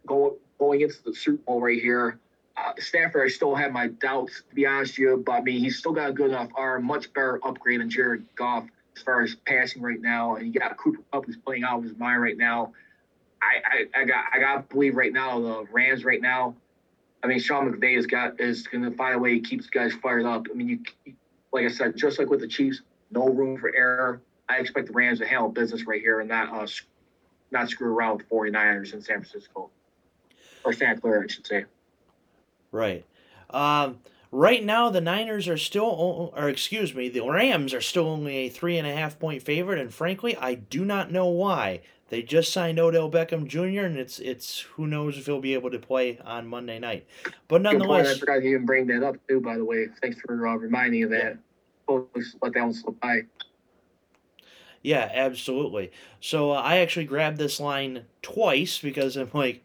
go, 0.05 0.37
going 0.59 0.81
into 0.81 1.01
the 1.05 1.13
Super 1.13 1.41
Bowl 1.43 1.61
right 1.61 1.81
here. 1.81 2.19
Uh, 2.57 2.71
Stafford, 2.77 3.25
I 3.25 3.29
still 3.29 3.53
have 3.55 3.71
my 3.71 3.87
doubts, 3.87 4.43
to 4.49 4.55
be 4.55 4.65
honest 4.65 4.93
with 4.93 4.99
you, 4.99 5.23
but 5.25 5.33
I 5.33 5.41
mean, 5.41 5.59
he's 5.59 5.77
still 5.77 5.91
got 5.91 6.09
a 6.09 6.13
good 6.13 6.29
enough 6.29 6.49
arm, 6.55 6.85
much 6.85 7.13
better 7.13 7.39
upgrade 7.43 7.81
than 7.81 7.89
Jared 7.89 8.25
Goff 8.35 8.65
as 8.95 9.03
far 9.03 9.21
as 9.21 9.35
passing 9.45 9.81
right 9.81 10.01
now. 10.01 10.35
And 10.35 10.53
you 10.53 10.59
got 10.59 10.77
Cooper 10.77 11.01
Kupp 11.11 11.25
who's 11.25 11.37
playing 11.37 11.63
out 11.63 11.79
of 11.79 11.83
his 11.83 11.97
mind 11.97 12.21
right 12.21 12.37
now. 12.37 12.73
I, 13.41 13.87
I, 13.97 14.01
I 14.01 14.05
got 14.05 14.25
I 14.33 14.39
got 14.39 14.69
to 14.69 14.73
believe 14.73 14.95
right 14.95 15.13
now 15.13 15.39
the 15.39 15.65
Rams 15.71 16.03
right 16.03 16.21
now. 16.21 16.55
I 17.23 17.27
mean, 17.27 17.39
Sean 17.39 17.71
McVay 17.71 17.95
has 17.95 18.05
got 18.05 18.39
is 18.39 18.67
going 18.67 18.83
to 18.83 18.91
find 18.91 19.15
a 19.15 19.19
way 19.19 19.39
to 19.39 19.47
keep 19.47 19.69
guys 19.71 19.93
fired 19.93 20.25
up. 20.25 20.45
I 20.51 20.53
mean, 20.53 20.69
you 21.05 21.13
like 21.51 21.65
I 21.65 21.69
said, 21.69 21.95
just 21.95 22.19
like 22.19 22.29
with 22.29 22.41
the 22.41 22.47
Chiefs, 22.47 22.81
no 23.11 23.27
room 23.27 23.57
for 23.57 23.73
error. 23.73 24.21
I 24.47 24.57
expect 24.57 24.87
the 24.87 24.93
Rams 24.93 25.19
to 25.19 25.27
handle 25.27 25.49
business 25.49 25.85
right 25.87 26.01
here 26.01 26.19
and 26.19 26.29
not 26.29 26.53
uh, 26.53 26.67
not 27.51 27.69
screw 27.69 27.93
around 27.93 28.17
with 28.17 28.29
the 28.29 28.35
49ers 28.35 28.93
in 28.93 29.01
San 29.01 29.23
Francisco 29.23 29.69
or 30.63 30.73
Santa 30.73 30.99
Clara, 30.99 31.23
I 31.23 31.27
should 31.27 31.47
say. 31.47 31.65
Right. 32.71 33.05
Um, 33.49 33.99
right 34.31 34.63
now, 34.63 34.89
the 34.89 35.01
Niners 35.01 35.47
are 35.47 35.57
still, 35.57 36.31
or 36.35 36.49
excuse 36.49 36.93
me, 36.93 37.09
the 37.09 37.21
Rams 37.21 37.73
are 37.73 37.81
still 37.81 38.07
only 38.07 38.35
a 38.35 38.49
three 38.49 38.77
and 38.77 38.87
a 38.87 38.93
half 38.93 39.17
point 39.17 39.41
favorite, 39.41 39.79
and 39.79 39.93
frankly, 39.93 40.35
I 40.35 40.55
do 40.55 40.83
not 40.83 41.11
know 41.11 41.27
why. 41.27 41.81
They 42.09 42.21
just 42.21 42.53
signed 42.53 42.79
Odell 42.79 43.09
Beckham 43.09 43.47
Jr., 43.47 43.85
and 43.85 43.97
it's 43.97 44.19
it's 44.19 44.59
who 44.59 44.85
knows 44.85 45.17
if 45.17 45.25
he'll 45.25 45.41
be 45.41 45.55
able 45.55 45.71
to 45.71 45.79
play 45.79 46.19
on 46.23 46.47
Monday 46.47 46.77
night. 46.77 47.07
But 47.47 47.63
nonetheless, 47.63 48.15
I 48.15 48.19
forgot 48.19 48.35
to 48.35 48.45
even 48.45 48.65
bring 48.65 48.85
that 48.87 49.03
up 49.03 49.15
too. 49.27 49.41
By 49.41 49.57
the 49.57 49.65
way, 49.65 49.87
thanks 50.01 50.19
for 50.21 50.47
uh, 50.47 50.55
reminding 50.55 50.99
me 50.99 51.03
of 51.03 51.09
that. 51.11 51.37
Yeah. 51.89 52.01
let 52.41 52.53
that 52.53 52.61
one 52.61 52.73
slip 52.73 52.99
by. 52.99 53.21
Yeah, 54.83 55.09
absolutely. 55.11 55.91
So 56.19 56.51
uh, 56.51 56.61
I 56.61 56.77
actually 56.77 57.05
grabbed 57.05 57.39
this 57.39 57.59
line 57.59 58.05
twice 58.21 58.77
because 58.77 59.15
I'm 59.15 59.31
like, 59.33 59.63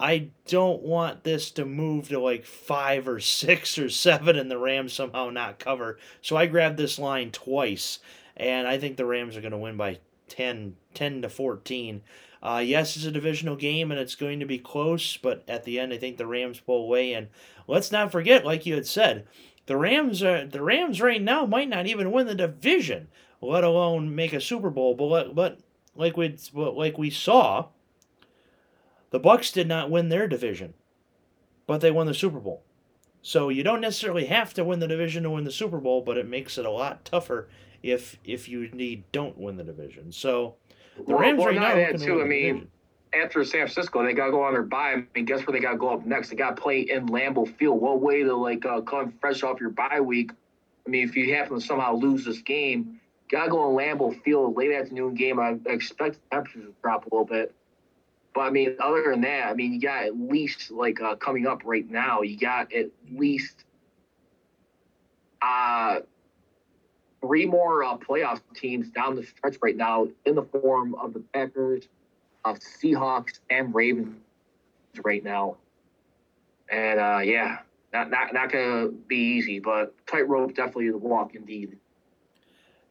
I 0.00 0.30
don't 0.48 0.82
want 0.82 1.22
this 1.22 1.52
to 1.52 1.64
move 1.64 2.08
to 2.08 2.18
like 2.18 2.44
five 2.44 3.06
or 3.06 3.20
six 3.20 3.78
or 3.78 3.88
seven 3.88 4.36
and 4.36 4.50
the 4.50 4.58
Rams 4.58 4.92
somehow 4.92 5.30
not 5.30 5.60
cover. 5.60 6.00
So 6.20 6.36
I 6.36 6.46
grabbed 6.46 6.78
this 6.78 6.98
line 6.98 7.30
twice, 7.30 8.00
and 8.36 8.66
I 8.66 8.76
think 8.76 8.96
the 8.96 9.06
Rams 9.06 9.36
are 9.36 9.40
going 9.40 9.52
to 9.52 9.58
win 9.58 9.76
by 9.76 10.00
10, 10.28 10.76
10 10.94 11.22
to 11.22 11.28
14. 11.28 12.02
Uh, 12.42 12.62
yes, 12.64 12.96
it's 12.96 13.04
a 13.04 13.10
divisional 13.10 13.56
game 13.56 13.90
and 13.90 13.98
it's 13.98 14.14
going 14.14 14.40
to 14.40 14.46
be 14.46 14.58
close, 14.58 15.16
but 15.16 15.42
at 15.48 15.64
the 15.64 15.80
end, 15.80 15.92
I 15.92 15.98
think 15.98 16.16
the 16.16 16.26
Rams 16.26 16.60
pull 16.60 16.84
away. 16.84 17.12
And 17.12 17.28
let's 17.66 17.90
not 17.90 18.12
forget, 18.12 18.44
like 18.44 18.66
you 18.66 18.74
had 18.74 18.86
said, 18.86 19.26
the 19.66 19.76
Rams 19.76 20.22
are 20.22 20.46
the 20.46 20.62
Rams 20.62 21.00
right 21.00 21.20
now 21.20 21.44
might 21.44 21.68
not 21.68 21.86
even 21.86 22.12
win 22.12 22.26
the 22.26 22.34
division, 22.34 23.08
let 23.40 23.64
alone 23.64 24.14
make 24.14 24.32
a 24.32 24.40
Super 24.40 24.70
Bowl. 24.70 24.94
But 24.94 25.34
but 25.34 25.58
like 25.96 26.16
we 26.16 26.36
like 26.54 26.98
we 26.98 27.10
saw, 27.10 27.66
the 29.10 29.18
Bucks 29.18 29.50
did 29.50 29.66
not 29.66 29.90
win 29.90 30.08
their 30.08 30.28
division, 30.28 30.74
but 31.66 31.80
they 31.80 31.90
won 31.90 32.06
the 32.06 32.14
Super 32.14 32.38
Bowl. 32.38 32.62
So 33.22 33.48
you 33.48 33.64
don't 33.64 33.80
necessarily 33.80 34.26
have 34.26 34.54
to 34.54 34.64
win 34.64 34.78
the 34.78 34.86
division 34.86 35.24
to 35.24 35.30
win 35.30 35.42
the 35.42 35.50
Super 35.50 35.78
Bowl, 35.78 36.00
but 36.00 36.16
it 36.16 36.28
makes 36.28 36.58
it 36.58 36.64
a 36.64 36.70
lot 36.70 37.04
tougher 37.04 37.48
if 37.82 38.18
if 38.24 38.48
you 38.48 38.68
need 38.70 39.04
don't 39.12 39.36
win 39.38 39.56
the 39.56 39.64
division. 39.64 40.12
So 40.12 40.56
the 40.96 41.02
well, 41.04 41.18
Rams 41.18 41.38
well, 41.38 41.48
right 41.48 41.56
now 41.56 41.74
that 41.74 42.00
too. 42.00 42.20
I 42.20 42.24
mean, 42.24 42.68
after 43.14 43.44
San 43.44 43.66
Francisco, 43.66 44.04
they 44.04 44.12
got 44.12 44.26
to 44.26 44.32
go 44.32 44.42
on 44.42 44.52
their 44.52 44.62
bye. 44.62 44.92
I 44.92 45.04
mean, 45.14 45.24
guess 45.24 45.46
where 45.46 45.52
they 45.52 45.60
got 45.60 45.72
to 45.72 45.78
go 45.78 45.90
up 45.90 46.06
next? 46.06 46.30
They 46.30 46.36
got 46.36 46.56
to 46.56 46.62
play 46.62 46.80
in 46.80 47.06
Lambeau 47.06 47.46
Field. 47.56 47.80
What 47.80 48.00
way 48.00 48.22
to 48.22 48.34
like 48.34 48.64
uh, 48.64 48.80
come 48.80 49.12
fresh 49.20 49.42
off 49.42 49.60
your 49.60 49.70
bye 49.70 50.00
week? 50.00 50.32
I 50.86 50.90
mean, 50.90 51.08
if 51.08 51.16
you 51.16 51.34
happen 51.34 51.58
to 51.58 51.64
somehow 51.64 51.94
lose 51.94 52.24
this 52.24 52.40
game, 52.40 53.00
got 53.30 53.44
to 53.44 53.50
go 53.50 53.60
on 53.60 53.74
Lambeau 53.74 54.20
Field 54.22 54.56
late 54.56 54.72
afternoon 54.72 55.14
game. 55.14 55.38
I 55.38 55.58
expect 55.66 56.14
the 56.16 56.36
temperatures 56.36 56.64
to 56.64 56.74
drop 56.82 57.06
a 57.06 57.14
little 57.14 57.26
bit. 57.26 57.54
But 58.34 58.42
I 58.42 58.50
mean, 58.50 58.76
other 58.80 59.10
than 59.10 59.22
that, 59.22 59.48
I 59.48 59.54
mean, 59.54 59.72
you 59.72 59.80
got 59.80 60.04
at 60.04 60.18
least 60.18 60.70
like 60.70 61.00
uh, 61.00 61.16
coming 61.16 61.46
up 61.46 61.62
right 61.64 61.88
now, 61.90 62.20
you 62.20 62.38
got 62.38 62.72
at 62.72 62.90
least 63.10 63.64
uh, 65.40 66.00
three 67.26 67.46
more 67.46 67.84
uh, 67.84 67.96
playoff 67.96 68.40
teams 68.54 68.88
down 68.90 69.16
the 69.16 69.24
stretch 69.24 69.56
right 69.62 69.76
now 69.76 70.08
in 70.24 70.34
the 70.34 70.42
form 70.42 70.94
of 70.96 71.12
the 71.12 71.20
Packers, 71.32 71.88
of 72.44 72.58
Seahawks, 72.58 73.40
and 73.50 73.74
Ravens 73.74 74.16
right 75.02 75.22
now. 75.22 75.56
And 76.70 76.98
uh, 77.00 77.20
yeah, 77.22 77.58
not 77.92 78.10
not 78.10 78.32
not 78.32 78.52
gonna 78.52 78.88
be 78.88 79.16
easy, 79.16 79.58
but 79.60 79.94
tightrope 80.06 80.54
definitely 80.54 80.90
the 80.90 80.98
walk 80.98 81.34
indeed. 81.34 81.76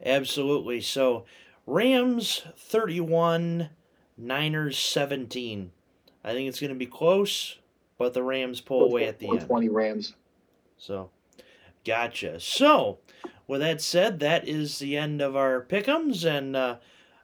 Absolutely. 0.06 0.82
So 0.82 1.26
Rams 1.66 2.44
thirty 2.58 3.00
one. 3.00 3.70
Niners 4.18 4.78
17. 4.78 5.72
I 6.24 6.34
think 6.34 6.50
it's 6.50 6.60
going 6.60 6.70
to 6.70 6.76
be 6.76 6.86
close, 6.86 7.60
but 7.98 8.14
the 8.14 8.24
Rams 8.24 8.62
pull 8.62 8.86
away 8.86 9.08
at 9.08 9.20
the 9.20 9.30
end. 9.30 9.42
20 9.42 9.70
Rams. 9.70 10.16
So, 10.78 11.12
gotcha. 11.84 12.40
So, 12.40 13.00
with 13.48 13.62
that 13.62 13.82
said, 13.82 14.20
that 14.20 14.48
is 14.48 14.80
the 14.80 14.98
end 14.98 15.22
of 15.22 15.36
our 15.36 15.62
pickums, 15.62 16.26
and 16.26 16.56
uh, 16.56 16.78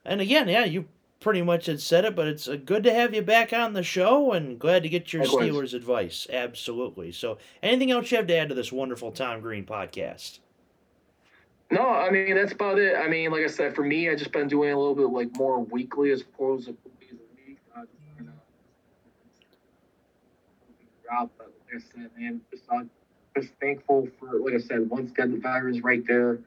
and 0.05 0.21
again, 0.21 0.47
yeah, 0.47 0.65
you 0.65 0.85
pretty 1.19 1.41
much 1.41 1.67
had 1.67 1.79
said 1.79 2.03
it, 2.03 2.15
but 2.15 2.27
it's 2.27 2.47
uh, 2.47 2.57
good 2.63 2.83
to 2.83 2.93
have 2.93 3.13
you 3.13 3.21
back 3.21 3.53
on 3.53 3.73
the 3.73 3.83
show, 3.83 4.33
and 4.33 4.59
glad 4.59 4.83
to 4.83 4.89
get 4.89 5.13
your 5.13 5.23
Steelers 5.23 5.73
advice. 5.73 6.27
Absolutely. 6.31 7.11
So, 7.11 7.37
anything 7.63 7.91
else 7.91 8.11
you 8.11 8.17
have 8.17 8.27
to 8.27 8.35
add 8.35 8.49
to 8.49 8.55
this 8.55 8.71
wonderful 8.71 9.11
Tom 9.11 9.41
Green 9.41 9.65
podcast? 9.65 10.39
No, 11.71 11.87
I 11.87 12.09
mean 12.09 12.35
that's 12.35 12.51
about 12.51 12.79
it. 12.79 12.97
I 12.97 13.07
mean, 13.07 13.31
like 13.31 13.43
I 13.43 13.47
said, 13.47 13.73
for 13.73 13.83
me, 13.83 14.09
I 14.09 14.15
just 14.15 14.33
been 14.33 14.49
doing 14.49 14.73
a 14.73 14.77
little 14.77 14.95
bit 14.95 15.09
like 15.09 15.33
more 15.37 15.63
weekly 15.63 16.11
as 16.11 16.21
opposed 16.21 16.65
to 16.65 16.73
days 16.73 17.13
a 17.13 17.47
week. 17.47 17.57
Uh, 17.73 17.83
just 18.19 18.31
job, 21.09 21.29
but 21.37 21.47
like 21.47 21.81
I 21.81 22.01
said, 22.01 22.09
man, 22.17 22.41
just 22.51 22.63
uh, 22.69 22.81
just 23.35 23.53
thankful 23.59 24.07
for 24.19 24.39
like 24.39 24.53
I 24.53 24.59
said, 24.59 24.89
once 24.89 25.11
again 25.11 25.31
the 25.31 25.39
virus 25.39 25.81
right 25.81 26.05
there. 26.05 26.39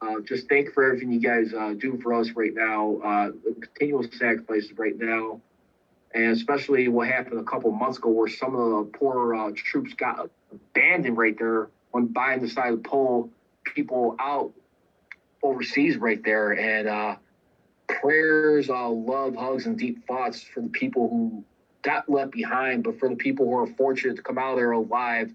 Uh, 0.00 0.20
just 0.20 0.48
thank 0.48 0.72
for 0.72 0.84
everything 0.84 1.10
you 1.10 1.20
guys 1.20 1.52
uh, 1.52 1.74
do 1.76 1.98
for 2.00 2.14
us 2.14 2.30
right 2.30 2.54
now. 2.54 2.98
Uh, 3.04 3.30
continual 3.60 4.04
sacrifices 4.12 4.72
right 4.76 4.96
now, 4.96 5.40
and 6.14 6.32
especially 6.32 6.86
what 6.88 7.08
happened 7.08 7.40
a 7.40 7.44
couple 7.44 7.70
months 7.72 7.98
ago, 7.98 8.10
where 8.10 8.28
some 8.28 8.54
of 8.54 8.70
the 8.70 8.98
poor 8.98 9.34
uh, 9.34 9.50
troops 9.56 9.94
got 9.94 10.30
abandoned 10.52 11.16
right 11.16 11.36
there 11.36 11.68
when 11.90 12.08
Biden 12.08 12.40
decided 12.40 12.84
to 12.84 12.88
pull 12.88 13.30
people 13.64 14.14
out 14.20 14.52
overseas 15.42 15.96
right 15.96 16.22
there. 16.22 16.52
And 16.52 16.88
uh, 16.88 17.16
prayers, 17.88 18.70
uh, 18.70 18.88
love, 18.88 19.34
hugs, 19.34 19.66
and 19.66 19.78
deep 19.78 20.06
thoughts 20.06 20.42
for 20.42 20.60
the 20.60 20.68
people 20.68 21.08
who 21.08 21.44
got 21.82 22.08
left 22.08 22.32
behind, 22.32 22.84
but 22.84 22.98
for 22.98 23.08
the 23.08 23.16
people 23.16 23.46
who 23.46 23.56
are 23.56 23.66
fortunate 23.66 24.16
to 24.16 24.22
come 24.22 24.38
out 24.38 24.52
of 24.52 24.56
there 24.58 24.72
alive, 24.72 25.32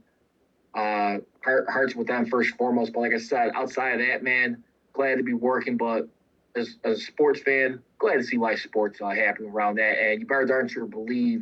uh, 0.76 1.18
heart, 1.44 1.70
hearts 1.70 1.96
with 1.96 2.08
them 2.08 2.26
first 2.26 2.52
and 2.52 2.58
foremost. 2.58 2.94
But 2.94 3.02
like 3.02 3.14
I 3.14 3.20
said, 3.20 3.52
outside 3.56 4.00
of 4.00 4.08
that, 4.08 4.24
man, 4.24 4.64
glad 4.94 5.16
to 5.18 5.24
be 5.24 5.34
working. 5.34 5.78
But 5.78 6.08
as, 6.56 6.78
as 6.84 7.00
a 7.00 7.02
sports 7.02 7.42
fan, 7.42 7.82
glad 8.00 8.16
to 8.16 8.24
see 8.24 8.38
live 8.38 8.60
sports 8.60 9.02
uh, 9.02 9.10
happening 9.10 9.52
around 9.52 9.76
that. 9.76 9.98
And 10.00 10.22
you 10.22 10.28
better 10.28 10.46
darn 10.46 10.68
sure 10.68 10.86
believe, 10.86 11.42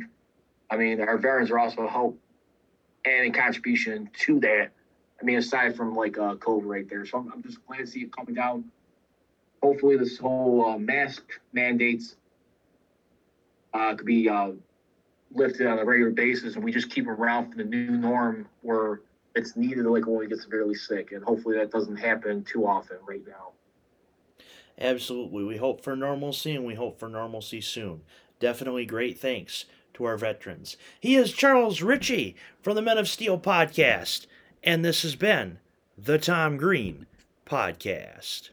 I 0.70 0.76
mean, 0.76 1.00
our 1.00 1.18
veterans 1.18 1.50
are 1.50 1.58
also 1.58 1.82
a 1.82 1.88
hope 1.88 2.18
and 3.04 3.34
a 3.34 3.38
contribution 3.38 4.10
to 4.20 4.40
that. 4.40 4.70
I 5.20 5.24
mean, 5.24 5.38
aside 5.38 5.76
from 5.76 5.94
like 5.94 6.18
uh, 6.18 6.34
COVID 6.36 6.64
right 6.64 6.88
there. 6.88 7.06
So 7.06 7.18
I'm, 7.18 7.32
I'm 7.32 7.42
just 7.42 7.64
glad 7.66 7.78
to 7.78 7.86
see 7.86 8.00
it 8.00 8.16
coming 8.16 8.34
down. 8.34 8.64
Hopefully, 9.62 9.96
this 9.96 10.18
whole 10.18 10.66
uh, 10.66 10.78
mask 10.78 11.22
mandates 11.52 12.16
uh, 13.72 13.94
could 13.94 14.06
be 14.06 14.28
uh, 14.28 14.50
lifted 15.32 15.68
on 15.68 15.78
a 15.78 15.84
regular 15.84 16.10
basis, 16.10 16.56
and 16.56 16.64
we 16.64 16.72
just 16.72 16.90
keep 16.90 17.06
around 17.06 17.52
for 17.52 17.58
the 17.58 17.64
new 17.64 17.92
norm 17.92 18.46
where 18.62 19.00
it's 19.34 19.56
needed 19.56 19.84
like 19.86 20.06
when 20.06 20.18
we 20.18 20.26
get 20.26 20.38
severely 20.38 20.74
sick, 20.74 21.12
and 21.12 21.24
hopefully 21.24 21.56
that 21.56 21.70
doesn't 21.70 21.96
happen 21.96 22.44
too 22.44 22.66
often 22.66 22.98
right 23.06 23.26
now. 23.26 23.52
Absolutely, 24.78 25.44
we 25.44 25.56
hope 25.56 25.82
for 25.82 25.94
normalcy, 25.94 26.54
and 26.54 26.64
we 26.64 26.74
hope 26.74 26.98
for 26.98 27.08
normalcy 27.08 27.60
soon. 27.60 28.02
Definitely 28.40 28.86
great 28.86 29.18
thanks 29.18 29.66
to 29.94 30.04
our 30.04 30.16
veterans. 30.16 30.76
He 31.00 31.16
is 31.16 31.32
Charles 31.32 31.82
Richey 31.82 32.34
from 32.62 32.74
the 32.74 32.82
Men 32.82 32.98
of 32.98 33.08
Steel 33.08 33.38
podcast. 33.38 34.26
And 34.64 34.84
this 34.84 35.02
has 35.02 35.16
been 35.16 35.58
the 35.98 36.18
Tom 36.18 36.56
Green 36.56 37.06
Podcast. 37.46 38.50